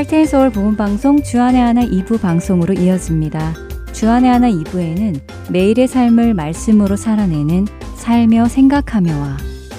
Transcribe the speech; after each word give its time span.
할텐 0.00 0.24
서울 0.24 0.48
보험 0.48 0.76
방송 0.76 1.22
주안의 1.22 1.60
하나 1.60 1.82
2부 1.82 2.22
방송으로 2.22 2.72
이어집니다. 2.72 3.52
주안의 3.92 4.30
하나 4.30 4.50
2부에는 4.50 5.20
매일의 5.50 5.88
삶을 5.88 6.32
말씀으로 6.32 6.96
살아내는 6.96 7.66
살며 7.96 8.46
생각하며와 8.46 9.36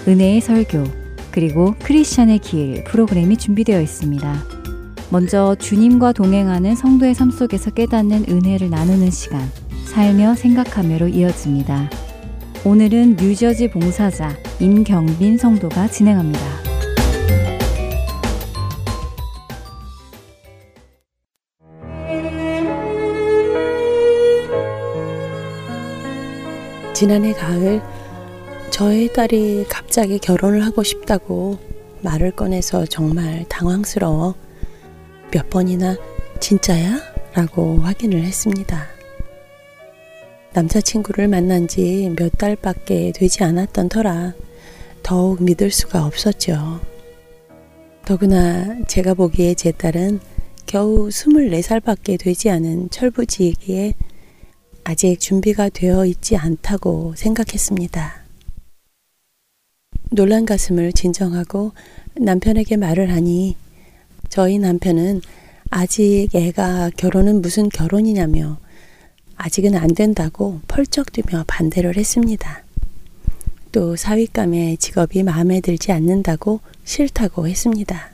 은혜의 0.07 0.41
설교 0.41 0.83
그리고 1.31 1.73
크리스천의 1.81 2.37
길 2.37 2.83
프로그램이 2.83 3.35
준비되어 3.35 3.81
있습니다. 3.81 4.43
먼저 5.09 5.55
주님과 5.55 6.11
동행하는 6.11 6.75
성도의 6.75 7.15
삶 7.15 7.31
속에서 7.31 7.71
깨닫는 7.71 8.25
은혜를 8.29 8.69
나누는 8.69 9.09
시간 9.09 9.41
살며 9.85 10.35
생각하며로 10.35 11.07
이어집니다. 11.07 11.89
오늘은 12.63 13.15
뉴저지 13.15 13.71
봉사자 13.71 14.37
임경빈 14.59 15.39
성도가 15.39 15.87
진행합니다. 15.87 16.60
지난해 27.01 27.33
가을 27.33 27.81
저의 28.69 29.11
딸이 29.11 29.65
갑자기 29.67 30.19
결혼을 30.19 30.63
하고 30.63 30.83
싶다고 30.83 31.57
말을 32.01 32.29
꺼내서 32.29 32.85
정말 32.85 33.43
당황스러워 33.49 34.35
몇 35.31 35.49
번이나 35.49 35.97
진짜야? 36.39 36.99
라고 37.33 37.79
확인을 37.79 38.21
했습니다. 38.21 38.85
남자친구를 40.53 41.27
만난 41.27 41.67
지 41.67 42.07
몇 42.15 42.33
달밖에 42.37 43.13
되지 43.15 43.43
않았던 43.45 43.89
터라 43.89 44.35
더욱 45.01 45.41
믿을 45.41 45.71
수가 45.71 46.05
없었죠. 46.05 46.81
더구나 48.05 48.77
제가 48.85 49.15
보기에 49.15 49.55
제 49.55 49.71
딸은 49.71 50.19
겨우 50.67 51.07
24살밖에 51.09 52.19
되지 52.19 52.51
않은 52.51 52.91
철부지이기에 52.91 53.95
아직 54.83 55.19
준비가 55.19 55.69
되어 55.69 56.05
있지 56.05 56.35
않다고 56.35 57.13
생각했습니다. 57.15 58.21
놀란 60.11 60.45
가슴을 60.45 60.91
진정하고 60.91 61.71
남편에게 62.15 62.77
말을 62.77 63.11
하니 63.11 63.55
저희 64.29 64.59
남편은 64.59 65.21
아직 65.69 66.29
애가 66.33 66.91
결혼은 66.97 67.41
무슨 67.41 67.69
결혼이냐며 67.69 68.59
아직은 69.37 69.75
안 69.75 69.93
된다고 69.93 70.59
펄쩍 70.67 71.11
뛰며 71.13 71.45
반대를 71.47 71.95
했습니다. 71.95 72.63
또 73.71 73.95
사윗감의 73.95 74.77
직업이 74.77 75.23
마음에 75.23 75.61
들지 75.61 75.91
않는다고 75.91 76.59
싫다고 76.83 77.47
했습니다. 77.47 78.11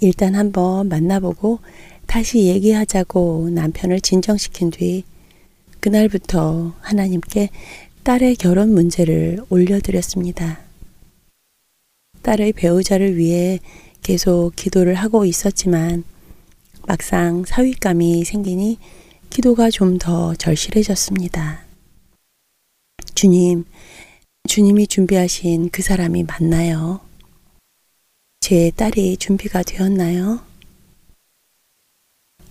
일단 0.00 0.34
한번 0.34 0.88
만나보고 0.88 1.60
다시 2.12 2.40
얘기하자고 2.40 3.48
남편을 3.54 4.02
진정시킨 4.02 4.68
뒤 4.70 5.02
그날부터 5.80 6.74
하나님께 6.82 7.48
딸의 8.02 8.36
결혼 8.36 8.74
문제를 8.74 9.38
올려드렸습니다. 9.48 10.60
딸의 12.20 12.52
배우자를 12.52 13.16
위해 13.16 13.60
계속 14.02 14.52
기도를 14.54 14.92
하고 14.92 15.24
있었지만 15.24 16.04
막상 16.86 17.46
사윗감이 17.46 18.26
생기니 18.26 18.76
기도가 19.30 19.70
좀 19.70 19.96
더 19.96 20.34
절실해졌습니다. 20.34 21.64
주님, 23.14 23.64
주님이 24.50 24.86
준비하신 24.86 25.70
그 25.70 25.80
사람이 25.80 26.24
맞나요? 26.24 27.00
제 28.40 28.70
딸이 28.76 29.16
준비가 29.16 29.62
되었나요? 29.62 30.51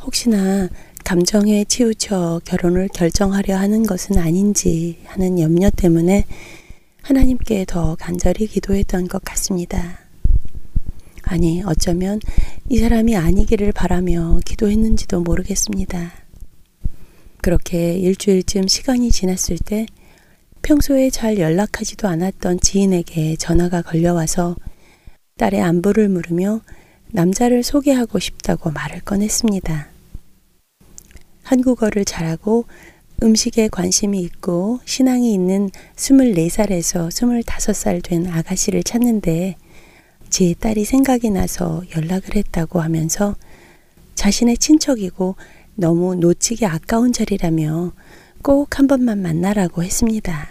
혹시나 0.04 0.68
감정에 1.04 1.64
치우쳐 1.66 2.42
결혼을 2.46 2.88
결정하려 2.88 3.58
하는 3.58 3.84
것은 3.84 4.18
아닌지 4.18 5.00
하는 5.06 5.40
염려 5.40 5.70
때문에 5.70 6.26
하나님께 7.02 7.66
더 7.68 7.96
간절히 7.96 8.48
기도했던 8.48 9.08
것 9.08 9.24
같습니다. 9.24 10.00
아니, 11.24 11.64
어쩌면 11.64 12.20
이 12.70 12.78
사람이 12.78 13.16
아니기를 13.16 13.72
바라며 13.72 14.40
기도했는지도 14.46 15.22
모르겠습니다. 15.22 16.12
그렇게 17.42 17.96
일주일쯤 17.98 18.68
시간이 18.68 19.12
지났을 19.12 19.58
때 19.58 19.86
평소에 20.62 21.10
잘 21.10 21.40
연락하지도 21.40 22.08
않았던 22.08 22.60
지인에게 22.60 23.36
전화가 23.38 23.82
걸려와서 23.82 24.56
딸의 25.38 25.62
안부를 25.62 26.08
물으며 26.10 26.62
남자를 27.12 27.64
소개하고 27.64 28.20
싶다고 28.20 28.72
말을 28.72 29.02
꺼냈습니다. 29.02 29.91
한국어를 31.52 32.06
잘하고 32.06 32.66
음식에 33.22 33.68
관심이 33.68 34.20
있고 34.22 34.80
신앙이 34.86 35.34
있는 35.34 35.70
24살에서 35.96 37.10
25살 37.10 38.04
된 38.04 38.26
아가씨를 38.26 38.84
찾는데 38.84 39.58
제 40.30 40.56
딸이 40.58 40.86
생각이 40.86 41.30
나서 41.30 41.84
연락을 41.96 42.38
했다고 42.38 42.80
하면서 42.80 43.36
자신의 44.16 44.58
친척이고 44.58 45.36
너무 45.76 46.16
놓치기 46.16 46.66
아까운 46.66 47.12
자리라며 47.12 47.92
꼭 48.42 48.80
한 48.80 48.88
번만 48.88 49.22
만나라고 49.22 49.84
했습니다. 49.84 50.48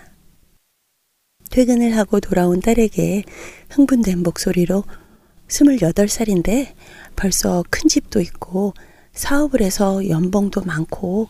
퇴근을 1.50 1.96
하고 1.96 2.20
돌아온 2.20 2.60
딸에게 2.60 3.24
흥분된 3.70 4.22
목소리로 4.22 4.84
28살인데 5.48 6.74
벌써 7.16 7.64
큰 7.70 7.88
집도 7.88 8.20
있고 8.20 8.74
사업을 9.20 9.60
해서 9.60 10.08
연봉도 10.08 10.62
많고 10.62 11.28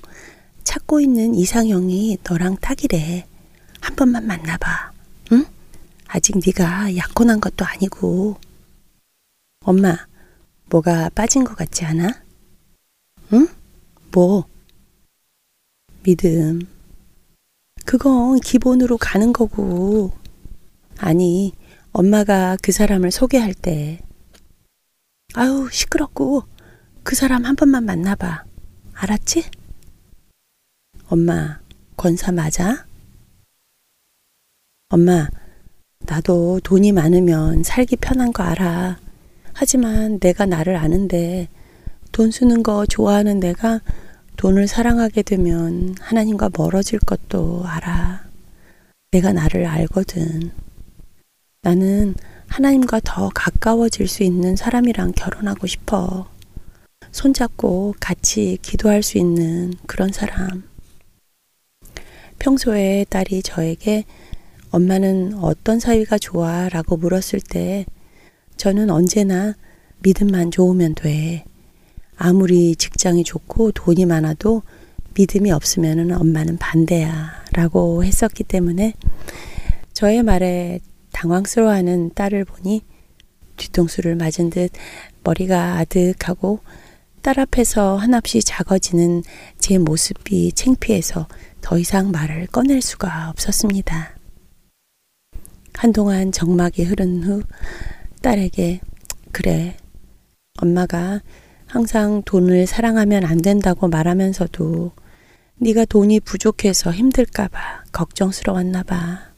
찾고 0.63 1.01
있는 1.01 1.35
이상형이 1.35 2.19
너랑 2.23 2.57
딱이래. 2.59 3.27
한 3.81 3.97
번만 3.97 4.29
만나봐. 4.29 4.93
응? 5.33 5.45
아직 6.07 6.37
네가 6.39 6.97
약혼한 6.97 7.41
것도 7.41 7.65
아니고. 7.65 8.37
엄마, 9.65 9.97
뭐가 10.67 11.11
빠진 11.11 11.43
것 11.43 11.57
같지 11.57 11.85
않아? 11.85 12.23
응? 13.33 13.49
뭐? 14.13 14.45
믿음. 16.05 16.61
그건 17.85 18.39
기본으로 18.39 18.99
가는 18.99 19.33
거고. 19.33 20.13
아니, 20.99 21.53
엄마가 21.91 22.57
그 22.63 22.71
사람을 22.71 23.11
소개할 23.11 23.53
때, 23.53 23.99
아유, 25.35 25.69
시끄럽고, 25.73 26.45
그 27.03 27.17
사람 27.17 27.45
한 27.45 27.57
번만 27.57 27.85
만나봐. 27.85 28.45
알았지? 28.95 29.45
엄마, 31.09 31.59
권사 31.97 32.31
맞아? 32.31 32.85
엄마, 34.91 35.29
나도 36.01 36.61
돈이 36.63 36.93
많으면 36.93 37.63
살기 37.63 37.97
편한 37.97 38.33
거 38.33 38.43
알아. 38.43 38.99
하지만 39.53 40.19
내가 40.21 40.47
나를 40.47 40.77
아는데 40.77 41.49
돈 42.13 42.31
쓰는 42.31 42.63
거 42.63 42.87
좋아하는 42.87 43.41
내가 43.41 43.81
돈을 44.37 44.69
사랑하게 44.69 45.23
되면 45.23 45.95
하나님과 46.01 46.51
멀어질 46.57 46.99
것도 46.99 47.65
알아. 47.67 48.25
내가 49.11 49.33
나를 49.33 49.67
알거든. 49.67 50.51
나는 51.63 52.15
하나님과 52.47 53.01
더 53.05 53.31
가까워질 53.35 54.09
수 54.09 54.23
있는 54.23 54.57
사람이랑 54.57 55.13
결혼하고 55.13 55.67
싶어. 55.67 56.29
손잡고 57.13 57.95
같이 58.01 58.59
기도할 58.63 59.03
수 59.03 59.19
있는 59.19 59.75
그런 59.87 60.13
사람. 60.13 60.65
평소에 62.39 63.05
딸이 63.09 63.43
저에게 63.43 64.05
엄마는 64.71 65.35
어떤 65.35 65.81
사위가 65.81 66.19
좋아? 66.19 66.69
라고 66.69 66.97
물었을 66.97 67.41
때 67.41 67.85
저는 68.57 68.91
언제나 68.91 69.55
믿음만 70.03 70.51
좋으면 70.51 70.95
돼. 70.95 71.45
아무리 72.17 72.77
직장이 72.77 73.25
좋고 73.25 73.73
돈이 73.73 74.07
많아도 74.07 74.63
믿음이 75.15 75.51
없으면 75.51 76.13
엄마는 76.13 76.59
반대야. 76.59 77.41
라고 77.53 78.05
했었기 78.05 78.45
때문에 78.45 78.95
저의 79.93 80.23
말에 80.23 80.81
당황스러워하는 81.13 82.13
딸을 82.15 82.45
보니 82.45 82.83
뒤통수를 83.57 84.15
맞은 84.15 84.51
듯 84.51 84.71
머리가 85.25 85.79
아득하고 85.79 86.61
딸 87.23 87.39
앞에서 87.39 87.97
한없이 87.97 88.43
작아지는 88.43 89.23
제 89.59 89.77
모습이 89.77 90.53
창피해서 90.53 91.29
더 91.61 91.79
이상 91.79 92.11
말을 92.11 92.47
꺼낼 92.47 92.81
수가 92.81 93.29
없었습니다. 93.31 94.17
한동안 95.75 96.33
정막이 96.33 96.85
흐른 96.85 97.23
후 97.23 97.43
딸에게 98.23 98.81
그래 99.33 99.77
엄마가 100.63 101.21
항상 101.67 102.23
돈을 102.25 102.67
사랑하면 102.67 103.25
안 103.25 103.43
된다고 103.43 103.87
말하면서도 103.89 104.93
네가 105.57 105.85
돈이 105.85 106.21
부족해서 106.21 106.91
힘들까 106.91 107.49
봐 107.49 107.85
걱정스러웠나 107.93 108.83
봐. 108.83 109.31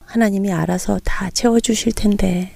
하나님이 0.00 0.52
알아서 0.52 1.00
다 1.02 1.30
채워 1.30 1.58
주실 1.58 1.92
텐데 1.92 2.54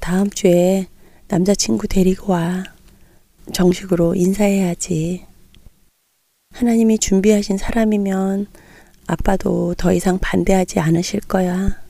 다음 0.00 0.30
주에 0.30 0.86
남자친구 1.28 1.86
데리고 1.86 2.32
와. 2.32 2.75
정식으로 3.52 4.14
인사해야지. 4.14 5.26
하나님이 6.52 6.98
준비하신 6.98 7.58
사람이면 7.58 8.46
아빠도 9.06 9.74
더 9.74 9.92
이상 9.92 10.18
반대하지 10.18 10.80
않으실 10.80 11.20
거야. 11.20 11.80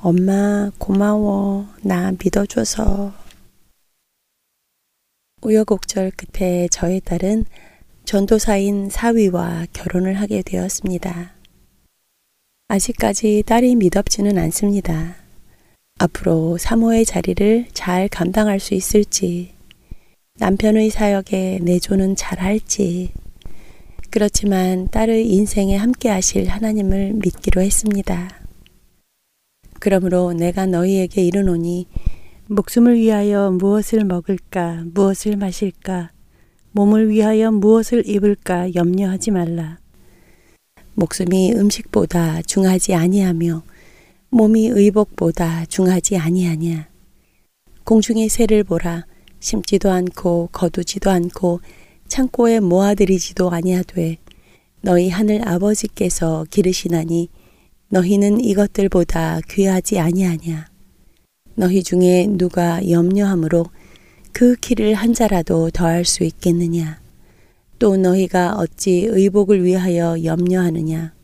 엄마, 0.00 0.70
고마워. 0.78 1.68
나 1.82 2.12
믿어줘서. 2.12 3.12
우여곡절 5.42 6.12
끝에 6.12 6.68
저의 6.68 7.00
딸은 7.00 7.44
전도사인 8.04 8.90
사위와 8.90 9.66
결혼을 9.72 10.14
하게 10.14 10.42
되었습니다. 10.42 11.32
아직까지 12.68 13.42
딸이 13.46 13.76
믿업지는 13.76 14.38
않습니다. 14.38 15.16
앞으로 15.98 16.56
사모의 16.56 17.04
자리를 17.04 17.66
잘 17.72 18.08
감당할 18.08 18.60
수 18.60 18.74
있을지, 18.74 19.52
남편의 20.40 20.88
사역에 20.88 21.58
내조는 21.60 22.16
잘 22.16 22.40
할지, 22.40 23.12
그렇지만 24.08 24.88
딸의 24.88 25.28
인생에 25.28 25.76
함께 25.76 26.08
하실 26.08 26.48
하나님을 26.48 27.12
믿기로 27.22 27.60
했습니다. 27.60 28.30
그러므로 29.80 30.32
내가 30.32 30.64
너희에게 30.64 31.22
이르노니 31.22 31.88
목숨을 32.46 32.98
위하여 32.98 33.50
무엇을 33.50 34.06
먹을까, 34.06 34.84
무엇을 34.94 35.36
마실까, 35.36 36.10
몸을 36.72 37.10
위하여 37.10 37.52
무엇을 37.52 38.08
입을까 38.08 38.74
염려하지 38.74 39.32
말라. 39.32 39.78
목숨이 40.94 41.52
음식보다 41.52 42.40
중하지 42.40 42.94
아니하며 42.94 43.62
몸이 44.30 44.68
의복보다 44.68 45.66
중하지 45.66 46.16
아니하냐. 46.16 46.88
공중의 47.84 48.30
새를 48.30 48.64
보라. 48.64 49.09
심지도 49.40 49.90
않고 49.90 50.50
거두지도 50.52 51.10
않고 51.10 51.60
창고에 52.08 52.60
모아들이지도 52.60 53.50
아니하되 53.50 54.18
너희 54.82 55.08
하늘 55.08 55.46
아버지께서 55.46 56.44
기르시나니 56.50 57.28
너희는 57.88 58.40
이것들보다 58.40 59.40
귀하지 59.48 59.98
아니하냐. 59.98 60.66
너희 61.56 61.82
중에 61.82 62.26
누가 62.30 62.88
염려함으로 62.88 63.66
그 64.32 64.54
키를 64.56 64.94
한 64.94 65.12
자라도 65.12 65.70
더할 65.70 66.04
수 66.04 66.22
있겠느냐. 66.22 67.00
또 67.78 67.96
너희가 67.96 68.54
어찌 68.56 69.06
의복을 69.08 69.64
위하여 69.64 70.22
염려하느냐. 70.22 71.14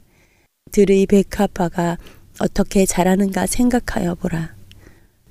들의 0.72 1.06
백합화가 1.06 1.98
어떻게 2.40 2.84
자라는가 2.84 3.46
생각하여 3.46 4.16
보라. 4.16 4.56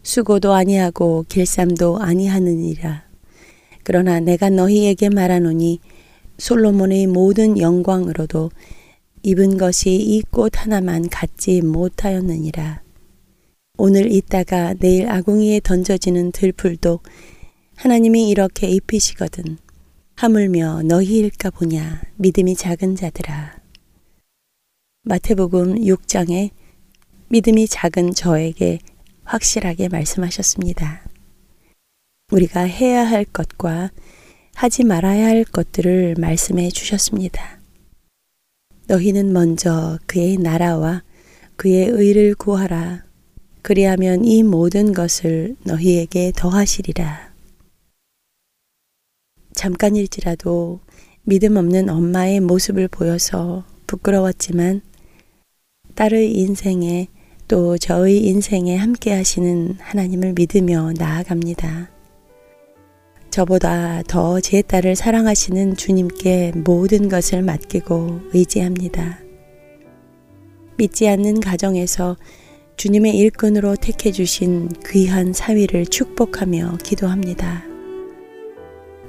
수고도 0.06 0.54
아니하고 0.54 1.26
길쌈도 1.28 1.98
아니하느니라. 2.00 3.06
그러나 3.84 4.20
내가 4.20 4.52
너희에게 4.52 5.10
말하노니 5.10 5.80
솔로몬의 6.38 7.08
모든 7.08 7.60
영광으로도 7.60 8.52
입은 9.24 9.58
것이 9.58 9.96
이 9.96 10.22
꽃 10.30 10.52
하나만 10.62 11.10
갖지 11.10 11.62
못하였느니라. 11.64 12.84
오늘 13.80 14.12
있다가 14.12 14.76
내일 14.76 15.10
아궁이에 15.10 15.62
던져지는 15.62 16.32
들풀도 16.32 17.00
하나님이 17.76 18.30
이렇게 18.30 18.70
입히시거든. 18.70 19.58
하물며 20.14 20.84
너희일까 20.84 21.50
보냐 21.50 22.04
믿음이 22.18 22.56
작은 22.56 22.96
자들아. 22.96 23.56
마태복음 25.02 25.80
6장에 25.80 26.52
믿음이 27.30 27.68
작은 27.68 28.14
저에게 28.14 28.80
확실하게 29.26 29.90
말씀하셨습니다. 29.90 31.06
우리가 32.32 32.62
해야 32.62 33.06
할 33.06 33.26
것과 33.26 33.92
하지 34.56 34.84
말아야 34.84 35.28
할 35.28 35.44
것들을 35.44 36.16
말씀해 36.18 36.70
주셨습니다. 36.70 37.60
너희는 38.88 39.34
먼저 39.34 40.00
그의 40.06 40.38
나라와 40.38 41.04
그의 41.56 41.88
의를 41.88 42.36
구하라. 42.36 43.04
그리하면 43.62 44.26
이 44.26 44.44
모든 44.44 44.94
것을 44.94 45.56
너희에게 45.64 46.32
더하시리라. 46.36 47.34
잠깐일지라도 49.54 50.82
믿음 51.24 51.58
없는 51.58 51.90
엄마의 51.90 52.40
모습을 52.42 52.88
보여서 52.88 53.66
부끄러웠지만 53.88 54.82
딸의 55.96 56.34
인생에 56.38 57.08
또 57.48 57.78
저의 57.78 58.26
인생에 58.26 58.76
함께 58.76 59.14
하시는 59.14 59.76
하나님을 59.80 60.34
믿으며 60.34 60.94
나아갑니다. 60.98 61.92
저보다 63.30 64.02
더 64.08 64.40
제 64.40 64.62
딸을 64.62 64.96
사랑하시는 64.96 65.76
주님께 65.76 66.54
모든 66.56 67.08
것을 67.10 67.44
맡기고 67.44 68.22
의지합니다. 68.34 69.20
믿지 70.78 71.08
않는 71.08 71.40
가정에서 71.40 72.18
주님의 72.78 73.16
일꾼으로 73.18 73.76
택해 73.76 74.12
주신 74.12 74.70
귀한 74.88 75.32
사위를 75.32 75.86
축복하며 75.86 76.78
기도합니다. 76.84 77.64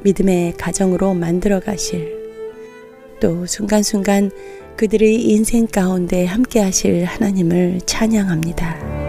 믿음의 0.04 0.54
가정으로 0.58 1.14
만들어 1.14 1.58
가실 1.58 2.14
또 3.18 3.46
순간순간 3.46 4.30
그들의 4.76 5.22
인생 5.22 5.66
가운데 5.66 6.26
함께 6.26 6.60
하실 6.60 7.04
하나님을 7.04 7.80
찬양합니다. 7.86 9.05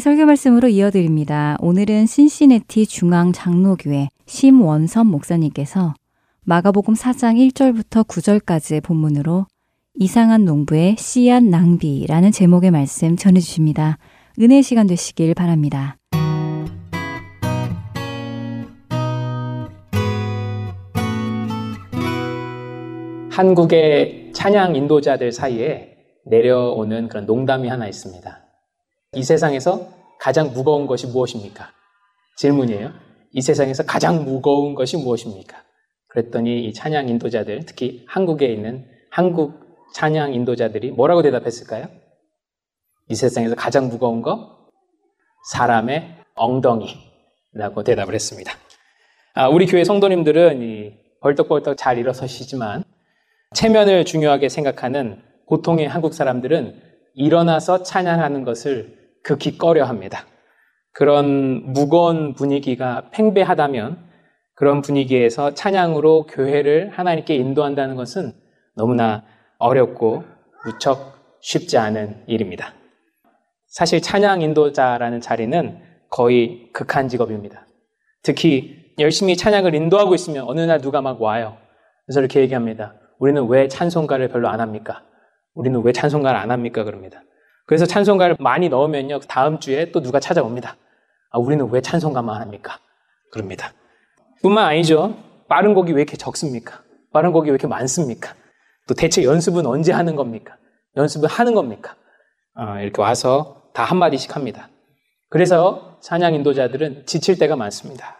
설교 0.00 0.26
말씀으로 0.26 0.68
이어드립니다. 0.68 1.56
오늘은 1.60 2.06
신시내티 2.06 2.86
중앙 2.86 3.32
장로교회 3.32 4.08
심원선 4.26 5.06
목사님께서 5.06 5.94
마가복음 6.44 6.94
4장 6.94 7.36
1절부터 7.50 8.06
9절까지의 8.06 8.82
본문으로 8.82 9.46
이상한 9.94 10.44
농부의 10.44 10.96
씨앗 10.98 11.42
낭비라는 11.44 12.32
제목의 12.32 12.70
말씀 12.70 13.16
전해 13.16 13.40
주십니다. 13.40 13.98
은혜 14.40 14.62
시간 14.62 14.86
되시길 14.86 15.34
바랍니다. 15.34 15.96
한국의 23.30 24.30
찬양 24.32 24.76
인도자들 24.76 25.32
사이에 25.32 25.96
내려오는 26.24 27.08
그런 27.08 27.26
농담이 27.26 27.68
하나 27.68 27.88
있습니다. 27.88 28.43
이 29.14 29.22
세상에서 29.22 29.88
가장 30.18 30.52
무거운 30.52 30.86
것이 30.86 31.06
무엇입니까? 31.06 31.70
질문이에요. 32.36 32.92
이 33.32 33.42
세상에서 33.42 33.84
가장 33.84 34.24
무거운 34.24 34.74
것이 34.74 34.96
무엇입니까? 34.96 35.62
그랬더니 36.08 36.64
이 36.64 36.72
찬양 36.72 37.08
인도자들, 37.08 37.64
특히 37.66 38.04
한국에 38.08 38.46
있는 38.46 38.86
한국 39.10 39.64
찬양 39.94 40.34
인도자들이 40.34 40.92
뭐라고 40.92 41.22
대답했을까요? 41.22 41.86
이 43.08 43.14
세상에서 43.14 43.54
가장 43.54 43.88
무거운 43.88 44.22
거? 44.22 44.68
사람의 45.50 46.16
엉덩이라고 46.34 47.82
대답을 47.84 48.14
했습니다. 48.14 48.52
아, 49.34 49.48
우리 49.48 49.66
교회 49.66 49.84
성도님들은 49.84 50.94
벌떡벌떡 51.20 51.76
잘 51.76 51.98
일어서시지만 51.98 52.84
체면을 53.54 54.04
중요하게 54.04 54.48
생각하는 54.48 55.22
보통의 55.48 55.88
한국 55.88 56.14
사람들은 56.14 56.80
일어나서 57.14 57.82
찬양하는 57.82 58.44
것을 58.44 59.03
극히 59.24 59.58
꺼려 59.58 59.84
합니다. 59.84 60.26
그런 60.92 61.72
무거운 61.72 62.34
분위기가 62.34 63.08
팽배하다면 63.10 63.98
그런 64.54 64.80
분위기에서 64.80 65.54
찬양으로 65.54 66.26
교회를 66.26 66.90
하나님께 66.90 67.34
인도한다는 67.34 67.96
것은 67.96 68.32
너무나 68.76 69.24
어렵고 69.58 70.22
무척 70.64 71.38
쉽지 71.40 71.78
않은 71.78 72.22
일입니다. 72.28 72.74
사실 73.66 74.00
찬양 74.00 74.42
인도자라는 74.42 75.20
자리는 75.20 75.80
거의 76.10 76.70
극한 76.72 77.08
직업입니다. 77.08 77.66
특히 78.22 78.92
열심히 79.00 79.36
찬양을 79.36 79.74
인도하고 79.74 80.14
있으면 80.14 80.44
어느 80.46 80.60
날 80.60 80.80
누가 80.80 81.02
막 81.02 81.20
와요. 81.20 81.56
그래서 82.06 82.20
이렇게 82.20 82.40
얘기합니다. 82.40 82.94
우리는 83.18 83.44
왜 83.48 83.66
찬송가를 83.66 84.28
별로 84.28 84.48
안 84.48 84.60
합니까? 84.60 85.02
우리는 85.54 85.82
왜 85.82 85.92
찬송가를 85.92 86.38
안 86.38 86.52
합니까? 86.52 86.84
그럽니다. 86.84 87.22
그래서 87.66 87.86
찬송가를 87.86 88.36
많이 88.40 88.68
넣으면요. 88.68 89.20
다음 89.20 89.58
주에 89.58 89.90
또 89.90 90.02
누가 90.02 90.20
찾아옵니다. 90.20 90.76
아, 91.30 91.38
우리는 91.38 91.68
왜 91.70 91.80
찬송가만 91.80 92.40
합니까? 92.40 92.78
그럽니다. 93.32 93.72
뿐만 94.42 94.66
아니죠. 94.66 95.16
빠른 95.48 95.74
곡이 95.74 95.92
왜 95.92 96.02
이렇게 96.02 96.16
적습니까? 96.16 96.82
빠른 97.12 97.32
곡이 97.32 97.48
왜 97.48 97.54
이렇게 97.54 97.66
많습니까? 97.66 98.34
또 98.86 98.94
대체 98.94 99.24
연습은 99.24 99.66
언제 99.66 99.92
하는 99.92 100.16
겁니까? 100.16 100.56
연습을 100.96 101.28
하는 101.28 101.54
겁니까? 101.54 101.96
아, 102.54 102.80
이렇게 102.80 103.00
와서 103.00 103.62
다 103.72 103.82
한마디씩 103.84 104.36
합니다. 104.36 104.68
그래서 105.30 105.98
찬양 106.02 106.34
인도자들은 106.34 107.06
지칠 107.06 107.38
때가 107.38 107.56
많습니다. 107.56 108.18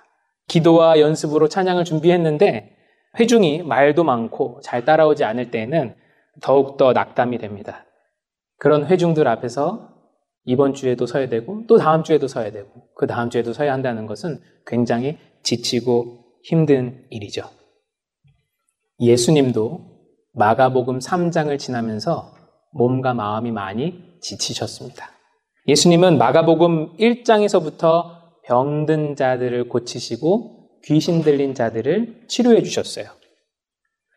기도와 0.48 0.98
연습으로 0.98 1.48
찬양을 1.48 1.84
준비했는데 1.84 2.76
회중이 3.18 3.62
말도 3.62 4.02
많고 4.02 4.60
잘 4.62 4.84
따라오지 4.84 5.24
않을 5.24 5.50
때에는 5.50 5.94
더욱더 6.42 6.92
낙담이 6.92 7.38
됩니다. 7.38 7.83
그런 8.64 8.86
회중들 8.86 9.28
앞에서 9.28 9.90
이번 10.46 10.72
주에도 10.72 11.04
서야 11.04 11.28
되고 11.28 11.66
또 11.68 11.76
다음 11.76 12.02
주에도 12.02 12.26
서야 12.26 12.50
되고 12.50 12.70
그 12.96 13.06
다음 13.06 13.28
주에도 13.28 13.52
서야 13.52 13.70
한다는 13.70 14.06
것은 14.06 14.40
굉장히 14.66 15.18
지치고 15.42 16.24
힘든 16.42 17.04
일이죠. 17.10 17.42
예수님도 19.00 19.82
마가복음 20.32 21.00
3장을 21.00 21.58
지나면서 21.58 22.32
몸과 22.72 23.12
마음이 23.12 23.52
많이 23.52 24.00
지치셨습니다. 24.22 25.10
예수님은 25.68 26.16
마가복음 26.16 26.96
1장에서부터 26.96 28.14
병든 28.46 29.16
자들을 29.16 29.68
고치시고 29.68 30.80
귀신 30.84 31.20
들린 31.20 31.52
자들을 31.52 32.28
치료해 32.28 32.62
주셨어요. 32.62 33.08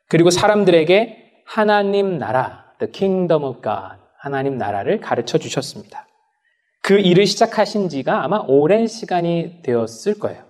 그리고 0.08 0.30
사람들에게 0.30 1.44
하나님 1.46 2.18
나라, 2.18 2.72
the 2.80 2.90
kingdom 2.90 3.44
of 3.44 3.62
God, 3.62 4.07
하나님 4.20 4.58
나라를 4.58 5.00
가르쳐 5.00 5.38
주셨습니다. 5.38 6.08
그 6.82 7.00
일을 7.00 7.26
시작하신 7.26 7.90
지가 7.90 8.24
아마 8.24 8.44
오랜 8.48 8.88
시간이 8.88 9.62
되었을 9.64 10.20
거예요. 10.20 10.44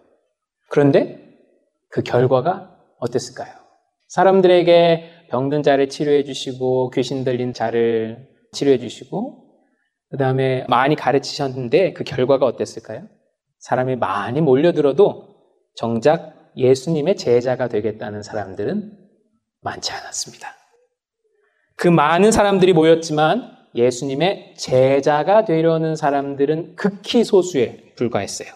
그런데 0.70 1.20
그 1.90 2.04
결과가 2.04 2.78
어땠을까요? 3.00 3.54
사람들에게 4.08 5.28
병든 5.30 5.64
자를 5.64 5.90
치료해 5.90 6.24
주시고 6.24 6.92
귀신 6.92 7.24
들린 7.24 7.54
자를 7.54 8.28
치료해 8.54 8.78
주시고 8.78 9.46
그 10.10 10.18
다음에 10.18 10.66
많이 10.70 10.96
가르치셨는데 10.96 11.94
그 11.94 12.04
결과가 12.04 12.46
어땠을까요? 12.46 13.08
사람이 13.60 13.98
많이 13.98 14.40
몰려들어도 14.40 15.36
정작 15.76 16.52
예수님의 16.56 17.18
제자가 17.18 17.68
되겠다는 17.68 18.24
사람들은 18.24 18.98
많지 19.62 19.92
않았습니다. 19.92 20.54
그 21.76 21.88
많은 21.88 22.32
사람들이 22.32 22.74
모였지만 22.74 23.57
예수님의 23.78 24.56
제자가 24.58 25.46
되려는 25.46 25.96
사람들은 25.96 26.76
극히 26.76 27.24
소수에 27.24 27.94
불과했어요. 27.96 28.50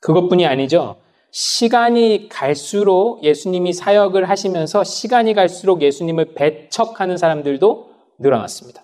그것뿐이 0.00 0.46
아니죠. 0.46 0.96
시간이 1.32 2.28
갈수록 2.28 3.22
예수님이 3.24 3.72
사역을 3.72 4.28
하시면서 4.28 4.84
시간이 4.84 5.34
갈수록 5.34 5.82
예수님을 5.82 6.34
배척하는 6.34 7.16
사람들도 7.16 7.90
늘어났습니다. 8.18 8.82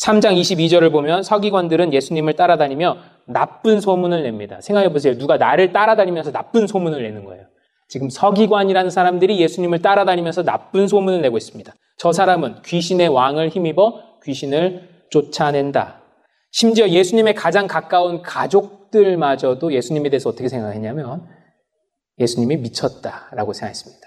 3장 0.00 0.40
22절을 0.40 0.92
보면 0.92 1.22
서기관들은 1.22 1.92
예수님을 1.92 2.34
따라다니며 2.34 2.96
나쁜 3.26 3.80
소문을 3.80 4.22
냅니다. 4.22 4.60
생각해 4.60 4.92
보세요. 4.92 5.18
누가 5.18 5.36
나를 5.36 5.72
따라다니면서 5.72 6.32
나쁜 6.32 6.66
소문을 6.66 7.02
내는 7.02 7.24
거예요. 7.24 7.44
지금 7.88 8.08
서기관이라는 8.08 8.88
사람들이 8.88 9.40
예수님을 9.40 9.82
따라다니면서 9.82 10.44
나쁜 10.44 10.88
소문을 10.88 11.20
내고 11.20 11.36
있습니다. 11.36 11.72
저 11.98 12.12
사람은 12.12 12.62
귀신의 12.64 13.08
왕을 13.08 13.48
힘입어 13.48 14.00
귀신을 14.24 14.88
쫓아낸다. 15.10 16.02
심지어 16.50 16.88
예수님의 16.88 17.34
가장 17.34 17.66
가까운 17.66 18.22
가족들마저도 18.22 19.72
예수님에 19.72 20.10
대해서 20.10 20.30
어떻게 20.30 20.48
생각했냐면 20.48 21.28
예수님이 22.18 22.56
미쳤다라고 22.56 23.52
생각했습니다. 23.52 24.06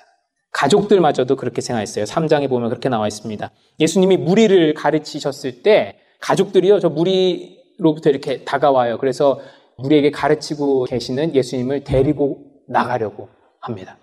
가족들마저도 0.52 1.36
그렇게 1.36 1.62
생각했어요. 1.62 2.06
3장에 2.06 2.48
보면 2.48 2.70
그렇게 2.70 2.90
나와 2.90 3.08
있습니다. 3.08 3.52
예수님이 3.80 4.18
무리를 4.18 4.74
가르치셨을 4.76 5.64
때 5.64 5.98
가족들이요, 6.22 6.80
저 6.80 6.90
무리로부터 6.90 8.10
이렇게 8.10 8.44
다가와요. 8.44 8.98
그래서 9.00 9.42
무리에게 9.78 10.12
가르치고 10.12 10.86
계시는 10.86 11.34
예수님을 11.34 11.84
데리고 11.84 12.46
나가려고 12.68 13.30
합니다. 13.60 13.98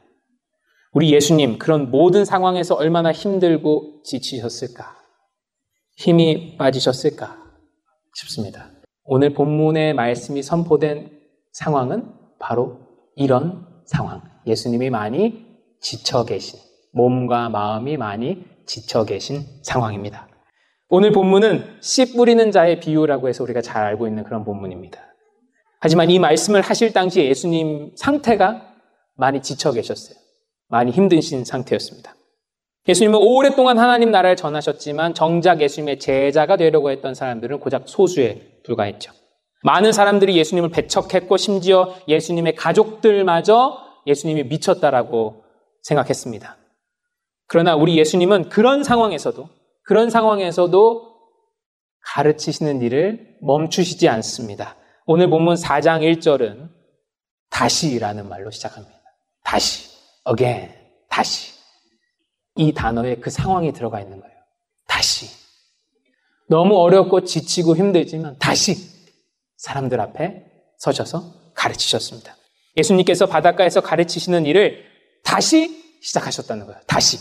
우리 0.92 1.12
예수님, 1.14 1.58
그런 1.58 1.90
모든 1.90 2.24
상황에서 2.24 2.74
얼마나 2.74 3.12
힘들고 3.12 4.02
지치셨을까? 4.02 4.99
힘이 6.00 6.56
빠지셨을까? 6.56 7.36
싶습니다. 8.14 8.70
오늘 9.04 9.34
본문의 9.34 9.92
말씀이 9.92 10.42
선포된 10.42 11.10
상황은 11.52 12.10
바로 12.38 12.78
이런 13.16 13.66
상황. 13.84 14.22
예수님이 14.46 14.88
많이 14.88 15.44
지쳐 15.78 16.24
계신, 16.24 16.58
몸과 16.92 17.50
마음이 17.50 17.98
많이 17.98 18.46
지쳐 18.64 19.04
계신 19.04 19.42
상황입니다. 19.62 20.26
오늘 20.88 21.12
본문은 21.12 21.80
씨 21.82 22.14
뿌리는 22.14 22.50
자의 22.50 22.80
비유라고 22.80 23.28
해서 23.28 23.44
우리가 23.44 23.60
잘 23.60 23.84
알고 23.84 24.08
있는 24.08 24.24
그런 24.24 24.42
본문입니다. 24.42 24.98
하지만 25.80 26.08
이 26.08 26.18
말씀을 26.18 26.62
하실 26.62 26.94
당시에 26.94 27.26
예수님 27.26 27.92
상태가 27.94 28.74
많이 29.16 29.42
지쳐 29.42 29.70
계셨어요. 29.72 30.16
많이 30.66 30.92
힘드신 30.92 31.44
상태였습니다. 31.44 32.14
예수님은 32.90 33.20
오랫동안 33.20 33.78
하나님 33.78 34.10
나라를 34.10 34.36
전하셨지만 34.36 35.14
정작 35.14 35.60
예수님의 35.60 36.00
제자가 36.00 36.56
되려고 36.56 36.90
했던 36.90 37.14
사람들은 37.14 37.60
고작 37.60 37.88
소수에 37.88 38.60
불과했죠. 38.64 39.12
많은 39.62 39.92
사람들이 39.92 40.36
예수님을 40.36 40.70
배척했고 40.70 41.36
심지어 41.36 41.94
예수님의 42.08 42.56
가족들마저 42.56 43.78
예수님이 44.06 44.44
미쳤다라고 44.44 45.44
생각했습니다. 45.82 46.56
그러나 47.46 47.76
우리 47.76 47.96
예수님은 47.96 48.48
그런 48.48 48.82
상황에서도 48.82 49.48
그런 49.84 50.10
상황에서도 50.10 51.10
가르치시는 52.02 52.82
일을 52.82 53.36
멈추시지 53.40 54.08
않습니다. 54.08 54.74
오늘 55.06 55.30
본문 55.30 55.54
4장 55.54 56.00
1절은 56.00 56.70
다시라는 57.50 58.28
말로 58.28 58.50
시작합니다. 58.50 58.96
다시, 59.44 59.90
again, 60.28 60.72
다시. 61.08 61.59
이 62.56 62.72
단어에 62.72 63.16
그 63.16 63.30
상황이 63.30 63.72
들어가 63.72 64.00
있는 64.00 64.20
거예요. 64.20 64.36
다시. 64.86 65.26
너무 66.48 66.76
어렵고 66.76 67.24
지치고 67.24 67.76
힘들지만 67.76 68.36
다시 68.38 68.76
사람들 69.56 70.00
앞에 70.00 70.44
서셔서 70.78 71.22
가르치셨습니다. 71.54 72.36
예수님께서 72.76 73.26
바닷가에서 73.26 73.80
가르치시는 73.80 74.46
일을 74.46 74.84
다시 75.22 75.98
시작하셨다는 76.02 76.66
거예요. 76.66 76.80
다시. 76.86 77.18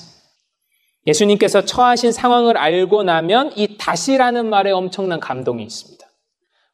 예수님께서 1.05 1.65
처하신 1.65 2.11
상황을 2.11 2.57
알고 2.57 3.03
나면 3.03 3.53
이 3.55 3.77
다시라는 3.77 4.49
말에 4.49 4.71
엄청난 4.71 5.19
감동이 5.19 5.63
있습니다. 5.63 6.05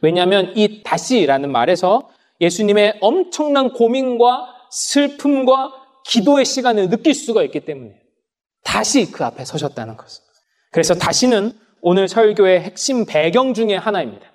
왜냐하면 0.01 0.53
이 0.55 0.83
다시라는 0.83 1.51
말에서 1.51 2.09
예수님의 2.41 2.99
엄청난 3.01 3.71
고민과 3.73 4.47
슬픔과 4.71 5.73
기도의 6.05 6.45
시간을 6.45 6.89
느낄 6.89 7.13
수가 7.13 7.43
있기 7.43 7.61
때문에 7.61 8.04
다시 8.65 9.09
그 9.11 9.23
앞에 9.23 9.45
서셨다는 9.45 9.95
것을. 9.95 10.21
그래서 10.71 10.93
다시는 10.95 11.53
오늘 11.81 12.09
설교의 12.09 12.61
핵심 12.61 13.05
배경 13.05 13.53
중의 13.53 13.79
하나입니다. 13.79 14.25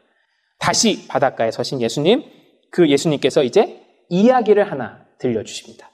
다시 0.58 1.06
바닷가에 1.08 1.50
서신 1.50 1.82
예수님, 1.82 2.22
그 2.70 2.88
예수님께서 2.88 3.42
이제 3.42 3.82
이야기를 4.08 4.70
하나 4.70 5.04
들려주십니다. 5.18 5.90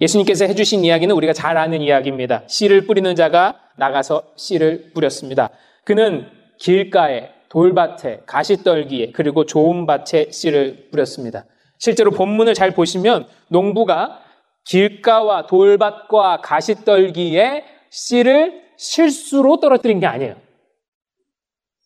예수님께서 0.00 0.46
해주신 0.46 0.84
이야기는 0.84 1.14
우리가 1.14 1.32
잘 1.32 1.58
아는 1.58 1.82
이야기입니다. 1.82 2.44
씨를 2.46 2.86
뿌리는 2.86 3.14
자가 3.14 3.58
나가서 3.76 4.22
씨를 4.36 4.92
뿌렸습니다. 4.94 5.50
그는 5.84 6.26
길가에, 6.58 7.30
돌밭에, 7.48 8.22
가시떨기에, 8.26 9.12
그리고 9.12 9.44
좋은 9.44 9.86
밭에 9.86 10.30
씨를 10.30 10.88
뿌렸습니다. 10.90 11.44
실제로 11.78 12.10
본문을 12.12 12.54
잘 12.54 12.70
보시면 12.70 13.26
농부가 13.48 14.20
길가와 14.64 15.46
돌밭과 15.46 16.40
가시떨기에 16.42 17.71
씨를 17.92 18.62
실수로 18.76 19.60
떨어뜨린 19.60 20.00
게 20.00 20.06
아니에요. 20.06 20.36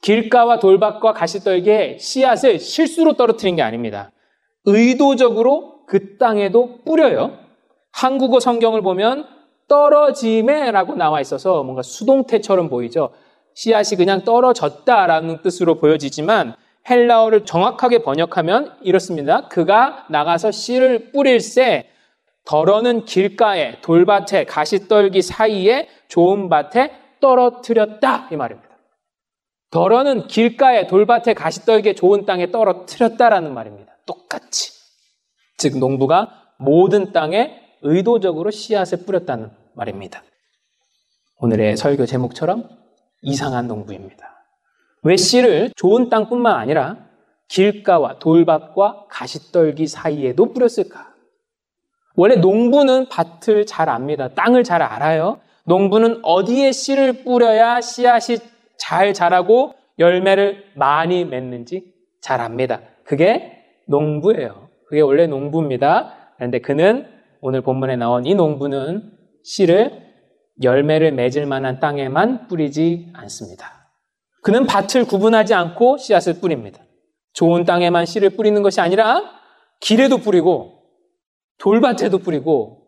길가와 0.02 0.60
돌밭과 0.60 1.12
가시떨기에 1.12 1.98
씨앗을 1.98 2.60
실수로 2.60 3.14
떨어뜨린 3.14 3.56
게 3.56 3.62
아닙니다. 3.62 4.12
의도적으로 4.64 5.84
그 5.86 6.16
땅에도 6.16 6.82
뿌려요. 6.84 7.38
한국어 7.92 8.40
성경을 8.40 8.82
보면 8.82 9.26
떨어짐에라고 9.68 10.94
나와 10.94 11.20
있어서 11.20 11.64
뭔가 11.64 11.82
수동태처럼 11.82 12.68
보이죠. 12.68 13.10
씨앗이 13.54 13.96
그냥 13.96 14.22
떨어졌다라는 14.22 15.42
뜻으로 15.42 15.78
보여지지만 15.80 16.54
헬라어를 16.88 17.44
정확하게 17.44 18.02
번역하면 18.02 18.76
이렇습니다. 18.82 19.48
그가 19.48 20.06
나가서 20.08 20.52
씨를 20.52 21.10
뿌릴새 21.10 21.88
덜어는 22.46 23.04
길가에 23.04 23.80
돌밭에 23.80 24.44
가시떨기 24.44 25.20
사이에 25.20 25.88
좋은 26.08 26.48
밭에 26.48 26.92
떨어뜨렸다 27.20 28.28
이 28.30 28.36
말입니다. 28.36 28.68
덜어는 29.70 30.28
길가에 30.28 30.86
돌밭에 30.86 31.34
가시떨기에 31.34 31.94
좋은 31.94 32.24
땅에 32.24 32.50
떨어뜨렸다라는 32.50 33.52
말입니다. 33.52 33.92
똑같이. 34.06 34.72
즉 35.58 35.78
농부가 35.78 36.52
모든 36.58 37.12
땅에 37.12 37.60
의도적으로 37.82 38.50
씨앗을 38.50 39.04
뿌렸다는 39.04 39.50
말입니다. 39.74 40.22
오늘의 41.38 41.76
설교 41.76 42.06
제목처럼 42.06 42.68
이상한 43.22 43.66
농부입니다. 43.66 44.34
왜 45.02 45.16
씨를 45.16 45.72
좋은 45.76 46.08
땅뿐만 46.08 46.54
아니라 46.54 47.06
길가와 47.48 48.18
돌밭과 48.18 49.06
가시떨기 49.08 49.86
사이에도 49.86 50.52
뿌렸을까? 50.52 51.05
원래 52.16 52.36
농부는 52.36 53.06
밭을 53.08 53.66
잘 53.66 53.88
압니다. 53.88 54.28
땅을 54.28 54.64
잘 54.64 54.82
알아요. 54.82 55.38
농부는 55.64 56.20
어디에 56.22 56.72
씨를 56.72 57.24
뿌려야 57.24 57.80
씨앗이 57.80 58.38
잘 58.78 59.12
자라고 59.12 59.74
열매를 59.98 60.64
많이 60.74 61.24
맺는지 61.24 61.92
잘 62.20 62.40
압니다. 62.40 62.80
그게 63.04 63.52
농부예요. 63.86 64.68
그게 64.88 65.00
원래 65.00 65.26
농부입니다. 65.26 66.14
그런데 66.36 66.60
그는 66.60 67.06
오늘 67.40 67.60
본문에 67.60 67.96
나온 67.96 68.24
이 68.26 68.34
농부는 68.34 69.12
씨를 69.44 70.06
열매를 70.62 71.12
맺을 71.12 71.46
만한 71.46 71.80
땅에만 71.80 72.48
뿌리지 72.48 73.10
않습니다. 73.14 73.90
그는 74.42 74.66
밭을 74.66 75.04
구분하지 75.06 75.54
않고 75.54 75.98
씨앗을 75.98 76.40
뿌립니다. 76.40 76.80
좋은 77.32 77.64
땅에만 77.64 78.06
씨를 78.06 78.30
뿌리는 78.30 78.62
것이 78.62 78.80
아니라 78.80 79.22
길에도 79.80 80.18
뿌리고 80.18 80.75
돌밭에도 81.58 82.18
뿌리고 82.18 82.86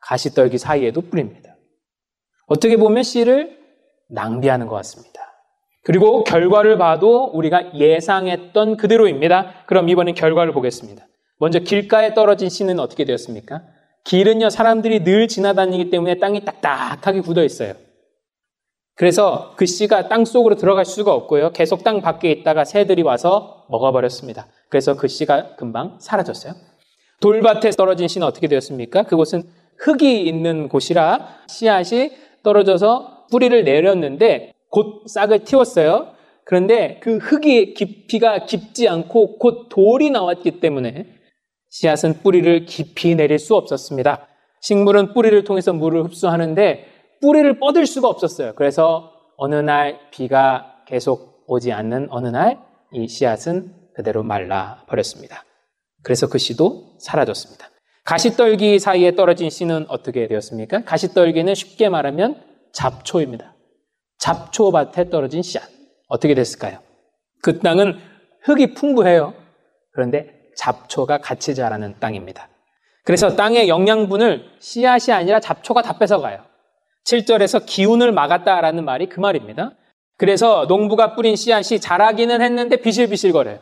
가시떨기 0.00 0.58
사이에도 0.58 1.00
뿌립니다. 1.00 1.56
어떻게 2.46 2.76
보면 2.76 3.02
씨를 3.02 3.58
낭비하는 4.08 4.66
것 4.66 4.76
같습니다. 4.76 5.20
그리고 5.82 6.24
결과를 6.24 6.78
봐도 6.78 7.24
우리가 7.26 7.74
예상했던 7.74 8.76
그대로입니다. 8.76 9.64
그럼 9.66 9.88
이번엔 9.88 10.14
결과를 10.14 10.52
보겠습니다. 10.52 11.06
먼저 11.38 11.60
길가에 11.60 12.14
떨어진 12.14 12.48
씨는 12.48 12.80
어떻게 12.80 13.04
되었습니까? 13.04 13.62
길은요, 14.04 14.50
사람들이 14.50 15.04
늘 15.04 15.28
지나다니기 15.28 15.90
때문에 15.90 16.18
땅이 16.18 16.44
딱딱하게 16.44 17.20
굳어 17.20 17.44
있어요. 17.44 17.74
그래서 18.94 19.54
그 19.56 19.66
씨가 19.66 20.08
땅 20.08 20.24
속으로 20.24 20.56
들어갈 20.56 20.84
수가 20.84 21.12
없고요. 21.12 21.52
계속 21.52 21.84
땅 21.84 22.00
밖에 22.00 22.30
있다가 22.30 22.64
새들이 22.64 23.02
와서 23.02 23.66
먹어버렸습니다. 23.68 24.46
그래서 24.70 24.96
그 24.96 25.06
씨가 25.06 25.56
금방 25.56 25.98
사라졌어요. 26.00 26.54
돌밭에 27.20 27.70
떨어진 27.70 28.08
씨는 28.08 28.26
어떻게 28.26 28.48
되었습니까? 28.48 29.04
그곳은 29.04 29.44
흙이 29.78 30.22
있는 30.26 30.68
곳이라 30.68 31.28
씨앗이 31.48 32.10
떨어져서 32.42 33.26
뿌리를 33.30 33.64
내렸는데 33.64 34.52
곧 34.70 35.02
싹을 35.06 35.40
틔웠어요. 35.44 36.14
그런데 36.44 37.00
그 37.02 37.18
흙이 37.18 37.74
깊이가 37.74 38.46
깊지 38.46 38.88
않고 38.88 39.38
곧 39.38 39.68
돌이 39.68 40.10
나왔기 40.10 40.60
때문에 40.60 41.06
씨앗은 41.70 42.22
뿌리를 42.22 42.66
깊이 42.66 43.14
내릴 43.16 43.38
수 43.38 43.56
없었습니다. 43.56 44.28
식물은 44.60 45.12
뿌리를 45.12 45.42
통해서 45.44 45.72
물을 45.72 46.04
흡수하는데 46.04 46.86
뿌리를 47.20 47.58
뻗을 47.58 47.86
수가 47.86 48.08
없었어요. 48.08 48.54
그래서 48.54 49.12
어느 49.36 49.56
날 49.56 49.98
비가 50.10 50.76
계속 50.86 51.44
오지 51.48 51.72
않는 51.72 52.08
어느 52.10 52.28
날 52.28 52.66
이 52.92 53.08
씨앗은 53.08 53.74
그대로 53.94 54.22
말라 54.22 54.84
버렸습니다. 54.88 55.44
그래서 56.06 56.28
그 56.28 56.38
씨도 56.38 56.98
사라졌습니다. 57.00 57.68
가시떨기 58.04 58.78
사이에 58.78 59.16
떨어진 59.16 59.50
씨는 59.50 59.86
어떻게 59.88 60.28
되었습니까? 60.28 60.84
가시떨기는 60.84 61.52
쉽게 61.52 61.88
말하면 61.88 62.40
잡초입니다. 62.72 63.56
잡초밭에 64.18 65.10
떨어진 65.10 65.42
씨앗. 65.42 65.68
어떻게 66.06 66.34
됐을까요? 66.34 66.78
그 67.42 67.58
땅은 67.58 67.98
흙이 68.42 68.74
풍부해요. 68.74 69.34
그런데 69.90 70.32
잡초가 70.56 71.18
같이 71.18 71.56
자라는 71.56 71.96
땅입니다. 71.98 72.50
그래서 73.02 73.34
땅의 73.34 73.68
영양분을 73.68 74.44
씨앗이 74.60 75.12
아니라 75.12 75.40
잡초가 75.40 75.82
다 75.82 75.98
뺏어가요. 75.98 76.44
7절에서 77.04 77.66
기운을 77.66 78.12
막았다라는 78.12 78.84
말이 78.84 79.08
그 79.08 79.18
말입니다. 79.18 79.72
그래서 80.18 80.66
농부가 80.68 81.16
뿌린 81.16 81.34
씨앗이 81.34 81.80
자라기는 81.80 82.42
했는데 82.42 82.76
비실비실거려요. 82.76 83.58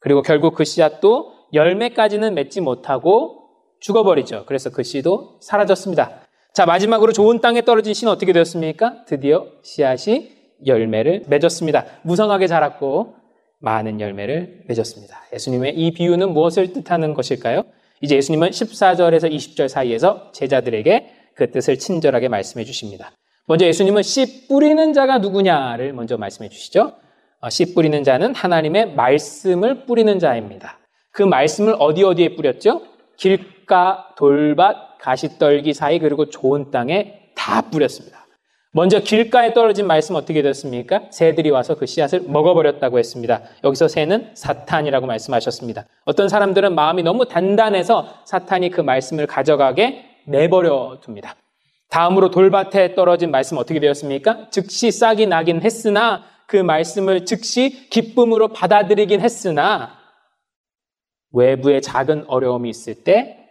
그리고 0.00 0.20
결국 0.20 0.54
그 0.54 0.64
씨앗도 0.64 1.37
열매까지는 1.52 2.34
맺지 2.34 2.60
못하고 2.60 3.48
죽어버리죠. 3.80 4.44
그래서 4.46 4.70
그 4.70 4.82
씨도 4.82 5.38
사라졌습니다. 5.40 6.20
자, 6.52 6.66
마지막으로 6.66 7.12
좋은 7.12 7.40
땅에 7.40 7.62
떨어진 7.62 7.94
씨는 7.94 8.12
어떻게 8.12 8.32
되었습니까? 8.32 9.04
드디어 9.04 9.46
씨앗이 9.62 10.32
열매를 10.66 11.24
맺었습니다. 11.28 11.84
무성하게 12.02 12.46
자랐고 12.46 13.14
많은 13.60 14.00
열매를 14.00 14.64
맺었습니다. 14.66 15.16
예수님의 15.32 15.76
이 15.76 15.92
비유는 15.92 16.32
무엇을 16.32 16.72
뜻하는 16.72 17.14
것일까요? 17.14 17.64
이제 18.00 18.16
예수님은 18.16 18.50
14절에서 18.50 19.32
20절 19.32 19.68
사이에서 19.68 20.32
제자들에게 20.32 21.10
그 21.34 21.50
뜻을 21.50 21.78
친절하게 21.78 22.28
말씀해 22.28 22.64
주십니다. 22.64 23.12
먼저 23.46 23.66
예수님은 23.66 24.02
씨 24.02 24.46
뿌리는 24.48 24.92
자가 24.92 25.18
누구냐를 25.18 25.92
먼저 25.92 26.16
말씀해 26.16 26.48
주시죠. 26.48 26.92
어, 27.40 27.50
씨 27.50 27.74
뿌리는 27.74 28.02
자는 28.02 28.34
하나님의 28.34 28.94
말씀을 28.94 29.86
뿌리는 29.86 30.18
자입니다. 30.18 30.78
그 31.12 31.22
말씀을 31.22 31.74
어디 31.78 32.04
어디에 32.04 32.36
뿌렸죠? 32.36 32.82
길가, 33.16 34.14
돌밭, 34.16 34.98
가시떨기 35.00 35.74
사이 35.74 35.98
그리고 35.98 36.28
좋은 36.28 36.70
땅에 36.70 37.30
다 37.34 37.62
뿌렸습니다. 37.70 38.26
먼저 38.72 39.00
길가에 39.00 39.54
떨어진 39.54 39.86
말씀 39.86 40.14
어떻게 40.14 40.42
됐습니까? 40.42 41.02
새들이 41.10 41.50
와서 41.50 41.74
그 41.74 41.86
씨앗을 41.86 42.22
먹어버렸다고 42.26 42.98
했습니다. 42.98 43.42
여기서 43.64 43.88
새는 43.88 44.30
사탄이라고 44.34 45.06
말씀하셨습니다. 45.06 45.86
어떤 46.04 46.28
사람들은 46.28 46.74
마음이 46.74 47.02
너무 47.02 47.26
단단해서 47.26 48.22
사탄이 48.26 48.70
그 48.70 48.80
말씀을 48.80 49.26
가져가게 49.26 50.04
내버려 50.26 51.00
둡니다. 51.06 51.34
다음으로 51.88 52.30
돌밭에 52.30 52.94
떨어진 52.94 53.30
말씀 53.30 53.56
어떻게 53.56 53.80
되었습니까? 53.80 54.48
즉시 54.50 54.90
싹이 54.90 55.26
나긴 55.26 55.62
했으나 55.62 56.24
그 56.46 56.56
말씀을 56.56 57.24
즉시 57.24 57.88
기쁨으로 57.88 58.48
받아들이긴 58.48 59.22
했으나 59.22 59.97
외부에 61.32 61.80
작은 61.80 62.24
어려움이 62.26 62.68
있을 62.70 63.04
때 63.04 63.48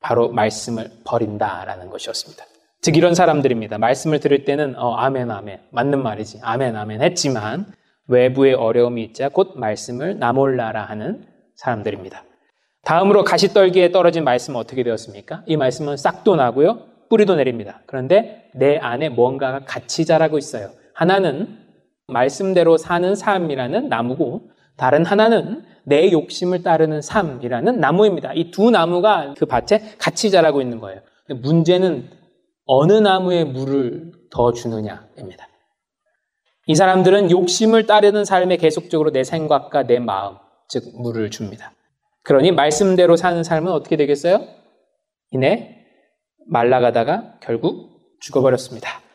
바로 0.00 0.28
말씀을 0.30 0.90
버린다라는 1.04 1.90
것이었습니다. 1.90 2.44
즉 2.82 2.96
이런 2.96 3.14
사람들입니다. 3.14 3.78
말씀을 3.78 4.20
들을 4.20 4.44
때는 4.44 4.76
어, 4.78 4.94
아멘 4.94 5.30
아멘 5.30 5.60
맞는 5.70 6.02
말이지 6.02 6.40
아멘 6.42 6.76
아멘 6.76 7.02
했지만 7.02 7.66
외부의 8.06 8.54
어려움이 8.54 9.02
있자 9.04 9.28
곧 9.28 9.54
말씀을 9.56 10.18
나몰라라 10.18 10.84
하는 10.84 11.26
사람들입니다. 11.56 12.24
다음으로 12.84 13.24
가시떨기에 13.24 13.90
떨어진 13.90 14.22
말씀은 14.22 14.60
어떻게 14.60 14.84
되었습니까? 14.84 15.42
이 15.46 15.56
말씀은 15.56 15.96
싹도 15.96 16.36
나고요. 16.36 16.86
뿌리도 17.08 17.34
내립니다. 17.34 17.80
그런데 17.86 18.48
내 18.54 18.76
안에 18.76 19.08
뭔가가 19.08 19.64
같이 19.64 20.04
자라고 20.04 20.38
있어요. 20.38 20.70
하나는 20.94 21.58
말씀대로 22.06 22.76
사는 22.76 23.14
삶이라는 23.14 23.88
나무고 23.88 24.50
다른 24.76 25.04
하나는 25.04 25.64
내 25.84 26.10
욕심을 26.10 26.62
따르는 26.62 27.00
삶이라는 27.00 27.80
나무입니다. 27.80 28.32
이 28.34 28.50
두 28.50 28.70
나무가 28.70 29.34
그 29.38 29.46
밭에 29.46 29.96
같이 29.98 30.30
자라고 30.30 30.60
있는 30.60 30.80
거예요. 30.80 31.00
문제는 31.28 32.10
어느 32.66 32.92
나무에 32.92 33.44
물을 33.44 34.12
더 34.30 34.52
주느냐입니다. 34.52 35.48
이 36.66 36.74
사람들은 36.74 37.30
욕심을 37.30 37.86
따르는 37.86 38.24
삶에 38.24 38.56
계속적으로 38.56 39.12
내 39.12 39.22
생각과 39.22 39.84
내 39.84 40.00
마음, 40.00 40.36
즉 40.68 40.82
물을 41.00 41.30
줍니다. 41.30 41.72
그러니 42.24 42.50
말씀대로 42.50 43.14
사는 43.14 43.44
삶은 43.44 43.70
어떻게 43.70 43.96
되겠어요? 43.96 44.44
이내 45.30 45.76
말라가다가 46.48 47.38
결국 47.40 48.18
죽어버렸습니다. 48.20 49.05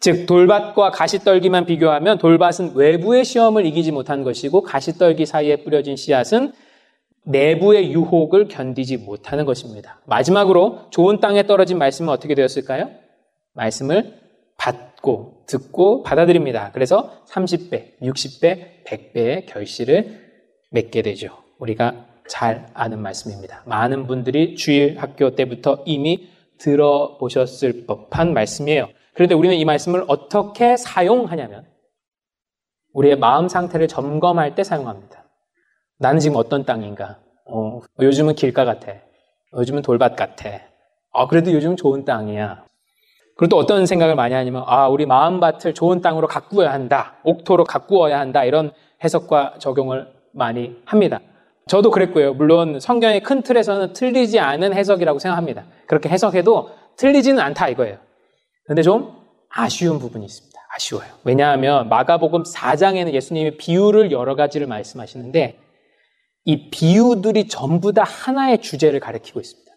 즉 0.00 0.24
돌밭과 0.26 0.90
가시떨기만 0.90 1.66
비교하면 1.66 2.16
돌밭은 2.18 2.74
외부의 2.74 3.24
시험을 3.24 3.66
이기지 3.66 3.92
못한 3.92 4.24
것이고 4.24 4.62
가시떨기 4.62 5.26
사이에 5.26 5.56
뿌려진 5.56 5.96
씨앗은 5.96 6.52
내부의 7.24 7.92
유혹을 7.92 8.48
견디지 8.48 8.96
못하는 8.96 9.44
것입니다. 9.44 10.00
마지막으로 10.06 10.86
좋은 10.90 11.20
땅에 11.20 11.46
떨어진 11.46 11.76
말씀은 11.76 12.10
어떻게 12.10 12.34
되었을까요? 12.34 12.90
말씀을 13.52 14.14
받고 14.56 15.44
듣고 15.46 16.02
받아들입니다. 16.02 16.70
그래서 16.72 17.22
30배, 17.28 17.98
60배, 18.00 18.84
100배의 18.86 19.46
결실을 19.46 20.18
맺게 20.70 21.02
되죠. 21.02 21.28
우리가 21.58 22.06
잘 22.26 22.68
아는 22.72 23.00
말씀입니다. 23.00 23.64
많은 23.66 24.06
분들이 24.06 24.54
주일 24.54 24.98
학교 24.98 25.34
때부터 25.34 25.82
이미 25.84 26.28
들어보셨을 26.58 27.86
법한 27.86 28.32
말씀이에요. 28.32 28.88
그런데 29.14 29.34
우리는 29.34 29.56
이 29.56 29.64
말씀을 29.64 30.04
어떻게 30.08 30.76
사용하냐면 30.76 31.66
우리의 32.92 33.16
마음 33.16 33.48
상태를 33.48 33.88
점검할 33.88 34.54
때 34.54 34.64
사용합니다. 34.64 35.24
나는 35.98 36.20
지금 36.20 36.36
어떤 36.36 36.64
땅인가? 36.64 37.18
어, 37.46 37.80
요즘은 38.00 38.34
길가 38.34 38.64
같아. 38.64 38.92
요즘은 39.56 39.82
돌밭 39.82 40.16
같아. 40.16 40.50
아, 41.12 41.26
그래도 41.26 41.52
요즘 41.52 41.76
좋은 41.76 42.04
땅이야. 42.04 42.64
그리고 43.36 43.48
또 43.48 43.56
어떤 43.56 43.86
생각을 43.86 44.14
많이 44.14 44.34
하냐면, 44.34 44.64
아, 44.66 44.88
우리 44.88 45.06
마음밭을 45.06 45.74
좋은 45.74 46.00
땅으로 46.00 46.26
가꾸어야 46.26 46.72
한다. 46.72 47.16
옥토로 47.24 47.64
가꾸어야 47.64 48.20
한다. 48.20 48.44
이런 48.44 48.72
해석과 49.02 49.54
적용을 49.58 50.12
많이 50.32 50.76
합니다. 50.84 51.20
저도 51.66 51.90
그랬고요. 51.90 52.34
물론 52.34 52.80
성경의 52.80 53.22
큰 53.22 53.42
틀에서는 53.42 53.92
틀리지 53.92 54.40
않은 54.40 54.74
해석이라고 54.74 55.18
생각합니다. 55.18 55.64
그렇게 55.86 56.08
해석해도 56.08 56.70
틀리지는 56.96 57.40
않다 57.40 57.68
이거예요. 57.68 57.98
근데 58.70 58.82
좀 58.82 59.12
아쉬운 59.48 59.98
부분이 59.98 60.24
있습니다. 60.24 60.60
아쉬워요. 60.76 61.08
왜냐하면 61.24 61.88
마가복음 61.88 62.44
4장에는 62.44 63.12
예수님이 63.12 63.56
비유를 63.56 64.12
여러 64.12 64.36
가지를 64.36 64.68
말씀하시는데 64.68 65.58
이 66.44 66.70
비유들이 66.70 67.48
전부 67.48 67.92
다 67.92 68.04
하나의 68.04 68.62
주제를 68.62 69.00
가리키고 69.00 69.40
있습니다. 69.40 69.72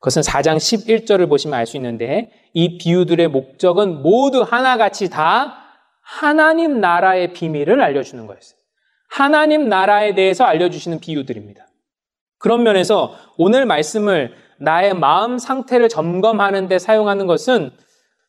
그것은 0.00 0.20
4장 0.20 0.58
11절을 0.58 1.26
보시면 1.26 1.58
알 1.58 1.64
수 1.64 1.78
있는데 1.78 2.30
이 2.52 2.76
비유들의 2.76 3.28
목적은 3.28 4.02
모두 4.02 4.42
하나같이 4.42 5.08
다 5.08 5.62
하나님 6.02 6.82
나라의 6.82 7.32
비밀을 7.32 7.80
알려주는 7.80 8.26
거였어요. 8.26 8.58
하나님 9.08 9.70
나라에 9.70 10.14
대해서 10.14 10.44
알려주시는 10.44 11.00
비유들입니다. 11.00 11.66
그런 12.38 12.62
면에서 12.62 13.14
오늘 13.38 13.64
말씀을 13.64 14.34
나의 14.58 14.92
마음 14.92 15.38
상태를 15.38 15.88
점검하는 15.88 16.68
데 16.68 16.78
사용하는 16.78 17.26
것은 17.26 17.70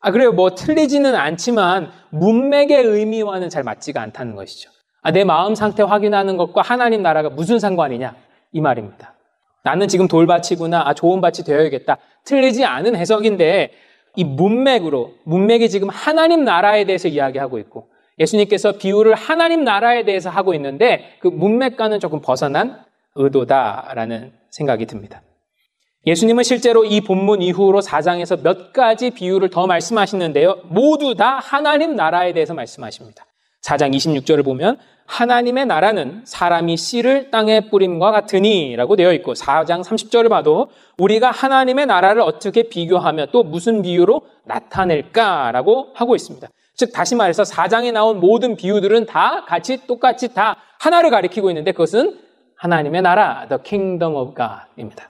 아, 0.02 0.12
그래요. 0.12 0.32
뭐 0.32 0.56
틀리지는 0.56 1.16
않지만 1.16 1.92
문맥의 2.10 2.84
의미와는 2.84 3.50
잘 3.50 3.64
맞지가 3.64 4.02
않다는 4.02 4.36
것이죠. 4.36 4.72
아, 5.02 5.12
내 5.12 5.24
마음 5.24 5.56
상태 5.56 5.84
확인하는 5.84 6.38
것과 6.38 6.62
하나님 6.62 7.02
나라가 7.02 7.30
무슨 7.30 7.60
상관이냐? 7.60 8.16
이 8.54 8.62
말입니다. 8.62 9.14
나는 9.64 9.88
지금 9.88 10.08
돌밭이구나. 10.08 10.88
아, 10.88 10.94
좋은 10.94 11.22
밭이 11.22 11.46
되어야겠다. 11.46 11.98
틀리지 12.24 12.66
않은 12.66 12.96
해석인데 12.96 13.72
이 14.16 14.24
문맥으로, 14.24 15.14
문맥이 15.26 15.70
지금 15.70 15.90
하나님 15.90 16.44
나라에 16.44 16.86
대해서 16.86 17.08
이야기하고 17.08 17.60
있고 17.60 17.90
예수님께서 18.20 18.74
비유를 18.74 19.16
하나님 19.16 19.64
나라에 19.64 20.04
대해서 20.04 20.30
하고 20.30 20.54
있는데 20.54 21.18
그 21.20 21.28
문맥과는 21.28 22.00
조금 22.00 22.22
벗어난 22.22 22.84
의도다라는 23.16 24.34
생각이 24.50 24.86
듭니다. 24.86 25.22
예수님은 26.06 26.44
실제로 26.44 26.86
이 26.86 27.02
본문 27.02 27.42
이후로 27.42 27.82
4장에서 27.82 28.42
몇 28.42 28.72
가지 28.72 29.10
비유를 29.12 29.50
더 29.50 29.68
말씀하시는데요. 29.68 30.62
모두 30.70 31.16
다 31.16 31.40
하나님 31.42 31.96
나라에 31.96 32.32
대해서 32.32 32.54
말씀하십니다. 32.54 33.26
4장 33.62 33.94
26절을 33.94 34.46
보면 34.46 34.78
하나님의 35.06 35.66
나라는 35.66 36.22
사람이 36.24 36.78
씨를 36.78 37.32
땅에 37.32 37.70
뿌림과 37.70 38.12
같으니 38.12 38.76
라고 38.76 38.96
되어 38.96 39.12
있고 39.14 39.34
4장 39.34 39.84
30절을 39.84 40.30
봐도 40.30 40.70
우리가 40.98 41.32
하나님의 41.32 41.88
나라를 41.88 42.22
어떻게 42.22 42.64
비교하며 42.64 43.28
또 43.28 43.44
무슨 43.44 43.82
비유로 43.82 44.22
나타낼까라고 44.46 45.90
하고 45.96 46.16
있습니다. 46.16 46.48
즉 46.76 46.94
다시 46.94 47.16
말해서 47.16 47.44
4장에 47.44 47.92
나온 47.92 48.22
모든 48.22 48.56
비유들은 48.56 49.08
다 49.08 49.44
같이 49.46 49.86
똑같이 49.86 50.34
다 50.34 50.58
하나를 50.80 51.10
가리키고 51.10 51.50
있는데 51.50 51.74
그것은 51.74 52.18
하나님의 52.56 53.02
나라, 53.02 53.48
the 53.50 53.62
kingdom 53.62 54.16
of 54.16 54.34
God입니다. 54.34 55.10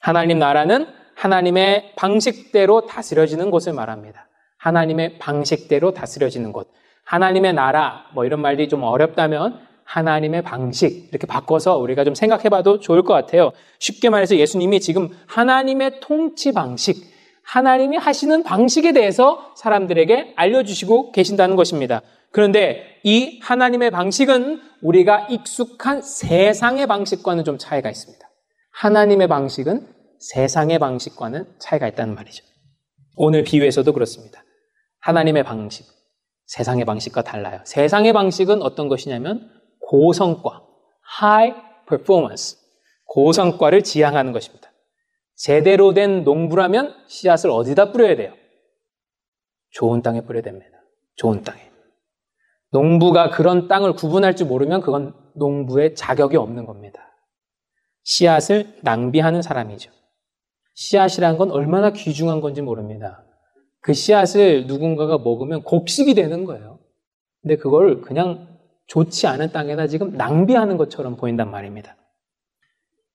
하나님 0.00 0.38
나라는 0.38 0.86
하나님의 1.14 1.92
방식대로 1.96 2.86
다스려지는 2.86 3.50
곳을 3.50 3.72
말합니다. 3.72 4.28
하나님의 4.58 5.18
방식대로 5.18 5.92
다스려지는 5.92 6.52
곳. 6.52 6.70
하나님의 7.04 7.54
나라, 7.54 8.04
뭐 8.14 8.24
이런 8.24 8.40
말들이 8.40 8.68
좀 8.68 8.82
어렵다면 8.82 9.58
하나님의 9.84 10.42
방식 10.42 11.08
이렇게 11.10 11.26
바꿔서 11.26 11.78
우리가 11.78 12.04
좀 12.04 12.14
생각해 12.14 12.50
봐도 12.50 12.78
좋을 12.78 13.02
것 13.02 13.14
같아요. 13.14 13.52
쉽게 13.78 14.10
말해서 14.10 14.36
예수님이 14.36 14.80
지금 14.80 15.08
하나님의 15.26 16.00
통치 16.00 16.52
방식, 16.52 16.96
하나님이 17.42 17.96
하시는 17.96 18.42
방식에 18.42 18.92
대해서 18.92 19.52
사람들에게 19.56 20.34
알려주시고 20.36 21.12
계신다는 21.12 21.56
것입니다. 21.56 22.02
그런데 22.30 23.00
이 23.02 23.40
하나님의 23.42 23.90
방식은 23.90 24.60
우리가 24.82 25.28
익숙한 25.30 26.02
세상의 26.02 26.86
방식과는 26.86 27.44
좀 27.44 27.56
차이가 27.56 27.88
있습니다. 27.88 28.27
하나님의 28.72 29.28
방식은 29.28 29.94
세상의 30.20 30.78
방식과는 30.78 31.56
차이가 31.58 31.88
있다는 31.88 32.14
말이죠. 32.14 32.44
오늘 33.16 33.42
비유에서도 33.44 33.92
그렇습니다. 33.92 34.42
하나님의 35.00 35.44
방식, 35.44 35.86
세상의 36.46 36.84
방식과 36.84 37.22
달라요. 37.22 37.60
세상의 37.64 38.12
방식은 38.12 38.62
어떤 38.62 38.88
것이냐면 38.88 39.50
고성과, 39.80 40.62
high 41.20 41.54
performance, 41.88 42.58
고성과를 43.06 43.82
지향하는 43.82 44.32
것입니다. 44.32 44.70
제대로 45.34 45.94
된 45.94 46.24
농부라면 46.24 46.94
씨앗을 47.06 47.50
어디다 47.50 47.92
뿌려야 47.92 48.16
돼요? 48.16 48.34
좋은 49.70 50.02
땅에 50.02 50.22
뿌려야 50.22 50.42
됩니다. 50.42 50.78
좋은 51.16 51.42
땅에. 51.42 51.68
농부가 52.70 53.30
그런 53.30 53.68
땅을 53.68 53.94
구분할 53.94 54.36
줄 54.36 54.46
모르면 54.46 54.80
그건 54.80 55.14
농부의 55.34 55.94
자격이 55.94 56.36
없는 56.36 56.66
겁니다. 56.66 57.07
씨앗을 58.08 58.78
낭비하는 58.82 59.42
사람이죠. 59.42 59.90
씨앗이란 60.74 61.36
건 61.36 61.50
얼마나 61.50 61.90
귀중한 61.92 62.40
건지 62.40 62.62
모릅니다. 62.62 63.22
그 63.82 63.92
씨앗을 63.92 64.66
누군가가 64.66 65.18
먹으면 65.18 65.62
곡식이 65.62 66.14
되는 66.14 66.44
거예요. 66.44 66.78
근데 67.42 67.56
그걸 67.56 68.00
그냥 68.00 68.58
좋지 68.86 69.26
않은 69.26 69.52
땅에다 69.52 69.88
지금 69.88 70.16
낭비하는 70.16 70.78
것처럼 70.78 71.16
보인단 71.16 71.50
말입니다. 71.50 71.96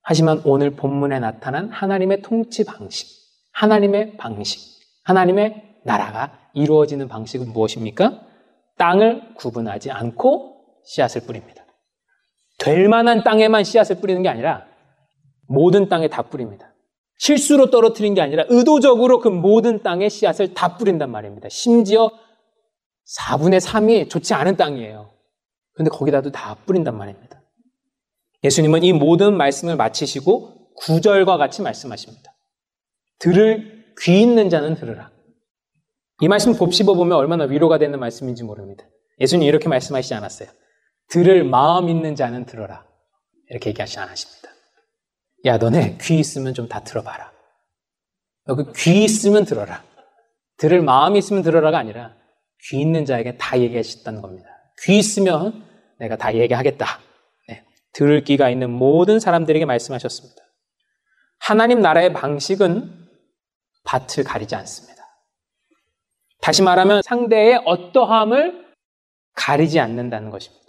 하지만 0.03 0.41
오늘 0.45 0.75
본문에 0.75 1.19
나타난 1.19 1.69
하나님의 1.71 2.21
통치 2.21 2.63
방식, 2.63 3.07
하나님의 3.53 4.17
방식, 4.17 4.59
하나님의 5.05 5.79
나라가 5.85 6.37
이루어지는 6.53 7.07
방식은 7.07 7.51
무엇입니까? 7.51 8.21
땅을 8.77 9.33
구분하지 9.37 9.89
않고 9.89 10.83
씨앗을 10.85 11.21
뿌립니다. 11.21 11.65
될 12.59 12.87
만한 12.87 13.23
땅에만 13.23 13.63
씨앗을 13.63 13.99
뿌리는 13.99 14.21
게 14.21 14.29
아니라 14.29 14.71
모든 15.47 15.89
땅에 15.89 16.07
다 16.07 16.23
뿌립니다. 16.23 16.73
실수로 17.17 17.69
떨어뜨린 17.69 18.13
게 18.13 18.21
아니라 18.21 18.45
의도적으로 18.49 19.19
그 19.19 19.29
모든 19.29 19.81
땅에 19.81 20.09
씨앗을 20.09 20.53
다 20.53 20.77
뿌린단 20.77 21.09
말입니다. 21.09 21.47
심지어 21.49 22.11
4분의 23.17 23.59
3이 23.59 24.09
좋지 24.09 24.33
않은 24.33 24.57
땅이에요. 24.57 25.13
그런데 25.73 25.89
거기다도 25.89 26.31
다 26.31 26.55
뿌린단 26.65 26.97
말입니다. 26.97 27.41
예수님은 28.43 28.83
이 28.83 28.93
모든 28.93 29.37
말씀을 29.37 29.75
마치시고 29.75 30.73
구절과 30.75 31.37
같이 31.37 31.61
말씀하십니다. 31.61 32.33
들을 33.19 33.85
귀 34.01 34.21
있는 34.21 34.49
자는 34.49 34.75
들으라. 34.75 35.11
이 36.21 36.27
말씀 36.27 36.53
곱씹어 36.53 36.93
보면 36.93 37.17
얼마나 37.17 37.45
위로가 37.45 37.77
되는 37.77 37.99
말씀인지 37.99 38.43
모릅니다. 38.43 38.85
예수님 39.19 39.47
이렇게 39.47 39.69
말씀하시지 39.69 40.13
않았어요. 40.13 40.49
들을 41.09 41.43
마음 41.43 41.89
있는 41.89 42.15
자는 42.15 42.45
들어라. 42.45 42.85
이렇게 43.49 43.69
얘기하시지 43.69 43.99
않으십니다. 43.99 44.52
야, 45.45 45.57
너네 45.57 45.97
귀 46.01 46.19
있으면 46.19 46.53
좀 46.53 46.67
다 46.67 46.83
들어봐라. 46.83 47.31
너 48.45 48.55
그 48.55 48.73
귀 48.73 49.03
있으면 49.03 49.45
들어라. 49.45 49.83
들을 50.57 50.81
마음이 50.81 51.19
있으면 51.19 51.43
들어라가 51.43 51.77
아니라 51.77 52.15
귀 52.69 52.79
있는 52.79 53.05
자에게 53.05 53.37
다 53.37 53.59
얘기하셨다는 53.59 54.21
겁니다. 54.21 54.47
귀 54.83 54.97
있으면 54.97 55.65
내가 55.99 56.15
다 56.17 56.33
얘기하겠다. 56.35 56.85
네. 57.49 57.63
들을 57.93 58.23
귀가 58.23 58.49
있는 58.49 58.69
모든 58.69 59.19
사람들에게 59.19 59.65
말씀하셨습니다. 59.65 60.41
하나님 61.39 61.81
나라의 61.81 62.13
방식은 62.13 63.07
밭을 63.83 64.23
가리지 64.23 64.55
않습니다. 64.55 65.03
다시 66.41 66.61
말하면 66.61 67.01
상대의 67.03 67.61
어떠함을 67.65 68.63
가리지 69.35 69.79
않는다는 69.79 70.29
것입니다. 70.29 70.63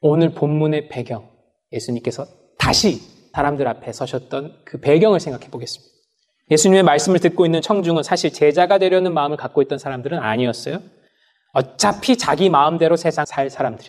오늘 0.00 0.34
본문의 0.34 0.88
배경, 0.88 1.30
예수님께서 1.72 2.26
다시 2.58 3.00
사람들 3.34 3.66
앞에 3.66 3.92
서셨던 3.92 4.62
그 4.64 4.78
배경을 4.78 5.18
생각해 5.18 5.50
보겠습니다. 5.50 5.92
예수님의 6.50 6.82
말씀을 6.84 7.18
듣고 7.20 7.46
있는 7.46 7.60
청중은 7.60 8.02
사실 8.02 8.32
제자가 8.32 8.78
되려는 8.78 9.12
마음을 9.12 9.36
갖고 9.36 9.60
있던 9.62 9.78
사람들은 9.78 10.18
아니었어요. 10.18 10.80
어차피 11.52 12.16
자기 12.16 12.48
마음대로 12.48 12.96
세상 12.96 13.24
살 13.24 13.50
사람들. 13.50 13.86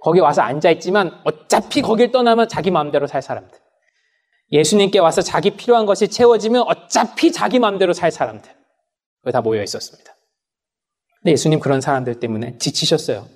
거기 0.00 0.20
와서 0.20 0.42
앉아있지만 0.42 1.22
어차피 1.24 1.82
거길 1.82 2.12
떠나면 2.12 2.48
자기 2.48 2.70
마음대로 2.70 3.06
살 3.06 3.22
사람들. 3.22 3.58
예수님께 4.52 4.98
와서 4.98 5.22
자기 5.22 5.50
필요한 5.50 5.86
것이 5.86 6.08
채워지면 6.08 6.62
어차피 6.62 7.32
자기 7.32 7.58
마음대로 7.58 7.92
살 7.92 8.12
사람들. 8.12 8.50
거기 9.22 9.32
다 9.32 9.40
모여 9.40 9.62
있었습니다. 9.62 10.14
근데 11.20 11.32
예수님 11.32 11.58
그런 11.58 11.80
사람들 11.80 12.20
때문에 12.20 12.58
지치셨어요. 12.58 13.26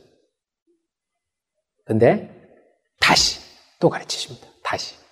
근데 1.87 2.31
다시 3.01 3.41
또 3.81 3.89
가르치십니다. 3.89 4.47
다시. 4.63 5.08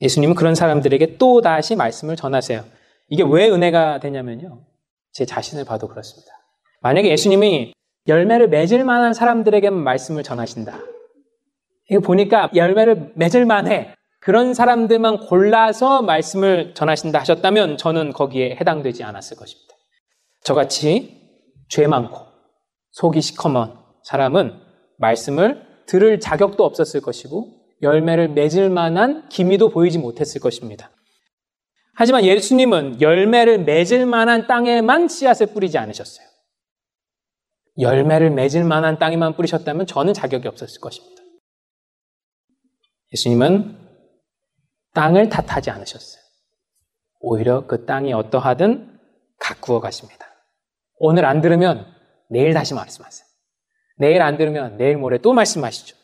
예수님은 0.00 0.34
그런 0.34 0.54
사람들에게 0.54 1.18
또 1.18 1.40
다시 1.40 1.76
말씀을 1.76 2.16
전하세요. 2.16 2.64
이게 3.08 3.22
왜 3.26 3.48
은혜가 3.48 4.00
되냐면요. 4.00 4.64
제 5.12 5.24
자신을 5.24 5.64
봐도 5.64 5.88
그렇습니다. 5.88 6.32
만약에 6.80 7.08
예수님이 7.08 7.72
열매를 8.06 8.48
맺을 8.48 8.84
만한 8.84 9.14
사람들에게만 9.14 9.82
말씀을 9.82 10.22
전하신다. 10.22 10.78
이거 11.90 12.00
보니까 12.00 12.50
열매를 12.54 13.12
맺을 13.14 13.46
만해. 13.46 13.94
그런 14.20 14.54
사람들만 14.54 15.26
골라서 15.26 16.02
말씀을 16.02 16.74
전하신다 16.74 17.20
하셨다면 17.20 17.76
저는 17.76 18.12
거기에 18.12 18.56
해당되지 18.56 19.04
않았을 19.04 19.36
것입니다. 19.36 19.74
저같이 20.42 21.20
죄 21.68 21.86
많고 21.86 22.18
속이 22.92 23.20
시커먼 23.20 23.76
사람은 24.02 24.60
말씀을 24.98 25.62
들을 25.86 26.20
자격도 26.20 26.64
없었을 26.64 27.00
것이고 27.02 27.63
열매를 27.82 28.28
맺을 28.28 28.70
만한 28.70 29.28
기미도 29.28 29.70
보이지 29.70 29.98
못했을 29.98 30.40
것입니다. 30.40 30.90
하지만 31.94 32.24
예수님은 32.24 33.00
열매를 33.00 33.64
맺을 33.64 34.06
만한 34.06 34.46
땅에만 34.46 35.08
씨앗을 35.08 35.46
뿌리지 35.48 35.78
않으셨어요. 35.78 36.26
열매를 37.78 38.30
맺을 38.30 38.64
만한 38.64 38.98
땅에만 38.98 39.36
뿌리셨다면 39.36 39.86
저는 39.86 40.12
자격이 40.12 40.48
없었을 40.48 40.80
것입니다. 40.80 41.22
예수님은 43.12 43.78
땅을 44.94 45.28
탓하지 45.28 45.70
않으셨어요. 45.70 46.22
오히려 47.20 47.66
그 47.66 47.84
땅이 47.84 48.12
어떠하든 48.12 48.98
가꾸어 49.38 49.80
가십니다. 49.80 50.26
오늘 50.98 51.24
안 51.24 51.40
들으면 51.40 51.86
내일 52.30 52.54
다시 52.54 52.74
말씀하세요. 52.74 53.26
내일 53.96 54.22
안 54.22 54.36
들으면 54.36 54.76
내일 54.76 54.96
모레 54.96 55.18
또 55.18 55.32
말씀하시죠. 55.32 55.96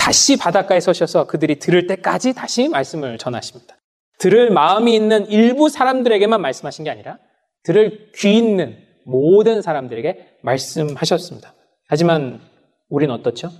다시 0.00 0.38
바닷가에 0.38 0.80
서셔서 0.80 1.26
그들이 1.26 1.58
들을 1.58 1.86
때까지 1.86 2.32
다시 2.32 2.68
말씀을 2.68 3.18
전하십니다. 3.18 3.76
들을 4.18 4.50
마음이 4.50 4.94
있는 4.94 5.26
일부 5.26 5.68
사람들에게만 5.68 6.40
말씀하신 6.40 6.86
게 6.86 6.90
아니라 6.90 7.18
들을 7.62 8.10
귀 8.16 8.36
있는 8.38 8.78
모든 9.04 9.60
사람들에게 9.60 10.38
말씀하셨습니다. 10.42 11.52
하지만 11.86 12.40
우린 12.88 13.10
어떻죠? 13.10 13.50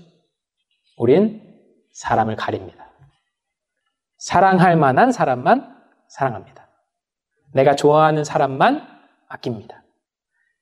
우린 0.97 1.43
사람을 1.93 2.37
가립니다. 2.37 2.91
사랑할 4.17 4.77
만한 4.77 5.13
사람만 5.13 5.77
사랑합니다. 6.09 6.69
내가 7.53 7.77
좋아하는 7.77 8.25
사람만 8.25 8.87
아낍니다. 9.29 9.80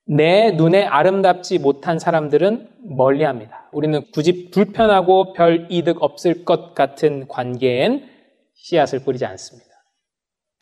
내 0.08 0.52
눈에 0.52 0.84
아름답지 0.84 1.58
못한 1.58 1.98
사람들은 1.98 2.68
멀리 2.96 3.24
합니다. 3.24 3.68
우리는 3.72 4.02
굳이 4.12 4.50
불편하고 4.50 5.34
별 5.34 5.66
이득 5.70 6.02
없을 6.02 6.44
것 6.44 6.74
같은 6.74 7.28
관계엔 7.28 8.08
씨앗을 8.54 9.04
뿌리지 9.04 9.26
않습니다. 9.26 9.68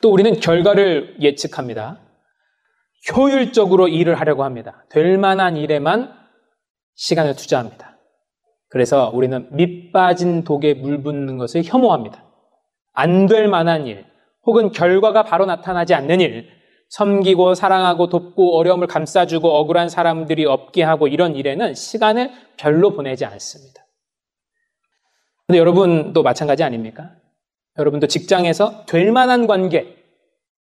또 0.02 0.10
우리는 0.10 0.34
결과를 0.40 1.16
예측합니다. 1.20 2.00
효율적으로 3.16 3.86
일을 3.88 4.18
하려고 4.18 4.42
합니다. 4.42 4.84
될 4.90 5.16
만한 5.16 5.56
일에만 5.56 6.12
시간을 6.96 7.36
투자합니다. 7.36 7.98
그래서 8.68 9.10
우리는 9.14 9.48
밑 9.52 9.92
빠진 9.92 10.42
독에 10.42 10.74
물 10.74 11.02
붓는 11.02 11.38
것을 11.38 11.62
혐오합니다. 11.64 12.24
안 12.92 13.26
될 13.28 13.46
만한 13.46 13.86
일, 13.86 14.06
혹은 14.44 14.72
결과가 14.72 15.22
바로 15.22 15.46
나타나지 15.46 15.94
않는 15.94 16.20
일, 16.20 16.48
섬기고 16.88 17.54
사랑하고 17.54 18.08
돕고 18.08 18.56
어려움을 18.58 18.86
감싸주고 18.86 19.48
억울한 19.48 19.88
사람들이 19.88 20.44
없게 20.46 20.82
하고 20.82 21.08
이런 21.08 21.34
일에는 21.34 21.74
시간을 21.74 22.30
별로 22.56 22.92
보내지 22.92 23.24
않습니다. 23.24 23.86
근데 25.46 25.58
여러분도 25.58 26.22
마찬가지 26.22 26.62
아닙니까? 26.64 27.12
여러분도 27.78 28.06
직장에서 28.06 28.84
될 28.86 29.12
만한 29.12 29.46
관계, 29.46 29.96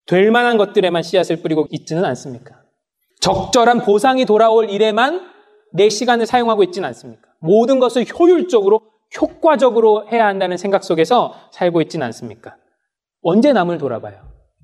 될 0.06 0.30
만한 0.30 0.56
것들에만 0.56 1.02
씨앗을 1.02 1.42
뿌리고 1.42 1.66
있지는 1.70 2.04
않습니까? 2.04 2.62
적절한 3.20 3.80
보상이 3.80 4.24
돌아올 4.24 4.70
일에만 4.70 5.30
내 5.72 5.88
시간을 5.88 6.26
사용하고 6.26 6.62
있지는 6.64 6.86
않습니까? 6.88 7.28
모든 7.40 7.78
것을 7.78 8.04
효율적으로, 8.06 8.80
효과적으로 9.20 10.08
해야 10.10 10.26
한다는 10.26 10.56
생각 10.56 10.84
속에서 10.84 11.34
살고 11.52 11.82
있지는 11.82 12.06
않습니까? 12.06 12.56
언제 13.22 13.52
남을 13.52 13.78
돌아봐요? 13.78 14.16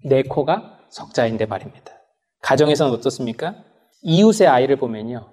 내 0.05 0.23
코가 0.23 0.76
석자인데 0.97 1.45
말입니다. 1.45 1.93
가정에서는 2.41 2.93
어떻습니까? 2.93 3.55
이웃의 4.03 4.47
아이를 4.47 4.77
보면요. 4.77 5.31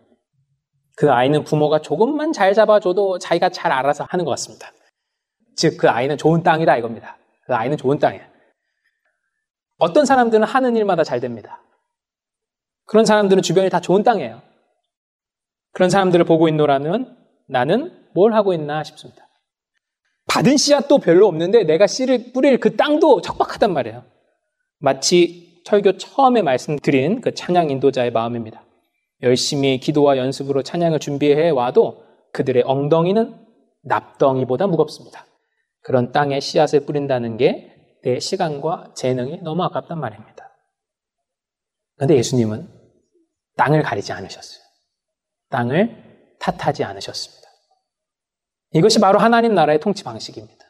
그 0.96 1.12
아이는 1.12 1.44
부모가 1.46 1.80
조금만 1.80 2.34
잘 2.34 2.54
잡아줘도 2.54 3.18
자기가 3.18 3.50
잘 3.50 3.72
알아서 3.72 4.06
하는 4.10 4.26
것 4.26 4.32
같습니다. 4.32 4.72
즉, 5.56 5.78
그 5.78 5.90
아이는 5.90 6.18
좋은 6.18 6.44
땅이다 6.44 6.78
이겁니다. 6.78 7.18
그 7.46 7.56
아이는 7.56 7.78
좋은 7.78 7.98
땅이에요. 7.98 8.26
어떤 9.78 10.06
사람들은 10.06 10.46
하는 10.46 10.76
일마다 10.76 11.04
잘 11.04 11.20
됩니다. 11.20 11.62
그런 12.86 13.06
사람들은 13.06 13.42
주변이 13.42 13.70
다 13.70 13.80
좋은 13.80 14.04
땅이에요. 14.04 14.42
그런 15.72 15.90
사람들을 15.90 16.26
보고 16.26 16.48
있노라는 16.50 17.16
나는 17.48 18.08
뭘 18.14 18.34
하고 18.34 18.54
있나 18.54 18.84
싶습니다. 18.84 19.28
받은 20.28 20.58
씨앗도 20.58 21.00
별로 21.00 21.28
없는데 21.28 21.64
내가 21.64 21.88
씨를 21.88 22.34
뿌릴 22.34 22.60
그 22.60 22.76
땅도 22.76 23.22
척박하단 23.22 23.74
말이에요. 23.74 24.04
마치 24.80 25.43
설교 25.66 25.98
처음에 25.98 26.42
말씀드린 26.42 27.22
그 27.22 27.34
찬양 27.34 27.70
인도자의 27.70 28.12
마음입니다. 28.12 28.64
열심히 29.22 29.80
기도와 29.80 30.18
연습으로 30.18 30.64
찬양을 30.64 31.00
준비해 31.00 31.50
와도 31.50 32.04
그들의 32.34 32.64
엉덩이는 32.66 33.36
납덩이보다 33.84 34.68
무겁습니다. 34.68 35.26
그런 35.82 36.12
땅에 36.12 36.40
씨앗을 36.40 36.86
뿌린다는 36.86 37.38
게 37.38 37.74
내 38.04 38.20
시간과 38.20 38.94
재능이 38.96 39.42
너무 39.42 39.64
아깝단 39.64 40.00
말입니다. 40.00 40.52
그런데 41.96 42.18
예수님은 42.18 42.70
땅을 43.56 43.82
가리지 43.82 44.12
않으셨어요. 44.12 44.62
땅을 45.50 46.36
탓하지 46.40 46.84
않으셨습니다. 46.84 47.48
이것이 48.74 49.00
바로 49.00 49.20
하나님 49.20 49.56
나라의 49.56 49.80
통치 49.80 50.04
방식입니다. 50.04 50.66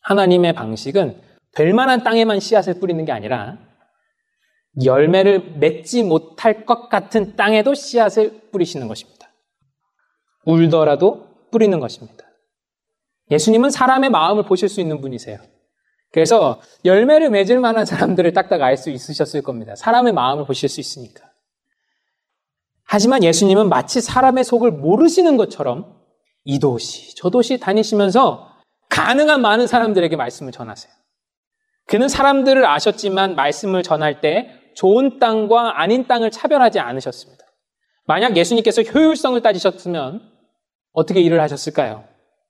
하나님의 0.00 0.54
방식은 0.54 1.20
될 1.52 1.74
만한 1.74 2.02
땅에만 2.02 2.40
씨앗을 2.40 2.80
뿌리는 2.80 3.04
게 3.04 3.12
아니라 3.12 3.58
열매를 4.84 5.56
맺지 5.58 6.02
못할 6.02 6.64
것 6.66 6.88
같은 6.88 7.36
땅에도 7.36 7.74
씨앗을 7.74 8.50
뿌리시는 8.52 8.88
것입니다. 8.88 9.28
울더라도 10.44 11.28
뿌리는 11.50 11.78
것입니다. 11.80 12.24
예수님은 13.30 13.70
사람의 13.70 14.10
마음을 14.10 14.44
보실 14.44 14.68
수 14.68 14.80
있는 14.80 15.00
분이세요. 15.00 15.38
그래서 16.10 16.60
열매를 16.84 17.30
맺을 17.30 17.60
만한 17.60 17.84
사람들을 17.84 18.32
딱딱 18.32 18.62
알 18.62 18.76
수 18.76 18.90
있으셨을 18.90 19.42
겁니다. 19.42 19.76
사람의 19.76 20.12
마음을 20.14 20.46
보실 20.46 20.68
수 20.68 20.80
있으니까. 20.80 21.28
하지만 22.84 23.22
예수님은 23.22 23.68
마치 23.68 24.00
사람의 24.00 24.44
속을 24.44 24.70
모르시는 24.70 25.36
것처럼 25.36 25.98
이 26.44 26.58
도시, 26.58 27.14
저 27.16 27.28
도시 27.28 27.58
다니시면서 27.58 28.48
가능한 28.88 29.42
많은 29.42 29.66
사람들에게 29.66 30.16
말씀을 30.16 30.52
전하세요. 30.52 30.90
그는 31.86 32.08
사람들을 32.08 32.64
아셨지만 32.64 33.34
말씀을 33.34 33.82
전할 33.82 34.22
때 34.22 34.57
좋은 34.78 35.18
땅과 35.18 35.80
아닌 35.80 36.06
땅을 36.06 36.30
차별하지 36.30 36.78
않으셨습니다. 36.78 37.44
만약 38.06 38.36
예수님께서 38.36 38.82
효율성을 38.82 39.40
따지셨으면 39.42 40.22
어떻게 40.92 41.20
일을 41.20 41.40
하셨을까요? 41.40 42.04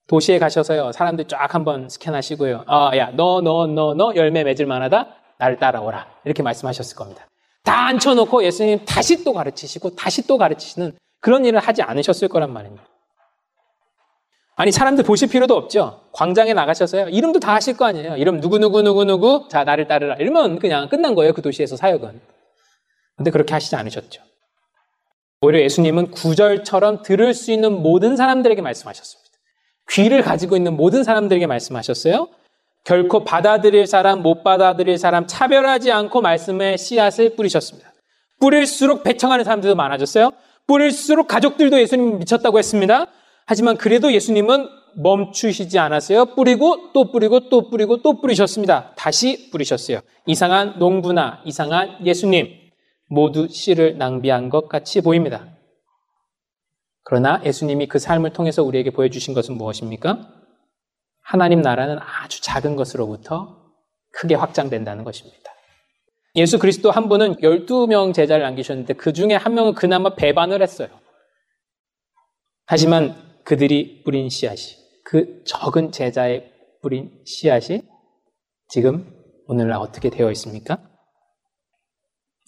도시에 0.08 0.38
가셔서요, 0.38 0.92
사람들 0.92 1.24
쫙 1.26 1.54
한번 1.54 1.88
스캔하시고요. 1.88 2.64
아, 2.66 2.94
야, 2.98 3.12
너, 3.14 3.40
너, 3.40 3.66
너, 3.66 3.94
너 3.94 4.12
열매 4.14 4.44
맺을 4.44 4.66
만하다? 4.66 5.08
나를 5.38 5.56
따라오라. 5.56 6.06
이렇게 6.26 6.42
말씀하셨을 6.42 6.96
겁니다. 6.98 7.26
다 7.64 7.86
앉혀놓고 7.86 8.44
예수님 8.44 8.84
다시 8.84 9.24
또 9.24 9.32
가르치시고 9.32 9.96
다시 9.96 10.26
또 10.26 10.36
가르치시는 10.36 10.98
그런 11.20 11.46
일을 11.46 11.60
하지 11.60 11.80
않으셨을 11.80 12.28
거란 12.28 12.52
말입니다. 12.52 12.84
아니, 14.60 14.72
사람들 14.72 15.04
보실 15.04 15.28
필요도 15.28 15.54
없죠. 15.54 16.00
광장에 16.10 16.52
나가셔서요. 16.52 17.10
이름도 17.10 17.38
다 17.38 17.54
하실 17.54 17.76
거 17.76 17.84
아니에요. 17.84 18.16
이름 18.16 18.40
누구 18.40 18.58
누구 18.58 18.82
누구 18.82 19.04
누구, 19.04 19.46
자, 19.48 19.62
나를 19.62 19.86
따르라. 19.86 20.16
이러면 20.16 20.58
그냥 20.58 20.88
끝난 20.88 21.14
거예요. 21.14 21.32
그 21.32 21.42
도시에서 21.42 21.76
사역은. 21.76 22.20
근데 23.16 23.30
그렇게 23.30 23.54
하시지 23.54 23.76
않으셨죠. 23.76 24.20
오히려 25.42 25.60
예수님은 25.60 26.10
구절처럼 26.10 27.02
들을 27.02 27.34
수 27.34 27.52
있는 27.52 27.82
모든 27.82 28.16
사람들에게 28.16 28.60
말씀하셨습니다. 28.60 29.30
귀를 29.90 30.22
가지고 30.22 30.56
있는 30.56 30.76
모든 30.76 31.04
사람들에게 31.04 31.46
말씀하셨어요. 31.46 32.26
결코 32.82 33.22
받아들일 33.22 33.86
사람, 33.86 34.22
못 34.22 34.42
받아들일 34.42 34.98
사람 34.98 35.28
차별하지 35.28 35.92
않고 35.92 36.20
말씀의 36.20 36.78
씨앗을 36.78 37.36
뿌리셨습니다. 37.36 37.92
뿌릴수록 38.40 39.04
배청하는 39.04 39.44
사람들도 39.44 39.76
많아졌어요. 39.76 40.32
뿌릴수록 40.66 41.28
가족들도 41.28 41.80
예수님 41.80 42.18
미쳤다고 42.18 42.58
했습니다. 42.58 43.06
하지만 43.48 43.78
그래도 43.78 44.12
예수님은 44.12 44.68
멈추시지 44.96 45.78
않았어요. 45.78 46.34
뿌리고 46.34 46.92
또 46.92 47.10
뿌리고 47.10 47.48
또 47.48 47.70
뿌리고 47.70 48.02
또 48.02 48.20
뿌리셨습니다. 48.20 48.94
다시 48.94 49.50
뿌리셨어요. 49.50 50.00
이상한 50.26 50.78
농부나 50.78 51.40
이상한 51.46 52.04
예수님 52.04 52.50
모두 53.08 53.48
씨를 53.48 53.96
낭비한 53.96 54.50
것 54.50 54.68
같이 54.68 55.00
보입니다. 55.00 55.48
그러나 57.04 57.40
예수님이 57.42 57.86
그 57.86 57.98
삶을 57.98 58.34
통해서 58.34 58.62
우리에게 58.62 58.90
보여주신 58.90 59.32
것은 59.32 59.56
무엇입니까? 59.56 60.28
하나님 61.22 61.62
나라는 61.62 61.98
아주 62.00 62.42
작은 62.42 62.76
것으로부터 62.76 63.72
크게 64.12 64.34
확장된다는 64.34 65.04
것입니다. 65.04 65.38
예수 66.34 66.58
그리스도 66.58 66.90
한 66.90 67.08
분은 67.08 67.36
12명 67.36 68.12
제자를 68.12 68.44
남기셨는데 68.44 68.92
그 68.92 69.14
중에 69.14 69.36
한 69.36 69.54
명은 69.54 69.72
그나마 69.72 70.14
배반을 70.14 70.60
했어요. 70.60 70.88
하지만 72.66 73.27
그들이 73.48 74.02
뿌린 74.04 74.28
씨앗이, 74.28 74.76
그 75.04 75.42
적은 75.44 75.90
제자의 75.90 76.52
뿌린 76.82 77.22
씨앗이 77.24 77.80
지금 78.68 79.10
오늘날 79.46 79.78
어떻게 79.78 80.10
되어 80.10 80.30
있습니까? 80.32 80.86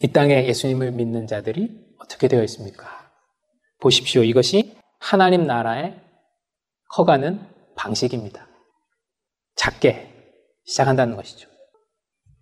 이 0.02 0.08
땅에 0.08 0.46
예수님을 0.46 0.92
믿는 0.92 1.26
자들이 1.26 1.70
어떻게 2.00 2.28
되어 2.28 2.42
있습니까? 2.42 3.10
보십시오. 3.80 4.22
이것이 4.22 4.76
하나님 4.98 5.46
나라의 5.46 5.98
커가는 6.90 7.48
방식입니다. 7.76 8.46
작게 9.56 10.06
시작한다는 10.66 11.16
것이죠. 11.16 11.48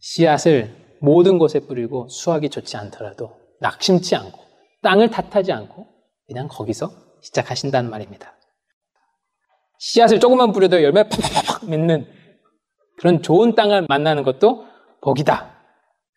씨앗을 0.01 0.99
모든 1.01 1.39
곳에 1.39 1.61
뿌리고 1.61 2.09
수확이 2.09 2.49
좋지 2.49 2.77
않더라도 2.77 3.39
낙심치 3.61 4.17
않고 4.17 4.41
땅을 4.83 5.11
탓하지 5.11 5.53
않고 5.53 5.87
그냥 6.27 6.49
거기서 6.49 6.91
시작하신다는 7.23 7.89
말입니다. 7.89 8.38
씨앗을 9.79 10.21
조금만 10.21 10.53
뿌려도 10.53 10.83
열매 10.83 11.05
팍팍팍 11.05 11.69
맺는 11.71 12.07
그런 12.99 13.23
좋은 13.23 13.55
땅을 13.55 13.87
만나는 13.89 14.25
것도 14.25 14.67
복이다. 15.01 15.57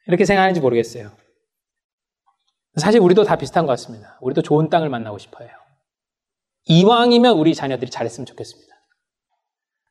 이렇게 0.07 0.25
생각하는지 0.25 0.59
모르겠어요. 0.59 1.11
사실 2.75 2.99
우리도 3.01 3.23
다 3.23 3.35
비슷한 3.35 3.65
것 3.65 3.71
같습니다. 3.73 4.17
우리도 4.21 4.41
좋은 4.41 4.69
땅을 4.69 4.89
만나고 4.89 5.17
싶어요. 5.17 5.49
이왕이면 6.65 7.37
우리 7.37 7.53
자녀들이 7.53 7.91
잘했으면 7.91 8.25
좋겠습니다. 8.25 8.71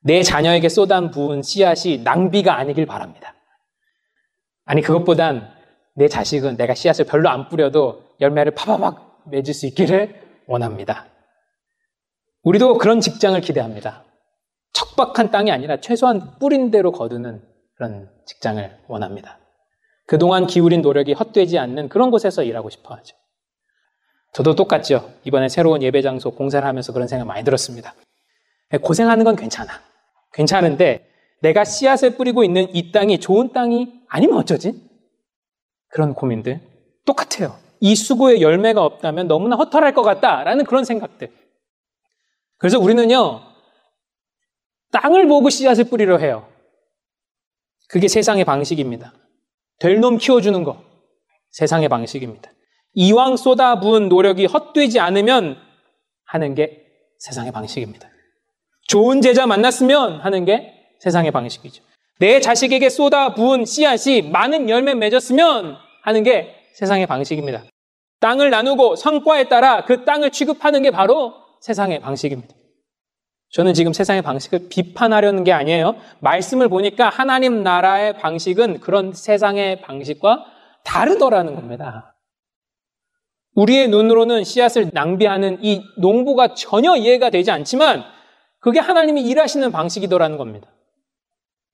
내 0.03 0.23
자녀에게 0.23 0.68
쏟아 0.68 1.11
부은 1.11 1.43
씨앗이 1.43 1.99
낭비가 1.99 2.57
아니길 2.57 2.87
바랍니다. 2.87 3.35
아니, 4.64 4.83
그것보단 4.83 5.53
내 5.95 6.09
자식은 6.09 6.57
내가 6.57 6.75
씨앗을 6.75 7.05
별로 7.05 7.29
안 7.29 7.49
뿌려도 7.49 8.16
열매를 8.21 8.55
파바박 8.55 9.25
맺을 9.31 9.53
수 9.53 9.66
있기를 9.66 10.43
원합니다. 10.47 11.07
우리도 12.43 12.78
그런 12.78 13.01
직장을 13.01 13.38
기대합니다. 13.41 14.05
척박한 14.72 15.30
땅이 15.30 15.51
아니라 15.51 15.80
최소한 15.80 16.38
뿌린 16.38 16.70
대로 16.70 16.93
거두는 16.93 17.43
그런 17.74 18.11
직장을 18.26 18.78
원합니다. 18.88 19.38
그동안 20.07 20.47
기울인 20.47 20.82
노력이 20.82 21.12
헛되지 21.12 21.59
않는 21.59 21.88
그런 21.88 22.11
곳에서 22.11 22.43
일하고 22.43 22.70
싶어 22.70 22.95
하죠. 22.95 23.16
저도 24.32 24.55
똑같죠. 24.55 25.12
이번에 25.24 25.49
새로운 25.49 25.82
예배 25.82 26.03
장소 26.03 26.30
공사를 26.30 26.66
하면서 26.66 26.93
그런 26.93 27.09
생각 27.09 27.26
많이 27.26 27.45
들었습니다. 27.45 27.95
고생하는 28.82 29.24
건 29.24 29.36
괜찮아. 29.36 29.72
괜찮은데 30.32 31.07
내가 31.43 31.64
씨앗을 31.64 32.16
뿌리고 32.16 32.45
있는 32.45 32.68
이 32.74 32.93
땅이 32.93 33.20
좋은 33.20 33.53
땅이 33.53 34.05
아니면 34.09 34.36
어쩌지? 34.36 34.88
그런 35.88 36.14
고민들 36.14 36.61
똑같아요. 37.05 37.57
이 37.80 37.95
수고의 37.97 38.43
열매가 38.43 38.84
없다면 38.84 39.26
너무나 39.26 39.57
허탈할 39.57 39.95
것 39.95 40.03
같다라는 40.03 40.64
그런 40.64 40.84
생각들. 40.84 41.30
그래서 42.61 42.78
우리는요, 42.78 43.40
땅을 44.92 45.26
보고 45.26 45.48
씨앗을 45.48 45.84
뿌리려 45.84 46.18
해요. 46.18 46.46
그게 47.88 48.06
세상의 48.06 48.44
방식입니다. 48.44 49.14
될 49.78 49.98
놈 50.00 50.18
키워주는 50.18 50.62
거. 50.62 50.84
세상의 51.52 51.88
방식입니다. 51.88 52.50
이왕 52.92 53.36
쏟아 53.36 53.80
부은 53.80 54.08
노력이 54.08 54.44
헛되지 54.46 55.00
않으면 55.00 55.56
하는 56.26 56.54
게 56.54 56.84
세상의 57.18 57.50
방식입니다. 57.50 58.08
좋은 58.88 59.22
제자 59.22 59.46
만났으면 59.46 60.20
하는 60.20 60.44
게 60.44 60.74
세상의 61.00 61.30
방식이죠. 61.30 61.82
내 62.18 62.40
자식에게 62.40 62.90
쏟아 62.90 63.34
부은 63.34 63.64
씨앗이 63.64 64.22
많은 64.22 64.68
열매 64.68 64.94
맺었으면 64.94 65.76
하는 66.02 66.22
게 66.22 66.54
세상의 66.74 67.06
방식입니다. 67.06 67.64
땅을 68.20 68.50
나누고 68.50 68.96
성과에 68.96 69.48
따라 69.48 69.86
그 69.86 70.04
땅을 70.04 70.30
취급하는 70.30 70.82
게 70.82 70.90
바로 70.90 71.32
세상의 71.61 72.00
방식입니다. 72.00 72.54
저는 73.50 73.74
지금 73.74 73.92
세상의 73.92 74.22
방식을 74.22 74.68
비판하려는 74.68 75.44
게 75.44 75.52
아니에요. 75.52 75.96
말씀을 76.20 76.68
보니까 76.68 77.08
하나님 77.08 77.62
나라의 77.62 78.16
방식은 78.18 78.80
그런 78.80 79.12
세상의 79.12 79.80
방식과 79.80 80.44
다르더라는 80.84 81.54
겁니다. 81.56 82.16
우리의 83.54 83.88
눈으로는 83.88 84.44
씨앗을 84.44 84.90
낭비하는 84.92 85.58
이 85.62 85.82
농부가 85.98 86.54
전혀 86.54 86.96
이해가 86.96 87.30
되지 87.30 87.50
않지만 87.50 88.04
그게 88.61 88.78
하나님이 88.78 89.22
일하시는 89.22 89.72
방식이더라는 89.72 90.36
겁니다. 90.36 90.68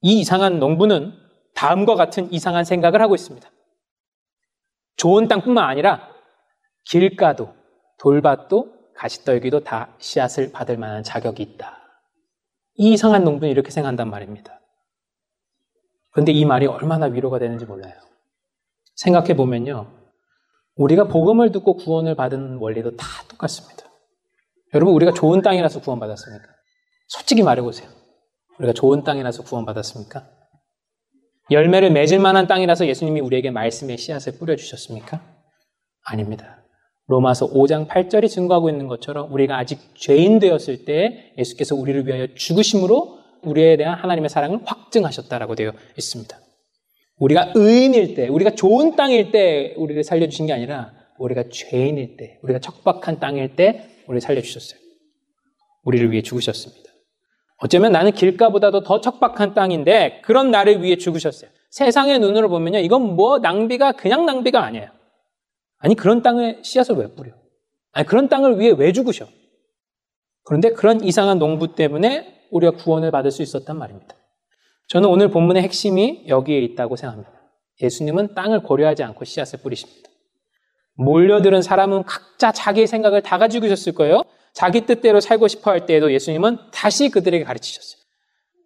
이 0.00 0.20
이상한 0.20 0.58
농부는 0.58 1.12
다음과 1.54 1.94
같은 1.94 2.32
이상한 2.32 2.64
생각을 2.64 3.02
하고 3.02 3.14
있습니다. 3.14 3.48
좋은 4.96 5.28
땅뿐만 5.28 5.68
아니라 5.68 6.08
길가도 6.84 7.54
돌밭도 7.98 8.75
가시떨기도 8.96 9.60
다 9.64 9.94
씨앗을 9.98 10.52
받을 10.52 10.76
만한 10.76 11.02
자격이 11.02 11.42
있다. 11.42 11.78
이 12.74 12.92
이상한 12.92 13.24
농부는 13.24 13.50
이렇게 13.50 13.70
생각한단 13.70 14.10
말입니다. 14.10 14.60
그런데 16.10 16.32
이 16.32 16.44
말이 16.44 16.66
얼마나 16.66 17.06
위로가 17.06 17.38
되는지 17.38 17.66
몰라요. 17.66 17.94
생각해 18.96 19.36
보면요. 19.36 19.92
우리가 20.76 21.08
복음을 21.08 21.52
듣고 21.52 21.76
구원을 21.76 22.14
받은 22.14 22.56
원리도 22.56 22.96
다 22.96 23.06
똑같습니다. 23.28 23.84
여러분, 24.74 24.94
우리가 24.94 25.12
좋은 25.12 25.42
땅이라서 25.42 25.80
구원받았습니까? 25.80 26.46
솔직히 27.08 27.42
말해보세요. 27.42 27.88
우리가 28.58 28.72
좋은 28.72 29.04
땅이라서 29.04 29.44
구원받았습니까? 29.44 30.28
열매를 31.50 31.92
맺을 31.92 32.18
만한 32.18 32.46
땅이라서 32.46 32.86
예수님이 32.86 33.20
우리에게 33.20 33.50
말씀의 33.50 33.98
씨앗을 33.98 34.38
뿌려주셨습니까? 34.38 35.20
아닙니다. 36.04 36.65
로마서 37.08 37.52
5장 37.52 37.86
8절이 37.88 38.28
증거하고 38.28 38.68
있는 38.68 38.88
것처럼 38.88 39.32
우리가 39.32 39.56
아직 39.56 39.78
죄인 39.94 40.38
되었을 40.38 40.84
때 40.84 41.32
예수께서 41.38 41.76
우리를 41.76 42.06
위하여 42.06 42.26
죽으심으로 42.34 43.18
우리에 43.42 43.76
대한 43.76 43.96
하나님의 43.98 44.28
사랑을 44.28 44.58
확증하셨다라고 44.64 45.54
되어 45.54 45.72
있습니다. 45.96 46.36
우리가 47.18 47.52
의인일 47.54 48.14
때, 48.14 48.28
우리가 48.28 48.50
좋은 48.50 48.96
땅일 48.96 49.30
때 49.30 49.74
우리를 49.76 50.02
살려주신 50.02 50.46
게 50.46 50.52
아니라 50.52 50.92
우리가 51.18 51.44
죄인일 51.50 52.16
때, 52.16 52.38
우리가 52.42 52.58
척박한 52.58 53.20
땅일 53.20 53.56
때 53.56 53.88
우리를 54.06 54.20
살려주셨어요. 54.20 54.80
우리를 55.84 56.10
위해 56.10 56.22
죽으셨습니다. 56.22 56.90
어쩌면 57.58 57.92
나는 57.92 58.12
길가보다도 58.12 58.82
더 58.82 59.00
척박한 59.00 59.54
땅인데 59.54 60.20
그런 60.24 60.50
나를 60.50 60.82
위해 60.82 60.96
죽으셨어요. 60.96 61.50
세상의 61.70 62.18
눈으로 62.18 62.48
보면요. 62.48 62.80
이건 62.80 63.16
뭐 63.16 63.38
낭비가 63.38 63.92
그냥 63.92 64.26
낭비가 64.26 64.62
아니에요. 64.62 64.88
아니 65.78 65.94
그런 65.94 66.22
땅에 66.22 66.58
씨앗을 66.62 66.96
왜 66.96 67.14
뿌려? 67.14 67.32
아니 67.92 68.06
그런 68.06 68.28
땅을 68.28 68.58
위해 68.58 68.74
왜 68.76 68.92
죽으셔? 68.92 69.26
그런데 70.44 70.70
그런 70.70 71.02
이상한 71.02 71.38
농부 71.38 71.74
때문에 71.74 72.46
우리가 72.50 72.72
구원을 72.76 73.10
받을 73.10 73.30
수 73.30 73.42
있었단 73.42 73.76
말입니다. 73.78 74.14
저는 74.88 75.08
오늘 75.08 75.30
본문의 75.30 75.62
핵심이 75.62 76.24
여기에 76.28 76.60
있다고 76.60 76.96
생각합니다. 76.96 77.32
예수님은 77.82 78.34
땅을 78.34 78.62
고려하지 78.62 79.02
않고 79.02 79.24
씨앗을 79.24 79.60
뿌리십니다. 79.60 80.08
몰려들은 80.94 81.62
사람은 81.62 82.04
각자 82.04 82.52
자기의 82.52 82.86
생각을 82.86 83.22
다 83.22 83.38
가지고 83.38 83.66
있었을 83.66 83.94
거예요. 83.94 84.22
자기 84.54 84.86
뜻대로 84.86 85.20
살고 85.20 85.48
싶어 85.48 85.70
할 85.70 85.84
때에도 85.84 86.12
예수님은 86.12 86.58
다시 86.72 87.10
그들에게 87.10 87.44
가르치셨어요. 87.44 88.00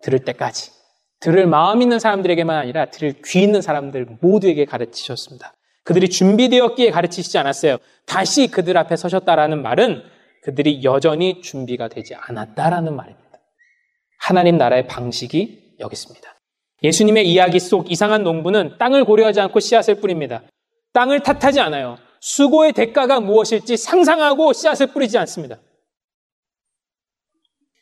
들을 0.03 0.21
때까지. 0.21 0.71
들을 1.19 1.47
마음 1.47 1.83
있는 1.83 1.99
사람들에게만 1.99 2.57
아니라 2.57 2.87
들을 2.87 3.15
귀 3.25 3.43
있는 3.43 3.61
사람들 3.61 4.19
모두에게 4.21 4.65
가르치셨습니다. 4.65 5.55
그들이 5.85 6.09
준비되었기에 6.09 6.91
가르치시지 6.91 7.39
않았어요. 7.39 7.79
다시 8.07 8.49
그들 8.49 8.77
앞에 8.77 8.97
서셨다라는 8.97 9.63
말은 9.63 10.03
그들이 10.43 10.85
여전히 10.85 11.41
준비가 11.43 11.89
되지 11.89 12.15
않았다라는 12.15 12.95
말입니다. 12.95 13.31
하나님 14.19 14.59
나라의 14.59 14.87
방식이 14.87 15.77
여기 15.81 15.93
있습니다. 15.95 16.29
예수님의 16.83 17.31
이야기 17.31 17.59
속 17.61 17.91
이상한 17.91 18.23
농부는 18.23 18.77
땅을 18.79 19.05
고려하지 19.05 19.41
않고 19.41 19.61
씨앗을 19.61 19.97
뿌립니다. 19.97 20.43
땅을 20.93 21.21
탓하지 21.23 21.61
않아요. 21.61 21.99
수고의 22.21 22.73
대가가 22.73 23.21
무엇일지 23.21 23.77
상상하고 23.77 24.53
씨앗을 24.53 24.89
뿌리지 24.89 25.19
않습니다. 25.19 25.59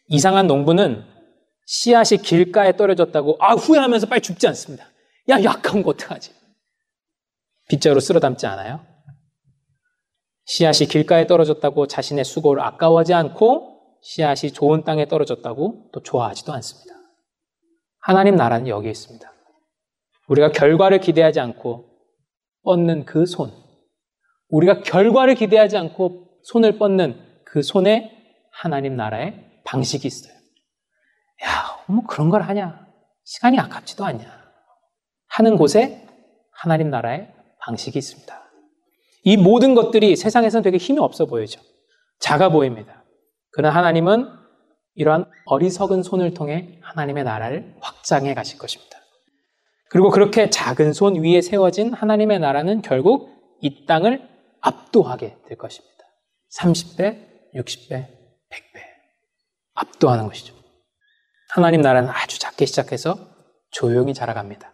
이상한 0.09 0.47
농부는 0.47 1.05
씨앗이 1.67 2.23
길가에 2.23 2.77
떨어졌다고 2.77 3.37
아 3.41 3.55
후회하면서 3.55 4.07
빨리 4.07 4.21
죽지 4.21 4.47
않습니다. 4.49 4.87
야 5.29 5.43
약한 5.43 5.83
거 5.83 5.91
어떡하지? 5.91 6.38
빗자루 7.79 8.01
쓸어 8.01 8.18
담지 8.18 8.47
않아요? 8.47 8.81
씨앗이 10.47 10.89
길가에 10.89 11.26
떨어졌다고 11.26 11.87
자신의 11.87 12.24
수고를 12.24 12.62
아까워하지 12.62 13.14
않고 13.14 13.99
씨앗이 14.03 14.53
좋은 14.53 14.83
땅에 14.83 15.07
떨어졌다고 15.07 15.91
또 15.93 16.03
좋아하지도 16.03 16.53
않습니다. 16.55 16.95
하나님 18.01 18.37
나라는 18.37 18.68
여기에 18.68 18.91
있습니다. 18.91 19.33
우리가 20.29 20.51
결과를 20.53 21.01
기대하지 21.01 21.41
않고 21.41 21.89
뻗는 22.64 23.05
그 23.05 23.26
손, 23.26 23.53
우리가 24.49 24.81
결과를 24.81 25.35
기대하지 25.35 25.76
않고 25.76 26.41
손을 26.45 26.79
뻗는 26.79 27.43
그 27.45 27.62
손에 27.62 28.11
하나님 28.51 28.97
나라의 28.97 29.62
방식이 29.64 30.07
있어요. 30.07 30.33
야, 31.45 31.85
뭐 31.87 32.05
그런 32.07 32.31
걸 32.31 32.43
하냐? 32.43 32.87
시간이 33.24 33.59
아깝지도 33.59 34.05
않냐? 34.05 34.26
하는 35.29 35.57
곳에 35.57 36.07
하나님 36.53 36.91
나라의 36.91 37.38
방식이 37.69 37.99
있습니다. 37.99 38.51
이 39.25 39.37
모든 39.37 39.75
것들이 39.75 40.16
세상에서는 40.16 40.62
되게 40.62 40.79
힘이 40.79 41.01
없어 41.01 41.27
보이죠. 41.27 41.61
작아 42.19 42.49
보입니다. 42.49 43.05
그러나 43.53 43.75
하나님은 43.75 44.27
이러한 44.95 45.27
어리석은 45.45 46.03
손을 46.03 46.33
통해 46.33 46.79
하나님의 46.83 47.25
나라를 47.25 47.77
확장해 47.81 48.33
가실 48.35 48.59
것입니다. 48.59 48.99
그리고 49.91 50.11
그렇게 50.11 50.51
작은 50.51 50.93
손 50.93 51.23
위에 51.23 51.41
세워진 51.43 51.93
하나님의 51.93 52.41
나라는 52.41 52.83
결국 52.83 53.31
이 53.61 53.87
땅을 53.87 54.27
압도하게 54.61 55.37
될 55.47 55.59
것입니다. 55.59 55.95
30배, 56.59 57.55
60배, 57.55 57.91
100배. 57.91 58.81
압도하는 59.75 60.27
것이죠. 60.27 60.55
하나님 61.51 61.83
나라는 61.83 62.09
아주 62.11 62.39
작게 62.39 62.66
시작해서 62.66 63.19
조용히 63.71 64.14
자라갑니다. 64.14 64.73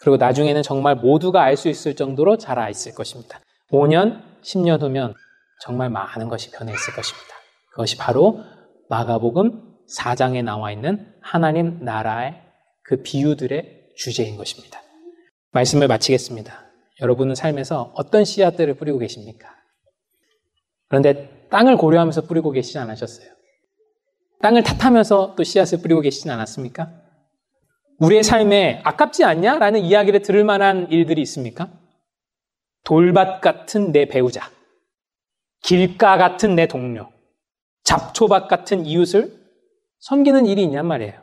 그리고 0.00 0.16
나중에는 0.16 0.62
정말 0.62 0.96
모두가 0.96 1.42
알 1.42 1.56
수 1.56 1.68
있을 1.68 1.94
정도로 1.94 2.38
자라 2.38 2.68
있을 2.70 2.94
것입니다. 2.94 3.40
5년, 3.70 4.22
10년 4.42 4.80
후면 4.80 5.14
정말 5.60 5.90
많은 5.90 6.28
것이 6.28 6.50
변해 6.50 6.72
있을 6.72 6.94
것입니다. 6.94 7.34
그것이 7.70 7.96
바로 7.96 8.40
마가복음 8.88 9.70
4장에 9.94 10.42
나와 10.42 10.72
있는 10.72 11.12
하나님 11.20 11.84
나라의 11.84 12.40
그 12.82 13.02
비유들의 13.02 13.90
주제인 13.96 14.36
것입니다. 14.36 14.80
말씀을 15.52 15.88
마치겠습니다. 15.88 16.70
여러분은 17.00 17.34
삶에서 17.34 17.92
어떤 17.94 18.24
씨앗들을 18.24 18.74
뿌리고 18.74 18.98
계십니까? 18.98 19.48
그런데 20.88 21.46
땅을 21.50 21.76
고려하면서 21.76 22.22
뿌리고 22.22 22.50
계시지 22.50 22.78
않으셨어요? 22.78 23.28
땅을 24.42 24.62
탓하면서 24.62 25.34
또 25.36 25.44
씨앗을 25.44 25.82
뿌리고 25.82 26.00
계시진 26.00 26.30
않았습니까? 26.30 26.90
우리의 28.00 28.22
삶에 28.22 28.80
아깝지 28.84 29.24
않냐? 29.24 29.58
라는 29.58 29.80
이야기를 29.80 30.22
들을 30.22 30.42
만한 30.42 30.90
일들이 30.90 31.20
있습니까? 31.22 31.68
돌밭 32.84 33.42
같은 33.42 33.92
내 33.92 34.06
배우자, 34.06 34.50
길가 35.62 36.16
같은 36.16 36.54
내 36.54 36.66
동료, 36.66 37.10
잡초밭 37.84 38.48
같은 38.48 38.86
이웃을 38.86 39.38
섬기는 39.98 40.46
일이 40.46 40.62
있냔 40.64 40.86
말이에요. 40.86 41.20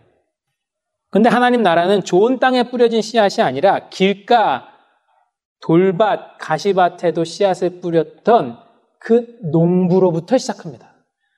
근데 1.09 1.29
하나님 1.29 1.63
나라는 1.63 2.03
좋은 2.03 2.37
땅에 2.37 2.63
뿌려진 2.69 3.01
씨앗이 3.01 3.41
아니라 3.41 3.89
길가, 3.89 4.69
돌밭, 5.61 6.37
가시밭에도 6.37 7.23
씨앗을 7.23 7.79
뿌렸던 7.79 8.59
그 8.99 9.39
농부로부터 9.51 10.37
시작합니다. 10.37 10.93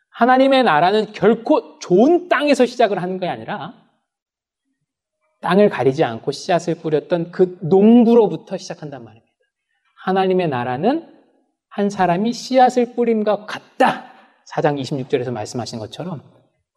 하나님의 0.10 0.64
나라는 0.64 1.14
결코 1.14 1.80
좋은 1.80 2.28
땅에서 2.28 2.66
시작을 2.66 3.02
하는 3.02 3.20
게 3.20 3.30
아니라 3.30 3.89
땅을 5.42 5.70
가리지 5.70 6.04
않고 6.04 6.32
씨앗을 6.32 6.76
뿌렸던 6.76 7.32
그 7.32 7.58
농부로부터 7.62 8.58
시작한단 8.58 9.04
말입니다. 9.04 9.30
하나님의 10.04 10.50
나라는 10.50 11.08
한 11.70 11.90
사람이 11.90 12.34
씨앗을 12.34 12.96
뿌림과 12.96 13.46
같다. 13.46 14.12
4장 14.54 14.82
26절에서 14.82 15.32
말씀하신 15.32 15.80
것처럼 15.80 16.22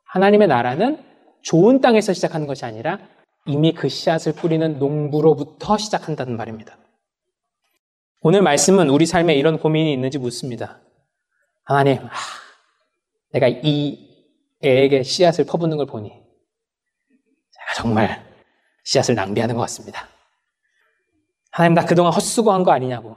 하나님의 0.07 0.49
나라는 0.49 1.03
좋은 1.43 1.81
땅에서 1.81 2.13
시작하는 2.13 2.47
것이 2.47 2.65
아니라 2.65 2.99
이미 3.47 3.73
그 3.73 3.89
씨앗을 3.89 4.35
뿌리는 4.35 4.79
농부로부터 4.79 5.79
시작한다는 5.79 6.37
말입니다. 6.37 6.77
오늘 8.21 8.43
말씀은 8.43 8.89
우리 8.89 9.07
삶에 9.07 9.35
이런 9.35 9.59
고민이 9.59 9.93
있는지 9.93 10.19
묻습니다. 10.19 10.81
하나님, 11.65 12.05
하, 12.05 12.11
내가 13.33 13.49
이 13.49 14.09
애에게 14.65 15.03
씨앗을 15.03 15.45
퍼붓는 15.47 15.77
걸 15.77 15.87
보니 15.87 16.11
제가 16.11 17.75
정말 17.75 18.32
씨앗을 18.85 19.15
낭비하는 19.15 19.55
것 19.55 19.61
같습니다. 19.63 20.09
하나님, 21.51 21.75
나 21.75 21.85
그동안 21.85 22.13
헛수고한 22.13 22.63
거 22.63 22.73
아니냐고. 22.73 23.17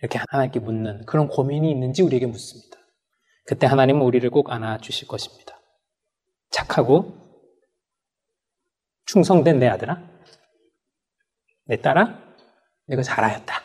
이렇게 0.00 0.18
하나님께 0.28 0.60
묻는 0.60 1.04
그런 1.06 1.28
고민이 1.28 1.70
있는지 1.70 2.02
우리에게 2.02 2.26
묻습니다. 2.26 2.78
그때 3.44 3.66
하나님은 3.66 4.02
우리를 4.02 4.28
꼭 4.30 4.50
안아주실 4.50 5.08
것입니다. 5.08 5.60
착하고 6.50 7.16
충성된 9.06 9.58
내 9.58 9.68
아들아, 9.68 10.02
내 11.64 11.80
딸아, 11.80 12.18
내가 12.86 13.02
잘하였다. 13.02 13.62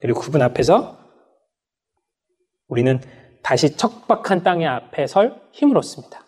그리고 0.00 0.20
그분 0.20 0.42
앞에서 0.42 0.98
우리는 2.68 3.00
다시 3.42 3.76
척박한 3.76 4.42
땅의 4.42 4.66
앞에 4.66 5.06
설 5.06 5.40
힘을 5.52 5.78
얻습니다. 5.78 6.24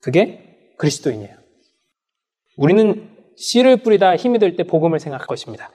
그게 0.00 0.74
그리스도인이에요. 0.78 1.43
우리는 2.56 3.10
씨를 3.36 3.78
뿌리다 3.78 4.16
힘이 4.16 4.38
들때 4.38 4.62
복음을 4.64 5.00
생각할 5.00 5.26
것입니다. 5.26 5.70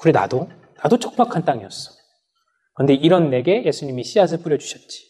그래 0.00 0.12
나도 0.12 0.48
나도 0.82 0.98
척박한 0.98 1.44
땅이었어. 1.44 1.92
그런데 2.74 2.94
이런 2.94 3.30
내게 3.30 3.64
예수님이 3.64 4.04
씨앗을 4.04 4.38
뿌려 4.38 4.56
주셨지. 4.56 5.08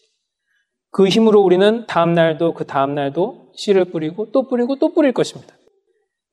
그 0.91 1.07
힘으로 1.07 1.41
우리는 1.41 1.85
다음 1.87 2.13
날도 2.13 2.53
그 2.53 2.65
다음 2.65 2.95
날도 2.95 3.53
씨를 3.55 3.85
뿌리고 3.85 4.31
또 4.31 4.47
뿌리고 4.47 4.77
또 4.77 4.93
뿌릴 4.93 5.13
것입니다. 5.13 5.55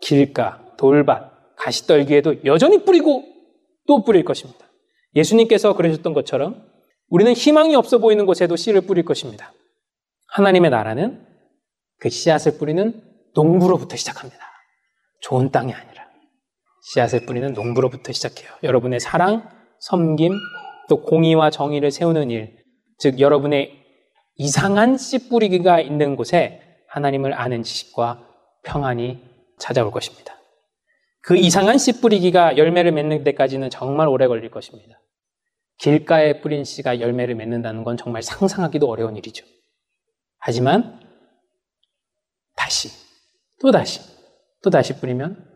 길가, 0.00 0.64
돌밭, 0.78 1.56
가시떨기에도 1.56 2.44
여전히 2.44 2.84
뿌리고 2.84 3.22
또 3.86 4.02
뿌릴 4.02 4.24
것입니다. 4.24 4.66
예수님께서 5.14 5.74
그러셨던 5.74 6.14
것처럼 6.14 6.66
우리는 7.08 7.32
희망이 7.32 7.74
없어 7.74 7.98
보이는 7.98 8.24
곳에도 8.26 8.56
씨를 8.56 8.82
뿌릴 8.82 9.04
것입니다. 9.04 9.52
하나님의 10.28 10.70
나라는 10.70 11.24
그 11.98 12.08
씨앗을 12.10 12.58
뿌리는 12.58 13.02
농부로부터 13.34 13.96
시작합니다. 13.96 14.45
좋은 15.26 15.50
땅이 15.50 15.72
아니라 15.72 16.06
씨앗을 16.82 17.26
뿌리는 17.26 17.52
농부로부터 17.52 18.12
시작해요. 18.12 18.48
여러분의 18.62 19.00
사랑, 19.00 19.48
섬김, 19.80 20.32
또 20.88 21.02
공의와 21.02 21.50
정의를 21.50 21.90
세우는 21.90 22.30
일, 22.30 22.64
즉 22.98 23.18
여러분의 23.18 23.72
이상한 24.36 24.96
씨 24.96 25.28
뿌리기가 25.28 25.80
있는 25.80 26.14
곳에 26.14 26.62
하나님을 26.88 27.32
아는 27.32 27.64
지식과 27.64 28.24
평안이 28.62 29.20
찾아올 29.58 29.90
것입니다. 29.90 30.36
그 31.22 31.36
이상한 31.36 31.76
씨 31.76 32.00
뿌리기가 32.00 32.56
열매를 32.56 32.92
맺는 32.92 33.24
데까지는 33.24 33.68
정말 33.70 34.06
오래 34.06 34.28
걸릴 34.28 34.48
것입니다. 34.52 35.02
길가에 35.78 36.40
뿌린 36.40 36.62
씨가 36.62 37.00
열매를 37.00 37.34
맺는다는 37.34 37.82
건 37.82 37.96
정말 37.96 38.22
상상하기도 38.22 38.88
어려운 38.88 39.16
일이죠. 39.16 39.44
하지만 40.38 41.00
다시, 42.54 42.90
또 43.60 43.72
다시, 43.72 44.15
또 44.66 44.70
다시 44.70 44.98
뿌리면 44.98 45.48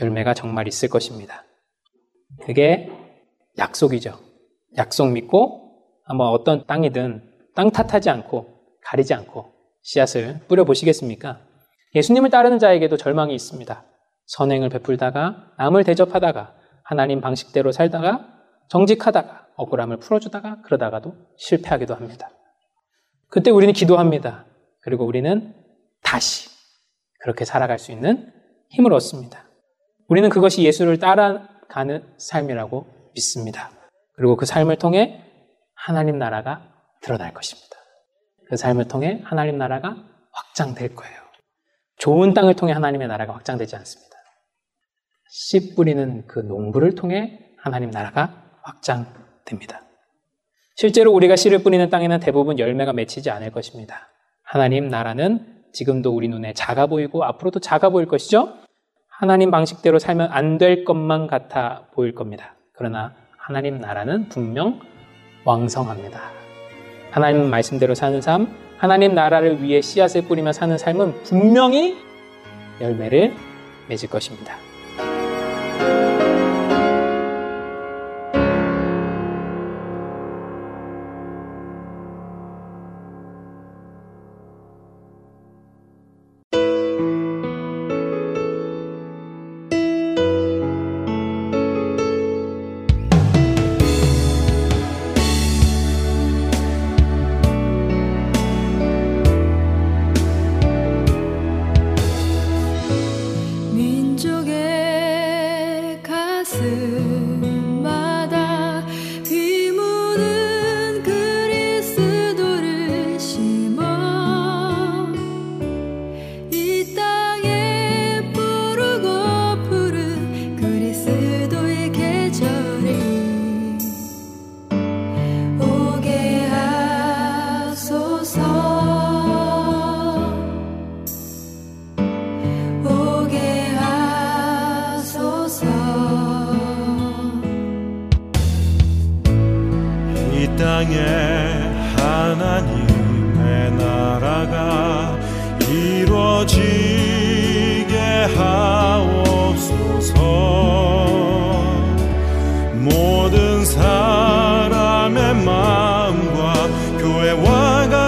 열매가 0.00 0.34
정말 0.34 0.66
있을 0.66 0.88
것입니다. 0.88 1.44
그게 2.42 2.90
약속이죠. 3.58 4.18
약속 4.76 5.12
믿고 5.12 5.70
한번 6.02 6.30
어떤 6.30 6.66
땅이든 6.66 7.22
땅 7.54 7.70
탓하지 7.70 8.10
않고 8.10 8.48
가리지 8.82 9.14
않고 9.14 9.52
씨앗을 9.82 10.40
뿌려보시겠습니까? 10.48 11.38
예수님을 11.94 12.30
따르는 12.30 12.58
자에게도 12.58 12.96
절망이 12.96 13.36
있습니다. 13.36 13.84
선행을 14.26 14.68
베풀다가 14.70 15.52
남을 15.58 15.84
대접하다가 15.84 16.56
하나님 16.82 17.20
방식대로 17.20 17.70
살다가 17.70 18.26
정직하다가 18.68 19.46
억울함을 19.54 19.98
풀어주다가 19.98 20.62
그러다가도 20.62 21.14
실패하기도 21.36 21.94
합니다. 21.94 22.30
그때 23.28 23.52
우리는 23.52 23.72
기도합니다. 23.72 24.44
그리고 24.80 25.06
우리는 25.06 25.54
다시 26.02 26.50
그렇게 27.20 27.44
살아갈 27.44 27.78
수 27.78 27.92
있는 27.92 28.34
힘을 28.70 28.92
얻습니다. 28.92 29.44
우리는 30.08 30.28
그것이 30.28 30.62
예수를 30.62 30.98
따라가는 30.98 32.14
삶이라고 32.18 32.86
믿습니다. 33.14 33.70
그리고 34.14 34.36
그 34.36 34.46
삶을 34.46 34.76
통해 34.76 35.22
하나님 35.74 36.18
나라가 36.18 36.72
드러날 37.00 37.32
것입니다. 37.34 37.76
그 38.48 38.56
삶을 38.56 38.88
통해 38.88 39.20
하나님 39.24 39.58
나라가 39.58 39.96
확장될 40.32 40.94
거예요. 40.94 41.16
좋은 41.96 42.34
땅을 42.34 42.54
통해 42.54 42.72
하나님의 42.72 43.08
나라가 43.08 43.34
확장되지 43.34 43.74
않습니다. 43.76 44.16
씨 45.28 45.74
뿌리는 45.74 46.26
그 46.26 46.38
농부를 46.40 46.94
통해 46.94 47.40
하나님 47.58 47.90
나라가 47.90 48.44
확장됩니다. 48.62 49.82
실제로 50.76 51.12
우리가 51.12 51.36
씨를 51.36 51.60
뿌리는 51.62 51.88
땅에는 51.88 52.20
대부분 52.20 52.58
열매가 52.58 52.92
맺히지 52.92 53.30
않을 53.30 53.50
것입니다. 53.50 54.08
하나님 54.42 54.88
나라는 54.88 55.55
지금도 55.72 56.14
우리 56.14 56.28
눈에 56.28 56.52
작아 56.52 56.86
보이고 56.86 57.24
앞으로도 57.24 57.60
작아 57.60 57.88
보일 57.90 58.06
것이죠? 58.06 58.54
하나님 59.08 59.50
방식대로 59.50 59.98
살면 59.98 60.30
안 60.32 60.58
될 60.58 60.84
것만 60.84 61.26
같아 61.26 61.86
보일 61.94 62.14
겁니다. 62.14 62.54
그러나 62.74 63.14
하나님 63.38 63.78
나라는 63.80 64.28
분명 64.28 64.80
왕성합니다. 65.44 66.20
하나님 67.10 67.48
말씀대로 67.48 67.94
사는 67.94 68.20
삶, 68.20 68.48
하나님 68.78 69.14
나라를 69.14 69.62
위해 69.62 69.80
씨앗을 69.80 70.22
뿌리며 70.22 70.52
사는 70.52 70.76
삶은 70.76 71.22
분명히 71.22 71.96
열매를 72.80 73.32
맺을 73.88 74.08
것입니다. 74.10 74.56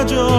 환상을 0.08 0.37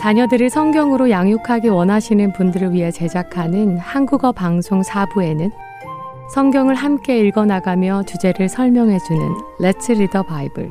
자녀들을 0.00 0.48
성경으로 0.48 1.10
양육하기 1.10 1.68
원하시는 1.68 2.32
분들을 2.32 2.72
위해 2.72 2.90
제작하는 2.90 3.76
한국어 3.76 4.32
방송 4.32 4.80
4부에는 4.80 5.50
성경을 6.32 6.74
함께 6.74 7.18
읽어나가며 7.18 8.04
주제를 8.04 8.48
설명해주는 8.48 9.20
Let's 9.60 9.90
Read 9.90 10.10
the 10.10 10.24
Bible, 10.26 10.70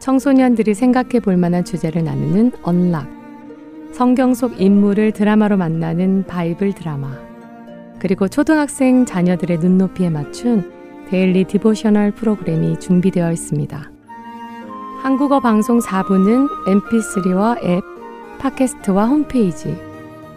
청소년들이 0.00 0.74
생각해 0.74 1.20
볼 1.20 1.38
만한 1.38 1.64
주제를 1.64 2.04
나누는 2.04 2.52
Unlock, 2.62 3.08
성경 3.90 4.34
속 4.34 4.60
인물을 4.60 5.12
드라마로 5.12 5.56
만나는 5.56 6.26
바이블 6.26 6.74
드라마, 6.74 7.08
그리고 8.00 8.28
초등학생 8.28 9.06
자녀들의 9.06 9.60
눈높이에 9.60 10.10
맞춘 10.10 10.70
Daily 11.08 11.44
Devotional 11.44 12.10
프로그램이 12.10 12.78
준비되어 12.80 13.32
있습니다. 13.32 13.90
한국어 15.02 15.40
방송 15.40 15.78
4부는 15.78 16.48
mp3와 16.66 17.64
앱, 17.64 17.91
팟캐스트와 18.42 19.06
홈페이지, 19.06 19.80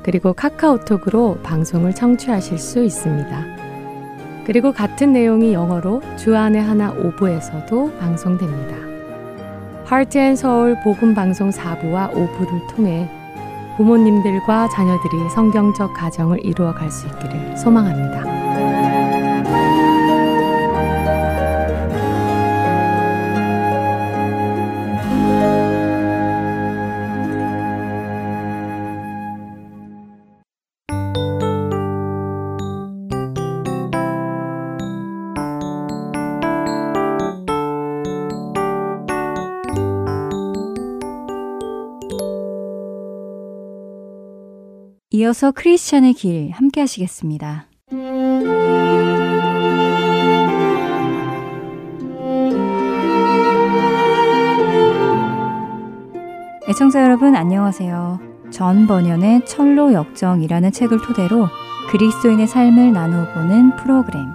그리고 0.03 0.33
카카오톡으로 0.33 1.39
방송을 1.41 1.95
청취하실 1.95 2.59
수 2.59 2.83
있습니다. 2.83 3.55
그리고 4.45 4.71
같은 4.71 5.11
내용이 5.11 5.53
영어로 5.53 6.03
주 6.15 6.30
안의 6.30 6.61
하나 6.61 6.93
5부에서도 6.93 7.97
방송됩니다. 7.97 8.75
Heart 9.85 10.19
and 10.19 10.35
Seoul 10.35 10.77
복음 10.83 11.15
방송 11.15 11.49
4부와 11.49 12.11
5부를 12.11 12.75
통해 12.75 13.09
부모님들과 13.77 14.69
자녀들이 14.69 15.29
성경적 15.33 15.95
가정을 15.95 16.45
이루어 16.45 16.75
갈 16.75 16.91
수 16.91 17.07
있기를 17.07 17.57
소망합니다. 17.57 18.44
이어서 45.25 45.51
크리스찬의 45.51 46.13
길 46.13 46.51
함께 46.51 46.81
하시겠습니다. 46.81 47.65
애청자 56.69 57.03
여러분 57.03 57.35
안녕하세요. 57.35 58.19
전 58.51 58.85
번연의 58.85 59.45
철로 59.47 59.93
역정이라는 59.93 60.71
책을 60.71 61.01
토대로 61.01 61.47
그리스도인의 61.89 62.45
삶을 62.45 62.93
나누어 62.93 63.33
보는 63.33 63.77
프로그램 63.77 64.27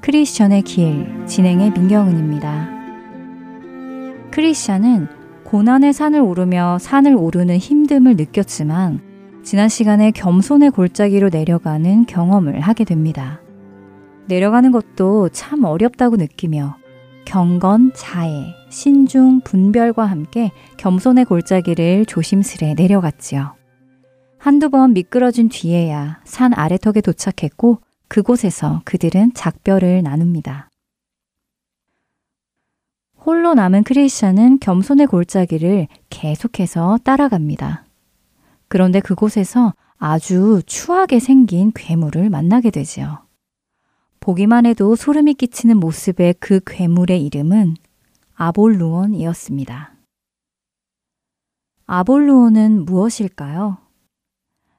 크리스천의 0.00 0.62
길 0.62 1.26
진행의 1.26 1.72
민경은입니다. 1.72 2.70
크리스천은 4.30 5.08
고난의 5.44 5.92
산을 5.92 6.20
오르며 6.20 6.78
산을 6.80 7.16
오르는 7.16 7.58
힘듦을 7.58 8.16
느꼈지만 8.16 9.11
지난 9.42 9.68
시간에 9.68 10.12
겸손의 10.12 10.70
골짜기로 10.70 11.28
내려가는 11.30 12.06
경험을 12.06 12.60
하게 12.60 12.84
됩니다. 12.84 13.40
내려가는 14.26 14.70
것도 14.70 15.30
참 15.30 15.64
어렵다고 15.64 16.16
느끼며 16.16 16.76
경건, 17.24 17.92
자애, 17.94 18.54
신중, 18.70 19.40
분별과 19.40 20.04
함께 20.04 20.52
겸손의 20.76 21.24
골짜기를 21.24 22.06
조심스레 22.06 22.74
내려갔지요. 22.74 23.54
한두 24.38 24.70
번 24.70 24.92
미끄러진 24.92 25.48
뒤에야 25.48 26.20
산 26.24 26.52
아래턱에 26.54 27.00
도착했고 27.00 27.80
그곳에서 28.08 28.82
그들은 28.84 29.34
작별을 29.34 30.02
나눕니다. 30.02 30.68
홀로 33.24 33.54
남은 33.54 33.84
크리스찬은 33.84 34.58
겸손의 34.60 35.06
골짜기를 35.06 35.88
계속해서 36.10 36.98
따라갑니다. 37.04 37.84
그런데 38.72 39.00
그곳에서 39.00 39.74
아주 39.98 40.62
추하게 40.64 41.18
생긴 41.18 41.72
괴물을 41.74 42.30
만나게 42.30 42.70
되지요. 42.70 43.18
보기만 44.18 44.64
해도 44.64 44.96
소름이 44.96 45.34
끼치는 45.34 45.76
모습의 45.76 46.36
그 46.40 46.58
괴물의 46.64 47.22
이름은 47.26 47.76
아볼루온이었습니다. 48.32 49.92
아볼루온은 51.84 52.86
무엇일까요? 52.86 53.76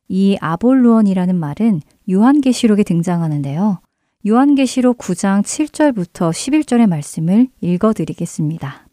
이 0.08 0.38
아볼루온이라는 0.42 1.36
말은 1.36 1.82
요한계시록에 2.10 2.82
등장하는데요. 2.82 3.80
요한계시록 4.28 4.98
9장 4.98 5.44
7절부터 5.44 6.32
11절의 6.32 6.88
말씀을 6.88 7.48
읽어 7.62 7.94
드리겠습니다. 7.94 8.88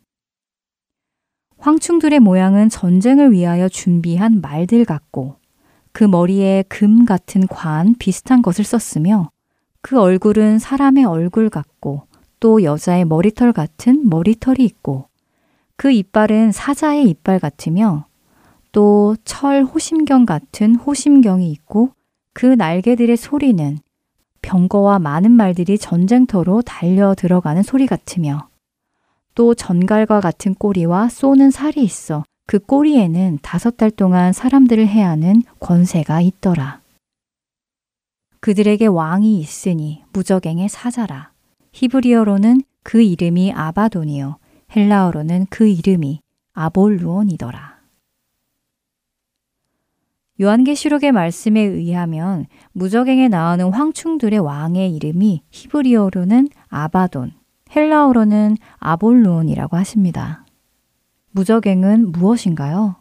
황충들의 1.60 2.20
모양은 2.20 2.68
전쟁을 2.70 3.32
위하여 3.32 3.68
준비한 3.68 4.40
말들 4.40 4.84
같고 4.84 5.36
그 5.92 6.04
머리에 6.04 6.64
금 6.68 7.04
같은 7.04 7.46
관 7.46 7.94
비슷한 7.98 8.42
것을 8.42 8.64
썼으며 8.64 9.30
그 9.82 10.00
얼굴은 10.00 10.58
사람의 10.58 11.04
얼굴 11.04 11.50
같고 11.50 12.04
또 12.38 12.62
여자의 12.62 13.04
머리털 13.04 13.52
같은 13.52 14.08
머리털이 14.08 14.64
있고 14.64 15.08
그 15.76 15.90
이빨은 15.90 16.52
사자의 16.52 17.08
이빨 17.08 17.38
같으며 17.38 18.06
또 18.72 19.16
철 19.24 19.64
호심경 19.64 20.26
같은 20.26 20.76
호심경이 20.76 21.50
있고 21.52 21.90
그 22.32 22.46
날개들의 22.46 23.16
소리는 23.16 23.78
병거와 24.42 24.98
많은 24.98 25.30
말들이 25.32 25.76
전쟁터로 25.76 26.62
달려 26.62 27.14
들어가는 27.14 27.62
소리 27.62 27.86
같으며 27.86 28.49
또 29.34 29.54
전갈과 29.54 30.20
같은 30.20 30.54
꼬리와 30.54 31.08
쏘는 31.08 31.50
살이 31.50 31.82
있어 31.82 32.24
그 32.46 32.58
꼬리에는 32.58 33.38
다섯 33.42 33.76
달 33.76 33.90
동안 33.90 34.32
사람들을 34.32 34.86
해하는 34.86 35.42
권세가 35.60 36.20
있더라. 36.20 36.80
그들에게 38.40 38.86
왕이 38.86 39.38
있으니 39.38 40.02
무적행의 40.12 40.68
사자라. 40.68 41.30
히브리어로는 41.72 42.62
그 42.82 43.02
이름이 43.02 43.52
아바돈이요. 43.52 44.38
헬라어로는 44.74 45.46
그 45.50 45.68
이름이 45.68 46.20
아볼루온이더라. 46.54 47.78
요한계시록의 50.40 51.12
말씀에 51.12 51.60
의하면 51.60 52.46
무적행에 52.72 53.28
나오는 53.28 53.70
황충들의 53.70 54.38
왕의 54.38 54.94
이름이 54.96 55.42
히브리어로는 55.50 56.48
아바돈, 56.68 57.32
헬라어로는 57.74 58.56
아볼론이라고 58.78 59.76
하십니다. 59.76 60.44
무적행은 61.30 62.12
무엇인가요? 62.12 62.96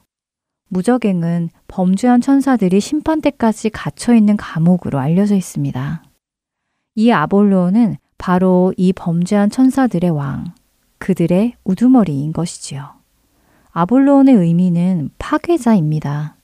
무적행은 0.70 1.50
범죄한 1.68 2.22
천사들이 2.22 2.80
심판 2.80 3.22
때까지 3.22 3.72
갇혀 3.72 4.14
있는 4.14 4.38
감옥으로 4.38 5.00
알려져 5.00 5.36
있습니다. 5.36 6.04
이 6.96 7.12
아볼론은 7.12 7.98
바로 8.18 8.74
이 8.78 8.94
범죄한 8.94 9.50
천사들의 9.50 10.12
왕, 10.12 10.54
그들의 11.00 11.56
우두머리인 11.64 12.34
것이지요. 12.34 12.92
아볼론의 13.72 14.36
의미는 14.36 15.10
파괴자입니다. 15.18 16.36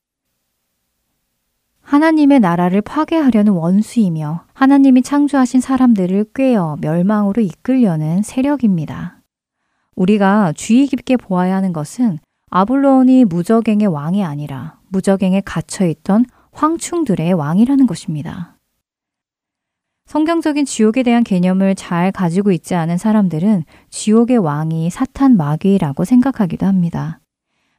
하나님의 1.86 2.40
나라를 2.40 2.82
파괴하려는 2.82 3.54
원수이며 3.54 4.46
하나님이 4.54 5.04
창조하신 5.04 5.62
사람들을 5.62 6.26
꿰어 6.34 6.78
멸망으로 6.82 7.44
이끌려는 7.44 8.24
세력입니다. 8.24 9.22
우리가 9.96 10.52
주의 10.54 10.88
깊게 10.88 11.18
보아야 11.18 11.56
하는 11.56 11.74
것은 11.74 12.18
아블론이 12.50 13.26
무적행의 13.26 13.88
왕이 13.88 14.26
아니라 14.26 14.80
무적행에 14.90 15.42
갇혀있던 15.42 16.26
황충들의 16.54 17.34
왕이라는 17.34 17.86
것입니다. 17.86 18.58
성경적인 20.08 20.66
지옥에 20.66 21.04
대한 21.04 21.24
개념을 21.24 21.76
잘 21.76 22.12
가지고 22.12 22.52
있지 22.52 22.74
않은 22.74 22.98
사람들은 22.98 23.64
지옥의 23.90 24.38
왕이 24.38 24.90
사탄 24.90 25.38
마귀라고 25.38 26.04
생각하기도 26.04 26.66
합니다. 26.66 27.20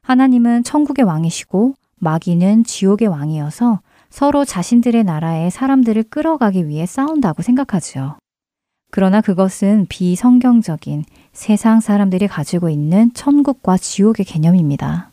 하나님은 0.03 0.63
천국의 0.63 1.05
왕이시고 1.05 1.75
마귀는 1.99 2.65
지옥의 2.65 3.09
왕이어서 3.09 3.81
서로 4.17 4.47
자신들의 4.47 5.05
나라에 5.05 5.51
사람들을 5.51 6.05
끌어가기 6.05 6.69
위해 6.69 6.87
싸운다고 6.87 7.43
생각하지요. 7.43 8.17
그러나 8.91 9.21
그것은 9.21 9.85
비성경적인 9.91 11.05
세상 11.35 11.81
사람들이 11.81 12.27
가지고 12.27 12.71
있는 12.71 13.13
천국과 13.13 13.77
지옥의 13.77 14.25
개념입니다. 14.25 15.11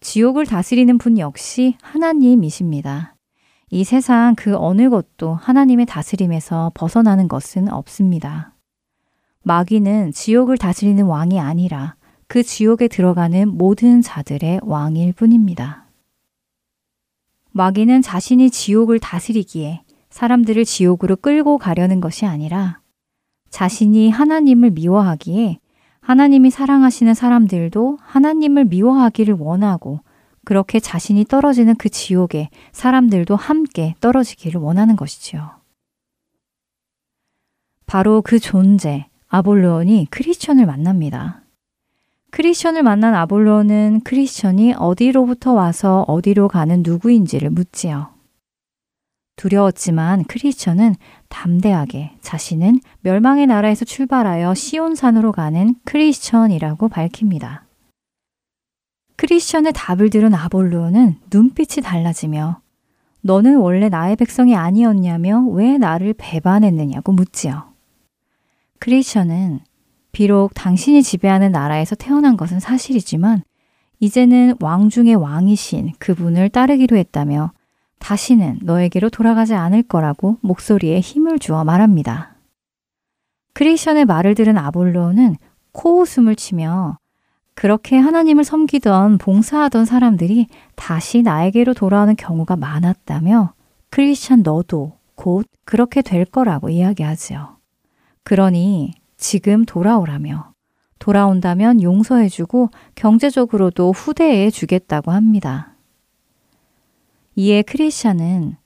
지옥을 0.00 0.46
다스리는 0.46 0.96
분 0.96 1.18
역시 1.18 1.76
하나님이십니다. 1.82 3.16
이 3.68 3.84
세상 3.84 4.34
그 4.34 4.56
어느 4.56 4.88
것도 4.88 5.34
하나님의 5.34 5.84
다스림에서 5.84 6.72
벗어나는 6.72 7.28
것은 7.28 7.70
없습니다. 7.70 8.54
마귀는 9.42 10.12
지옥을 10.12 10.56
다스리는 10.56 11.04
왕이 11.04 11.38
아니라 11.38 11.96
그 12.28 12.42
지옥에 12.42 12.88
들어가는 12.88 13.46
모든 13.58 14.00
자들의 14.00 14.60
왕일 14.62 15.12
뿐입니다. 15.12 15.81
마귀는 17.52 18.02
자신이 18.02 18.50
지옥을 18.50 18.98
다스리기에 18.98 19.82
사람들을 20.10 20.64
지옥으로 20.64 21.16
끌고 21.16 21.58
가려는 21.58 22.00
것이 22.00 22.26
아니라 22.26 22.80
자신이 23.50 24.10
하나님을 24.10 24.70
미워하기에 24.70 25.58
하나님이 26.00 26.50
사랑하시는 26.50 27.14
사람들도 27.14 27.98
하나님을 28.00 28.64
미워하기를 28.64 29.36
원하고 29.38 30.00
그렇게 30.44 30.80
자신이 30.80 31.26
떨어지는 31.26 31.76
그 31.76 31.88
지옥에 31.88 32.48
사람들도 32.72 33.36
함께 33.36 33.94
떨어지기를 34.00 34.60
원하는 34.60 34.96
것이지요. 34.96 35.60
바로 37.86 38.22
그 38.22 38.40
존재, 38.40 39.06
아볼로온이 39.28 40.08
크리스천을 40.10 40.66
만납니다. 40.66 41.41
크리스천을 42.32 42.82
만난 42.82 43.14
아볼로온은 43.14 44.00
크리스천이 44.04 44.72
어디로부터 44.78 45.52
와서 45.52 46.06
어디로 46.08 46.48
가는 46.48 46.82
누구인지를 46.82 47.50
묻지요. 47.50 48.08
두려웠지만 49.36 50.24
크리스천은 50.24 50.94
담대하게 51.28 52.12
자신은 52.22 52.80
멸망의 53.02 53.46
나라에서 53.48 53.84
출발하여 53.84 54.54
시온산으로 54.54 55.32
가는 55.32 55.74
크리스천이라고 55.84 56.88
밝힙니다. 56.88 57.66
크리스천의 59.16 59.74
답을 59.74 60.08
들은 60.08 60.32
아볼로는 60.32 61.16
눈빛이 61.30 61.84
달라지며 61.84 62.62
너는 63.20 63.58
원래 63.58 63.90
나의 63.90 64.16
백성이 64.16 64.56
아니었냐며 64.56 65.40
왜 65.50 65.76
나를 65.76 66.14
배반했느냐고 66.16 67.12
묻지요. 67.12 67.74
크리스천은 68.78 69.60
비록 70.12 70.52
당신이 70.54 71.02
지배하는 71.02 71.52
나라에서 71.52 71.94
태어난 71.94 72.36
것은 72.36 72.60
사실이지만 72.60 73.42
이제는 73.98 74.56
왕 74.60 74.88
중의 74.88 75.14
왕이신 75.14 75.92
그분을 75.98 76.50
따르기로 76.50 76.96
했다며 76.96 77.52
다시는 77.98 78.60
너에게로 78.62 79.10
돌아가지 79.10 79.54
않을 79.54 79.84
거라고 79.84 80.36
목소리에 80.40 81.00
힘을 81.00 81.38
주어 81.38 81.64
말합니다. 81.64 82.36
크리스천의 83.54 84.04
말을 84.06 84.34
들은 84.34 84.58
아볼로는 84.58 85.36
코웃음을 85.72 86.36
치며 86.36 86.98
그렇게 87.54 87.96
하나님을 87.98 88.44
섬기던 88.44 89.18
봉사하던 89.18 89.84
사람들이 89.84 90.48
다시 90.74 91.22
나에게로 91.22 91.74
돌아오는 91.74 92.16
경우가 92.16 92.56
많았다며 92.56 93.52
크리스천 93.90 94.42
너도 94.42 94.94
곧 95.14 95.46
그렇게 95.64 96.02
될 96.02 96.24
거라고 96.24 96.70
이야기하지요. 96.70 97.58
그러니 98.24 98.94
지금 99.22 99.64
돌아오라며 99.64 100.52
돌아온다면 100.98 101.80
용서해주고 101.80 102.70
경제적으로도 102.96 103.92
후대해 103.92 104.50
주겠다고 104.50 105.12
합니다. 105.12 105.76
이에 107.36 107.62
크리스찬은 107.62 108.56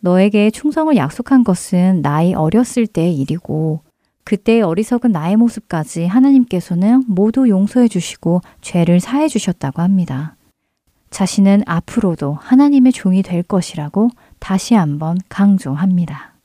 너에게 0.00 0.50
충성을 0.50 0.96
약속한 0.96 1.44
것은 1.44 2.00
나이 2.00 2.32
어렸을 2.32 2.86
때의 2.86 3.14
일이고 3.18 3.82
그때의 4.24 4.62
어리석은 4.62 5.12
나의 5.12 5.36
모습까지 5.36 6.06
하나님께서는 6.06 7.04
모두 7.06 7.50
용서해 7.50 7.86
주시고 7.88 8.40
죄를 8.62 9.00
사해 9.00 9.28
주셨다고 9.28 9.82
합니다. 9.82 10.36
자신은 11.10 11.62
앞으로도 11.66 12.38
하나님의 12.40 12.92
종이 12.92 13.22
될 13.22 13.42
것이라고 13.42 14.08
다시 14.38 14.74
한번 14.74 15.18
강조합니다. 15.28 16.36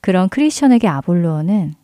그런 0.00 0.30
크리스천에게 0.30 0.88
아볼로는 0.88 1.74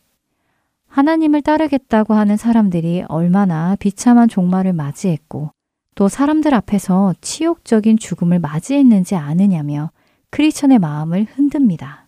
하나님을 0.95 1.42
따르겠다고 1.42 2.14
하는 2.14 2.36
사람들이 2.36 3.03
얼마나 3.09 3.74
비참한 3.80 4.28
종말을 4.28 4.72
맞이했고 4.74 5.51
또 5.97 6.09
사람들 6.09 6.55
앞에서 6.55 7.14
치욕적인 7.20 7.99
죽음을 7.99 8.38
맞이했는지 8.38 9.16
아느냐며 9.16 9.90
크리스천의 10.30 10.78
마음을 10.78 11.24
흔듭니다. 11.24 12.07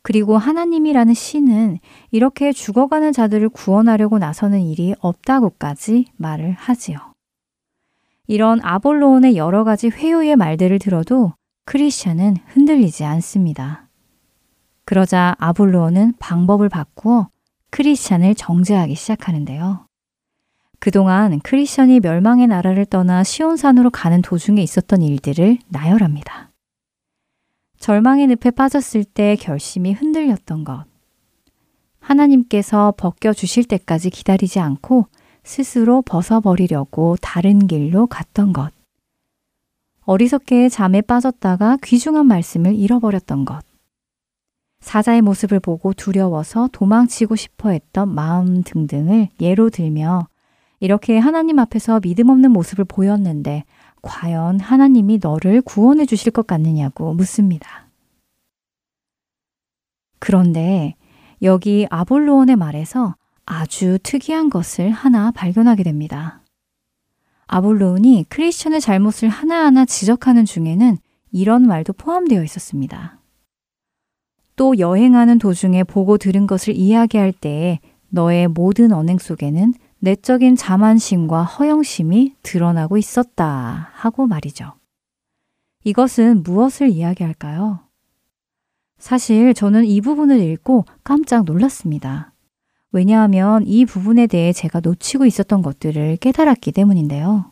그리고 0.00 0.38
하나님이라는 0.38 1.12
신은 1.12 1.80
이렇게 2.12 2.50
죽어가는 2.50 3.12
자들을 3.12 3.50
구원하려고 3.50 4.18
나서는 4.18 4.62
일이 4.62 4.94
없다고까지 5.00 6.06
말을 6.16 6.52
하지요. 6.52 6.96
이런 8.26 8.58
아볼로온의 8.62 9.36
여러 9.36 9.64
가지 9.64 9.88
회유의 9.88 10.36
말들을 10.36 10.78
들어도 10.78 11.34
크리스천은 11.66 12.36
흔들리지 12.46 13.04
않습니다. 13.04 13.81
그러자 14.84 15.34
아볼로온은 15.38 16.14
방법을 16.18 16.68
바꾸어 16.68 17.28
크리스찬을 17.70 18.34
정죄하기 18.34 18.94
시작하는데요. 18.94 19.86
그동안 20.78 21.38
크리스천이 21.40 22.00
멸망의 22.00 22.48
나라를 22.48 22.86
떠나 22.86 23.22
시온산으로 23.22 23.90
가는 23.90 24.20
도중에 24.20 24.60
있었던 24.62 25.00
일들을 25.00 25.58
나열합니다. 25.68 26.50
절망의 27.78 28.26
늪에 28.26 28.50
빠졌을 28.50 29.04
때 29.04 29.36
결심이 29.36 29.92
흔들렸던 29.92 30.64
것. 30.64 30.84
하나님께서 32.00 32.92
벗겨주실 32.96 33.64
때까지 33.64 34.10
기다리지 34.10 34.58
않고 34.58 35.06
스스로 35.44 36.02
벗어버리려고 36.02 37.16
다른 37.20 37.66
길로 37.66 38.06
갔던 38.06 38.52
것. 38.52 38.72
어리석게 40.04 40.68
잠에 40.68 41.00
빠졌다가 41.00 41.78
귀중한 41.82 42.26
말씀을 42.26 42.74
잃어버렸던 42.74 43.44
것. 43.44 43.71
사자의 44.82 45.22
모습을 45.22 45.60
보고 45.60 45.92
두려워서 45.94 46.68
도망치고 46.72 47.36
싶어 47.36 47.70
했던 47.70 48.12
마음 48.14 48.62
등등을 48.62 49.28
예로 49.40 49.70
들며 49.70 50.26
이렇게 50.80 51.18
하나님 51.18 51.60
앞에서 51.60 52.00
믿음 52.00 52.28
없는 52.28 52.50
모습을 52.50 52.84
보였는데 52.84 53.64
과연 54.02 54.58
하나님이 54.58 55.20
너를 55.22 55.62
구원해 55.62 56.04
주실 56.04 56.32
것 56.32 56.46
같느냐고 56.46 57.14
묻습니다. 57.14 57.86
그런데 60.18 60.96
여기 61.40 61.86
아볼로온의 61.88 62.56
말에서 62.56 63.14
아주 63.46 63.98
특이한 64.02 64.50
것을 64.50 64.90
하나 64.90 65.30
발견하게 65.30 65.84
됩니다. 65.84 66.42
아볼로온이 67.46 68.26
크리스천의 68.28 68.80
잘못을 68.80 69.28
하나하나 69.28 69.84
지적하는 69.84 70.44
중에는 70.44 70.98
이런 71.30 71.66
말도 71.66 71.92
포함되어 71.92 72.42
있었습니다. 72.42 73.21
또 74.62 74.78
여행하는 74.78 75.38
도중에 75.38 75.82
보고 75.82 76.18
들은 76.18 76.46
것을 76.46 76.76
이야기할 76.76 77.32
때에 77.32 77.80
너의 78.10 78.46
모든 78.46 78.92
언행 78.92 79.18
속에는 79.18 79.74
내적인 79.98 80.54
자만심과 80.54 81.42
허영심이 81.42 82.36
드러나고 82.44 82.96
있었다 82.96 83.90
하고 83.92 84.28
말이죠. 84.28 84.74
이것은 85.82 86.44
무엇을 86.44 86.90
이야기할까요? 86.90 87.80
사실 88.98 89.52
저는 89.52 89.84
이 89.84 90.00
부분을 90.00 90.38
읽고 90.38 90.84
깜짝 91.02 91.44
놀랐습니다. 91.44 92.32
왜냐하면 92.92 93.64
이 93.66 93.84
부분에 93.84 94.28
대해 94.28 94.52
제가 94.52 94.78
놓치고 94.78 95.26
있었던 95.26 95.60
것들을 95.62 96.18
깨달았기 96.18 96.70
때문인데요. 96.70 97.50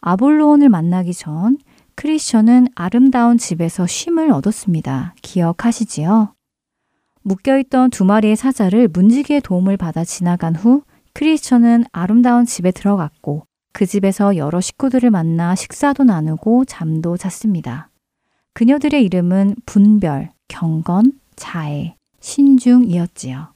아볼로온을 0.00 0.70
만나기 0.70 1.14
전 1.14 1.56
크리스천은 2.00 2.68
아름다운 2.74 3.36
집에서 3.36 3.86
쉼을 3.86 4.32
얻었습니다. 4.32 5.14
기억하시지요? 5.20 6.32
묶여있던 7.20 7.90
두 7.90 8.06
마리의 8.06 8.36
사자를 8.36 8.88
문지기의 8.88 9.42
도움을 9.42 9.76
받아 9.76 10.02
지나간 10.02 10.56
후 10.56 10.82
크리스천은 11.12 11.84
아름다운 11.92 12.46
집에 12.46 12.70
들어갔고 12.70 13.44
그 13.74 13.84
집에서 13.84 14.38
여러 14.38 14.62
식구들을 14.62 15.10
만나 15.10 15.54
식사도 15.54 16.04
나누고 16.04 16.64
잠도 16.64 17.18
잤습니다. 17.18 17.90
그녀들의 18.54 19.04
이름은 19.04 19.56
분별, 19.66 20.30
경건, 20.48 21.20
자애, 21.36 21.96
신중이었지요. 22.20 23.52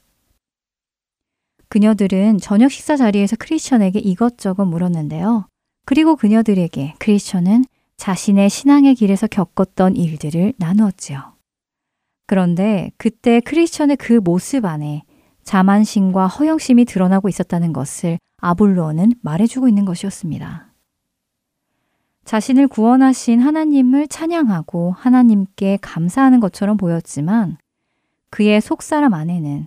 그녀들은 1.70 2.40
저녁 2.40 2.70
식사 2.70 2.98
자리에서 2.98 3.36
크리스천에게 3.38 4.00
이것저것 4.00 4.66
물었는데요. 4.66 5.46
그리고 5.86 6.16
그녀들에게 6.16 6.96
크리스천은 6.98 7.64
자신의 7.96 8.50
신앙의 8.50 8.94
길에서 8.94 9.26
겪었던 9.26 9.96
일들을 9.96 10.54
나누었지요. 10.58 11.34
그런데 12.26 12.90
그때 12.96 13.40
크리스천의 13.40 13.96
그 13.96 14.14
모습 14.14 14.64
안에 14.64 15.02
자만심과 15.42 16.26
허영심이 16.26 16.84
드러나고 16.86 17.28
있었다는 17.28 17.72
것을 17.72 18.18
아볼로는 18.38 19.12
말해주고 19.22 19.68
있는 19.68 19.84
것이었습니다. 19.84 20.72
자신을 22.24 22.68
구원하신 22.68 23.40
하나님을 23.40 24.08
찬양하고 24.08 24.92
하나님께 24.92 25.78
감사하는 25.82 26.40
것처럼 26.40 26.78
보였지만 26.78 27.58
그의 28.30 28.60
속사람 28.60 29.12
안에는 29.12 29.66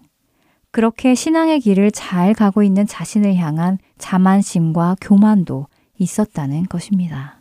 그렇게 0.72 1.16
신앙의 1.16 1.60
길을 1.60 1.92
잘 1.92 2.34
가고 2.34 2.64
있는 2.64 2.86
자신을 2.86 3.36
향한 3.36 3.78
자만심과 3.98 4.98
교만도 5.02 5.68
있었다는 5.98 6.66
것입니다. 6.68 7.37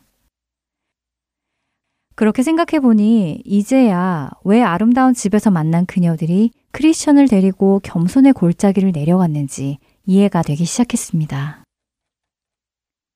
그렇게 2.16 2.42
생각해 2.42 2.80
보니 2.80 3.42
이제야 3.44 4.30
왜 4.42 4.62
아름다운 4.62 5.12
집에서 5.12 5.50
만난 5.50 5.84
그녀들이 5.84 6.50
크리스천을 6.72 7.28
데리고 7.28 7.78
겸손의 7.82 8.32
골짜기를 8.32 8.92
내려왔는지 8.92 9.76
이해가 10.06 10.40
되기 10.40 10.64
시작했습니다. 10.64 11.62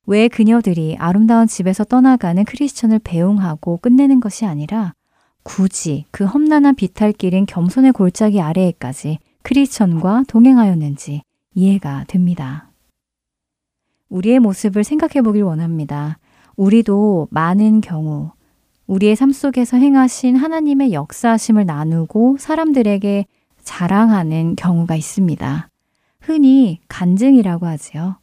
왜 0.07 0.29
그녀들이 0.29 0.97
아름다운 0.99 1.47
집에서 1.47 1.83
떠나가는 1.85 2.45
크리스천을 2.45 2.99
배웅하고 2.99 3.79
끝내는 3.79 4.21
것이 4.21 4.45
아니라 4.45 4.93
굳이 5.45 6.05
그 6.11 6.25
험난한 6.25 6.75
비탈길인 6.75 7.47
겸손의 7.47 7.93
골짜기 7.93 8.43
아래에까지 8.43 9.19
크리스천과 9.43 10.25
동행하였는지 10.29 11.23
이해가 11.55 12.05
됩니다. 12.07 12.71
우리의 14.11 14.41
모습을 14.41 14.85
생각해 14.85 15.23
보길 15.23 15.43
원합니다. 15.43 16.19
우리도 16.57 17.29
많은 17.31 17.81
경우 17.81 18.33
우리의 18.91 19.15
삶 19.15 19.31
속에서 19.31 19.77
행하신 19.77 20.35
하나님의 20.35 20.93
역사하심을 20.93 21.65
나누고 21.65 22.39
사람들에게 22.41 23.25
자랑하는 23.63 24.57
경우가 24.57 24.97
있습니다. 24.97 25.69
흔히 26.21 26.81
간증이라고 26.89 27.67
하지요. 27.67 28.19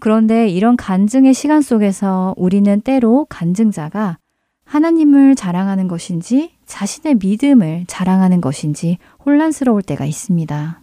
그런데 0.00 0.48
이런 0.48 0.78
간증의 0.78 1.34
시간 1.34 1.60
속에서 1.60 2.34
우리는 2.38 2.80
때로 2.80 3.26
간증자가 3.28 4.16
하나님을 4.64 5.34
자랑하는 5.34 5.86
것인지 5.86 6.52
자신의 6.64 7.16
믿음을 7.16 7.84
자랑하는 7.86 8.40
것인지 8.40 8.96
혼란스러울 9.26 9.82
때가 9.82 10.06
있습니다. 10.06 10.80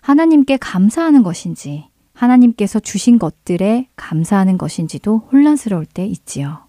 하나님께 0.00 0.56
감사하는 0.56 1.22
것인지 1.22 1.88
하나님께서 2.14 2.80
주신 2.80 3.18
것들에 3.18 3.90
감사하는 3.96 4.56
것인지도 4.56 5.28
혼란스러울 5.30 5.84
때 5.84 6.06
있지요. 6.06 6.65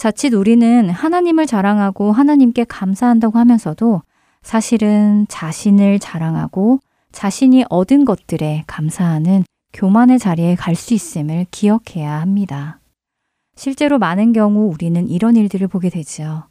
자칫 0.00 0.32
우리는 0.32 0.88
하나님을 0.88 1.44
자랑하고 1.46 2.10
하나님께 2.10 2.64
감사한다고 2.64 3.38
하면서도 3.38 4.00
사실은 4.40 5.26
자신을 5.28 5.98
자랑하고 5.98 6.78
자신이 7.12 7.66
얻은 7.68 8.06
것들에 8.06 8.64
감사하는 8.66 9.44
교만의 9.74 10.18
자리에 10.18 10.54
갈 10.54 10.74
수 10.74 10.94
있음을 10.94 11.44
기억해야 11.50 12.18
합니다. 12.18 12.80
실제로 13.56 13.98
많은 13.98 14.32
경우 14.32 14.72
우리는 14.72 15.06
이런 15.06 15.36
일들을 15.36 15.68
보게 15.68 15.90
되지요. 15.90 16.44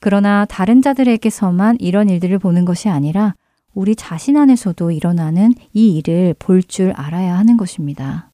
그러나 0.00 0.44
다른 0.44 0.82
자들에게서만 0.82 1.76
이런 1.78 2.10
일들을 2.10 2.40
보는 2.40 2.64
것이 2.64 2.88
아니라 2.88 3.36
우리 3.72 3.94
자신 3.94 4.36
안에서도 4.36 4.90
일어나는 4.90 5.52
이 5.72 5.96
일을 5.96 6.34
볼 6.40 6.60
줄 6.60 6.90
알아야 6.96 7.38
하는 7.38 7.56
것입니다. 7.56 8.32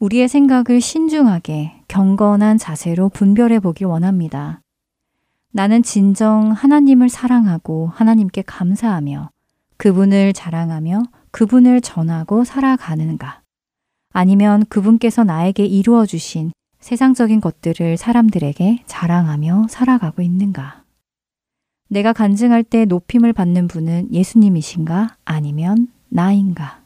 우리의 0.00 0.28
생각을 0.28 0.80
신중하게 0.80 1.82
경건한 1.88 2.58
자세로 2.58 3.08
분별해 3.08 3.58
보길 3.58 3.86
원합니다. 3.86 4.60
나는 5.50 5.82
진정 5.82 6.52
하나님을 6.52 7.08
사랑하고 7.08 7.88
하나님께 7.88 8.42
감사하며 8.42 9.30
그분을 9.76 10.32
자랑하며 10.32 11.02
그분을 11.32 11.80
전하고 11.80 12.44
살아가는가? 12.44 13.42
아니면 14.12 14.64
그분께서 14.68 15.24
나에게 15.24 15.64
이루어 15.66 16.06
주신 16.06 16.52
세상적인 16.80 17.40
것들을 17.40 17.96
사람들에게 17.96 18.84
자랑하며 18.86 19.66
살아가고 19.68 20.22
있는가? 20.22 20.84
내가 21.88 22.12
간증할 22.12 22.62
때 22.62 22.84
높임을 22.84 23.32
받는 23.32 23.66
분은 23.66 24.12
예수님이신가? 24.12 25.16
아니면 25.24 25.88
나인가? 26.08 26.82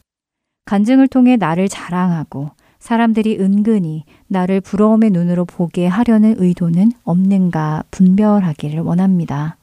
간증을 0.65 1.09
통해 1.09 1.35
나를 1.35 1.67
자랑하고 1.67 2.51
사람들이 2.83 3.39
은근히 3.39 4.03
나를 4.27 4.59
부러움의 4.59 5.11
눈으로 5.11 5.45
보게 5.45 5.87
하려는 5.87 6.35
의도는 6.37 6.91
없는가 7.05 7.85
분별하기를 7.91 8.81
원합니다. 8.81 9.55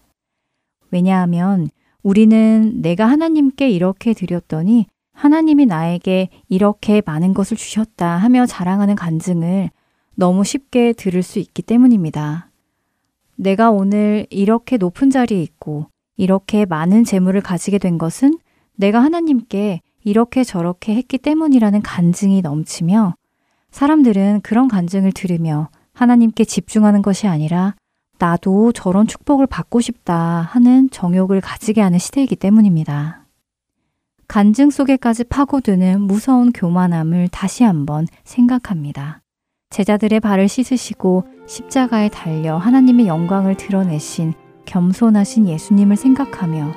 왜냐하면 0.91 1.69
우리는 2.03 2.81
내가 2.81 3.05
하나님께 3.05 3.69
이렇게 3.69 4.15
드렸더니 4.15 4.87
하나님이 5.13 5.67
나에게 5.67 6.31
이렇게 6.49 7.03
많은 7.05 7.35
것을 7.35 7.59
주셨다 7.59 8.17
하며 8.17 8.47
자랑하는 8.47 8.95
간증을 8.95 9.69
너무 10.15 10.43
쉽게 10.43 10.95
들을 10.95 11.23
수 11.23 11.41
있기 11.41 11.61
때문입니다. 11.61 12.49
내가 13.37 13.71
오늘 13.71 14.27
이렇게 14.31 14.79
높은 14.79 15.11
자리에 15.11 15.43
있고 15.43 15.89
이렇게 16.17 16.65
많은 16.65 17.05
재물을 17.05 17.39
가지게 17.43 17.77
된 17.77 17.99
것은 17.99 18.39
내가 18.77 19.05
하나님께 19.05 19.83
이렇게 20.03 20.45
저렇게 20.45 20.95
했기 20.95 21.19
때문이라는 21.19 21.83
간증이 21.83 22.43
넘치며 22.43 23.15
사람들은 23.71 24.41
그런 24.43 24.69
간증을 24.69 25.13
들으며 25.13 25.69
하나님께 25.93 26.45
집중하는 26.45 27.03
것이 27.03 27.27
아니라 27.27 27.75
나도 28.19 28.73
저런 28.73 29.07
축복을 29.07 29.47
받고 29.47 29.81
싶다 29.81 30.15
하는 30.51 30.91
정욕을 30.91 31.41
가지게 31.41 31.81
하는 31.81 31.99
시대이기 31.99 32.37
때문입니다. 32.37 33.25
간증 34.29 34.71
속에까지 34.71 35.25
파고드는 35.25 36.03
무서운 36.03 36.53
교만함을 36.53 37.29
다시 37.29 37.65
한번 37.65 38.07
생각합니다. 38.25 39.23
제자들의 39.71 40.21
발을 40.21 40.49
씻으시고 40.49 41.25
십자가에 41.47 42.09
달려 42.11 42.57
하나님의 42.57 43.07
영광을 43.07 43.57
드러내신 43.57 44.35
겸손하신 44.67 45.49
예수님을 45.49 45.97
생각하며 45.97 46.73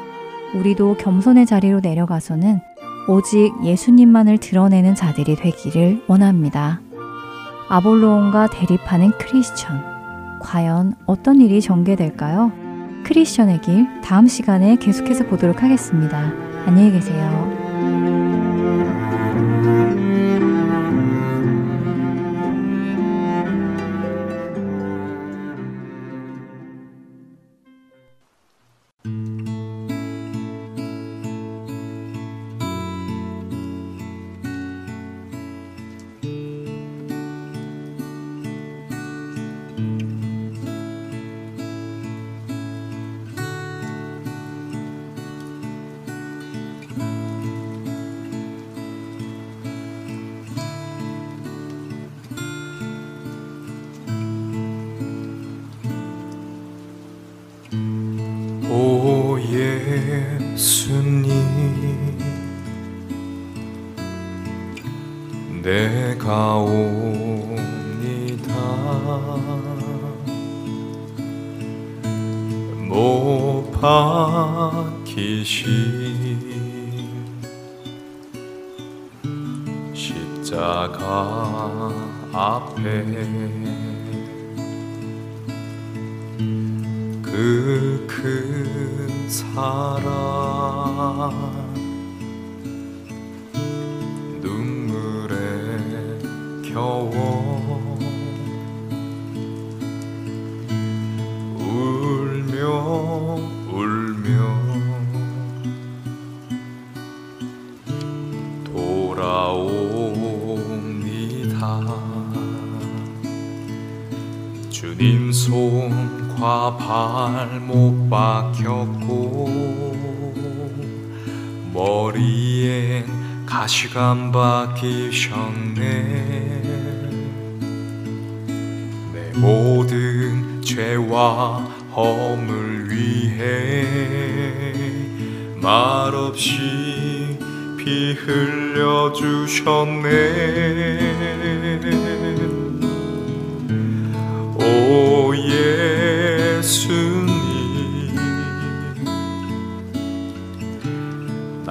우리도 0.56 0.98
겸손의 0.98 1.46
자리로 1.46 1.80
내려가서는 1.82 2.60
오직 3.08 3.54
예수님만을 3.64 4.38
드러내는 4.38 4.96
자들이 4.96 5.36
되기를 5.36 6.04
원합니다. 6.08 6.80
아볼로온과 7.70 8.48
대립하는 8.48 9.12
크리스천. 9.18 9.82
과연 10.42 10.96
어떤 11.06 11.42
일이 11.42 11.62
전개될까요? 11.62 12.52
크리스천의 13.04 13.62
길 13.62 13.88
다음 14.02 14.28
시간에 14.28 14.78
계속해서 14.78 15.26
보도록 15.26 15.64
하겠습니다. 15.64 16.32
안녕히 16.66 16.92
계세요. 16.92 17.63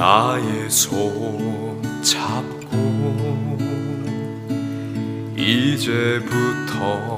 나의 0.03 0.69
손 0.69 1.81
잡고 2.03 3.57
이제부터 5.37 7.17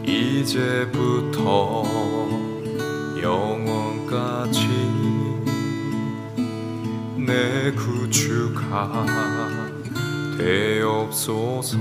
이제부터 0.06 1.84
영원까지 3.24 4.68
내 7.26 7.72
구주가 7.72 9.47
되옵소서. 10.38 11.78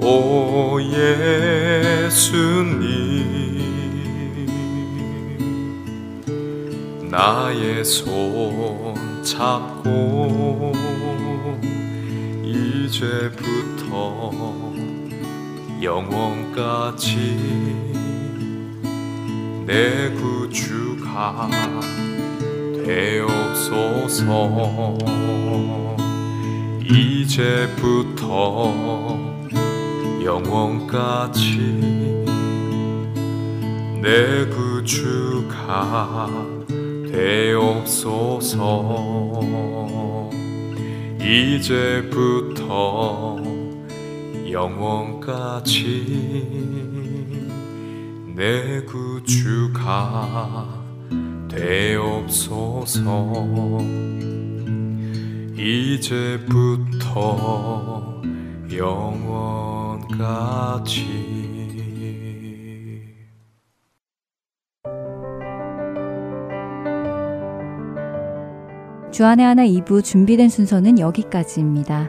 오 0.00 0.78
예수님 0.80 2.28
나의 7.10 7.84
손 7.84 8.94
잡고 9.24 10.72
이제부터 12.44 14.32
영원까지 15.82 17.16
내 19.66 20.10
구주가 20.14 21.48
되옵소서. 22.88 24.24
이제부터 26.82 28.24
영원까지 30.24 31.58
내 34.00 34.46
구주가 34.46 36.30
되옵소서. 37.12 38.56
이제부터 41.20 42.68
영원까지 44.50 45.74
내 48.34 48.82
구주가 48.86 50.77
되옵소서 51.58 53.00
이제부터 55.56 57.12
영원까지 58.72 60.28
주안의 69.10 69.44
하나 69.44 69.66
2부 69.66 70.04
준비된 70.04 70.48
순서는 70.48 71.00
여기까지입니다. 71.00 72.08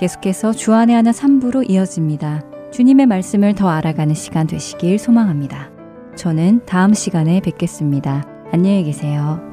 계속해서 0.00 0.52
주안의 0.52 0.96
하나 0.96 1.12
3부로 1.12 1.70
이어집니다. 1.70 2.42
주님의 2.72 3.06
말씀을 3.06 3.54
더 3.54 3.68
알아가는 3.68 4.12
시간 4.16 4.48
되시길 4.48 4.98
소망합니다. 4.98 5.70
저는 6.16 6.62
다음 6.66 6.94
시간에 6.94 7.40
뵙겠습니다. 7.40 8.37
안녕히 8.50 8.82
계세요. 8.84 9.47